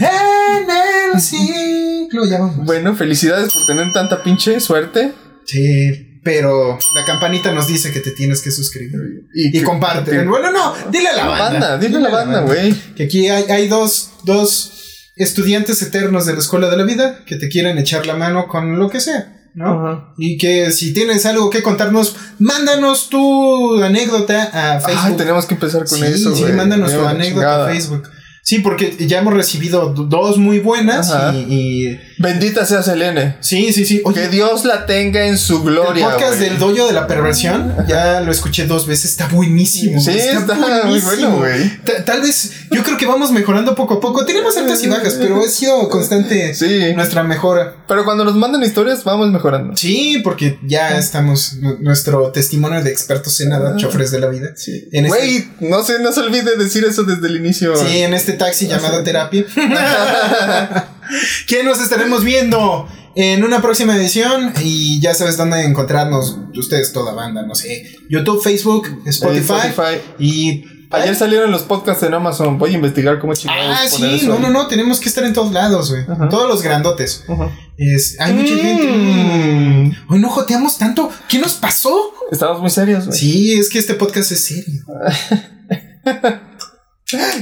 en 0.01 0.67
el 1.15 1.21
ciclo. 1.21 2.25
Ya 2.27 2.41
vamos. 2.41 2.65
Bueno, 2.65 2.97
felicidades 2.97 3.53
por 3.53 3.67
tener 3.67 3.93
tanta 3.93 4.23
pinche 4.23 4.59
suerte. 4.61 5.13
Sí, 5.45 6.21
pero 6.25 6.79
la 6.95 7.05
campanita 7.05 7.53
nos 7.53 7.69
dice 7.69 7.93
que 7.93 8.01
te 8.01 8.11
tienes 8.13 8.41
que 8.43 8.51
suscribir. 8.51 8.93
Y, 9.35 9.53
que- 9.53 9.63
comparte. 9.63 10.11
que- 10.11 10.25
Bueno, 10.25 10.51
no, 10.51 10.75
dile 10.91 11.09
a 11.11 11.17
la 11.17 11.27
banda. 11.27 11.51
Banda, 11.51 11.79
dile 11.79 11.99
a 11.99 12.01
la 12.01 12.09
banda, 12.11 12.41
güey. 12.41 12.75
Que 12.97 13.05
aquí 13.05 13.29
hay, 13.29 13.45
hay 13.45 13.69
dos, 13.69 14.11
dos 14.25 14.73
estudiantes 15.19 15.81
eternos 15.83 16.27
de 16.27 16.33
la 16.35 16.39
escuela 16.39 16.69
de 16.71 16.77
la 16.77 16.85
vida 16.85 17.25
que 17.27 17.37
te 17.37 17.49
quieren 17.49 17.79
echar 17.79 18.07
la 18.07 18.15
mano 18.15 18.47
con 18.49 18.79
lo 18.79 18.89
que 18.89 19.01
sea, 19.01 19.51
¿no? 19.55 19.87
Ajá. 19.87 20.15
Y 20.19 20.39
que 20.39 20.71
si 20.71 20.93
tienes 20.93 21.27
algo 21.27 21.51
que 21.51 21.63
contarnos, 21.63 22.17
mándanos 22.39 23.09
tu 23.11 23.83
anécdota 23.83 24.51
a 24.53 24.77
Ay, 24.77 24.81
Facebook. 24.95 25.17
tenemos 25.19 25.47
que 25.47 25.55
empezar 25.55 25.81
con 25.87 25.99
sí, 25.99 26.05
eso, 26.05 26.35
sí, 26.35 26.43
güey. 26.43 26.55
mándanos 26.55 26.93
tu 26.93 27.05
anécdota 27.07 27.27
chingada. 27.47 27.67
a 27.69 27.71
Facebook. 27.73 28.09
Sí, 28.43 28.61
porque 28.61 28.97
ya 29.07 29.19
hemos 29.19 29.35
recibido 29.35 29.91
dos 29.93 30.39
muy 30.39 30.59
buenas 30.61 31.11
Ajá. 31.11 31.35
y, 31.35 31.39
y- 31.55 32.01
Bendita 32.19 32.67
sea 32.67 32.83
Selene. 32.83 33.37
sí, 33.41 33.73
sí, 33.73 33.85
sí. 33.85 34.01
Oye, 34.05 34.23
Que 34.23 34.29
Dios 34.29 34.65
la 34.65 34.87
tenga 34.87 35.27
en 35.27 35.39
su 35.39 35.63
gloria. 35.63 36.07
el 36.07 36.13
podcast 36.13 36.39
del 36.39 36.59
doyo 36.59 36.87
de 36.87 36.93
la 36.93 37.07
perversión, 37.07 37.75
ya 37.89 38.21
lo 38.21 38.33
escuché 38.33 38.67
dos 38.67 38.87
veces, 38.87 39.11
está 39.13 39.29
buenísimo. 39.29 40.01
Sí, 40.01 40.11
güey, 40.13 40.29
está 40.29 40.55
muy 40.85 41.01
bueno, 41.01 41.37
güey. 41.37 41.79
Ta- 41.85 42.05
Tal 42.05 42.21
vez, 42.23 42.53
yo 42.71 42.83
creo 42.83 42.97
que 42.97 43.07
vamos 43.07 43.31
mejorando 43.31 43.75
poco 43.75 43.95
a 43.95 44.01
poco. 44.01 44.25
Tenemos 44.25 44.57
altas 44.57 44.83
y 44.83 44.89
bajas, 44.89 45.15
pero 45.21 45.43
ha 45.45 45.49
sido 45.49 45.89
constante 45.89 46.55
Sí. 46.55 46.93
nuestra 46.95 47.23
mejora. 47.23 47.77
Pero 47.87 48.05
cuando 48.05 48.25
nos 48.25 48.35
mandan 48.35 48.63
historias, 48.63 49.05
vamos 49.05 49.31
mejorando. 49.31 49.77
Sí, 49.77 50.21
porque 50.25 50.59
ya 50.67 50.99
estamos, 50.99 51.55
nu- 51.61 51.79
nuestro 51.81 52.33
testimonio 52.33 52.83
de 52.83 52.91
expertos 52.91 53.41
en 53.41 53.51
nada, 53.51 53.77
chofres 53.77 54.11
de 54.11 54.19
la 54.21 54.27
vida. 54.29 54.49
Sí. 54.57 54.89
Este- 54.91 55.09
Güey, 55.09 55.49
no 55.61 55.83
se 55.85 55.99
no 56.01 56.13
se 56.13 56.21
olvide 56.21 56.57
decir 56.57 56.85
eso 56.85 57.05
desde 57.05 57.27
el 57.29 57.37
inicio. 57.37 57.77
Sí, 57.77 57.99
en 58.03 58.15
este 58.15 58.33
taxi 58.33 58.67
llamado 58.67 59.03
terapia. 59.03 59.45
que 61.47 61.63
nos 61.63 61.81
estaremos 61.81 62.25
viendo 62.25 62.89
en 63.15 63.45
una 63.45 63.61
próxima 63.63 63.97
edición. 63.97 64.53
Y 64.63 65.01
ya 65.01 65.15
sabes 65.15 65.37
dónde 65.37 65.65
encontrarnos. 65.65 66.39
Ustedes, 66.57 66.93
toda 66.93 67.13
banda, 67.13 67.43
no 67.43 67.55
sé. 67.55 67.97
YouTube, 68.09 68.43
Facebook, 68.43 69.03
Spotify. 69.07 69.53
Eh, 69.53 69.69
Spotify. 69.69 70.01
Y. 70.19 70.65
Ayer 70.91 71.15
salieron 71.15 71.51
los 71.51 71.65
podcasts 71.65 72.03
en 72.05 72.15
Amazon. 72.15 72.57
Voy 72.57 72.71
a 72.71 72.73
investigar 72.73 73.19
cómo 73.19 73.35
chingados 73.35 73.63
Ah, 73.63 73.85
poner 73.91 74.09
sí, 74.11 74.17
eso 74.25 74.29
no, 74.29 74.35
ahí. 74.37 74.41
no, 74.41 74.49
no, 74.49 74.67
tenemos 74.69 75.01
que 75.01 75.11
estar 75.11 75.23
en 75.23 75.35
todos 75.35 75.53
lados, 75.53 75.91
güey. 75.91 76.07
Todos 76.31 76.49
los 76.49 76.63
grandotes. 76.63 77.25
Ajá. 77.29 77.51
Es, 77.77 78.17
hay 78.19 78.33
mucha 78.33 78.55
Mm. 78.55 78.59
gente. 78.59 79.97
Hoy 80.09 80.19
no 80.19 80.31
joteamos 80.31 80.79
tanto. 80.79 81.11
¿Qué 81.29 81.39
nos 81.41 81.53
pasó? 81.57 81.95
Estamos 82.33 82.63
muy 82.63 82.71
serios, 82.71 83.05
güey. 83.07 83.19
Sí, 83.19 83.53
es 83.53 83.69
que 83.69 83.79
este 83.79 83.93
podcast 83.95 84.33
es 84.33 84.43
serio. 84.47 84.83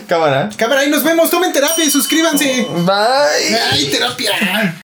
Cámara. 0.07 0.49
Cámara, 0.57 0.83
ahí 0.83 0.91
nos 0.91 1.03
vemos. 1.03 1.29
Tomen 1.29 1.53
terapia 1.53 1.85
y 1.85 1.91
suscríbanse. 1.91 2.67
Bye. 2.71 3.59
¡Ay, 3.73 3.87
terapia! 3.91 4.75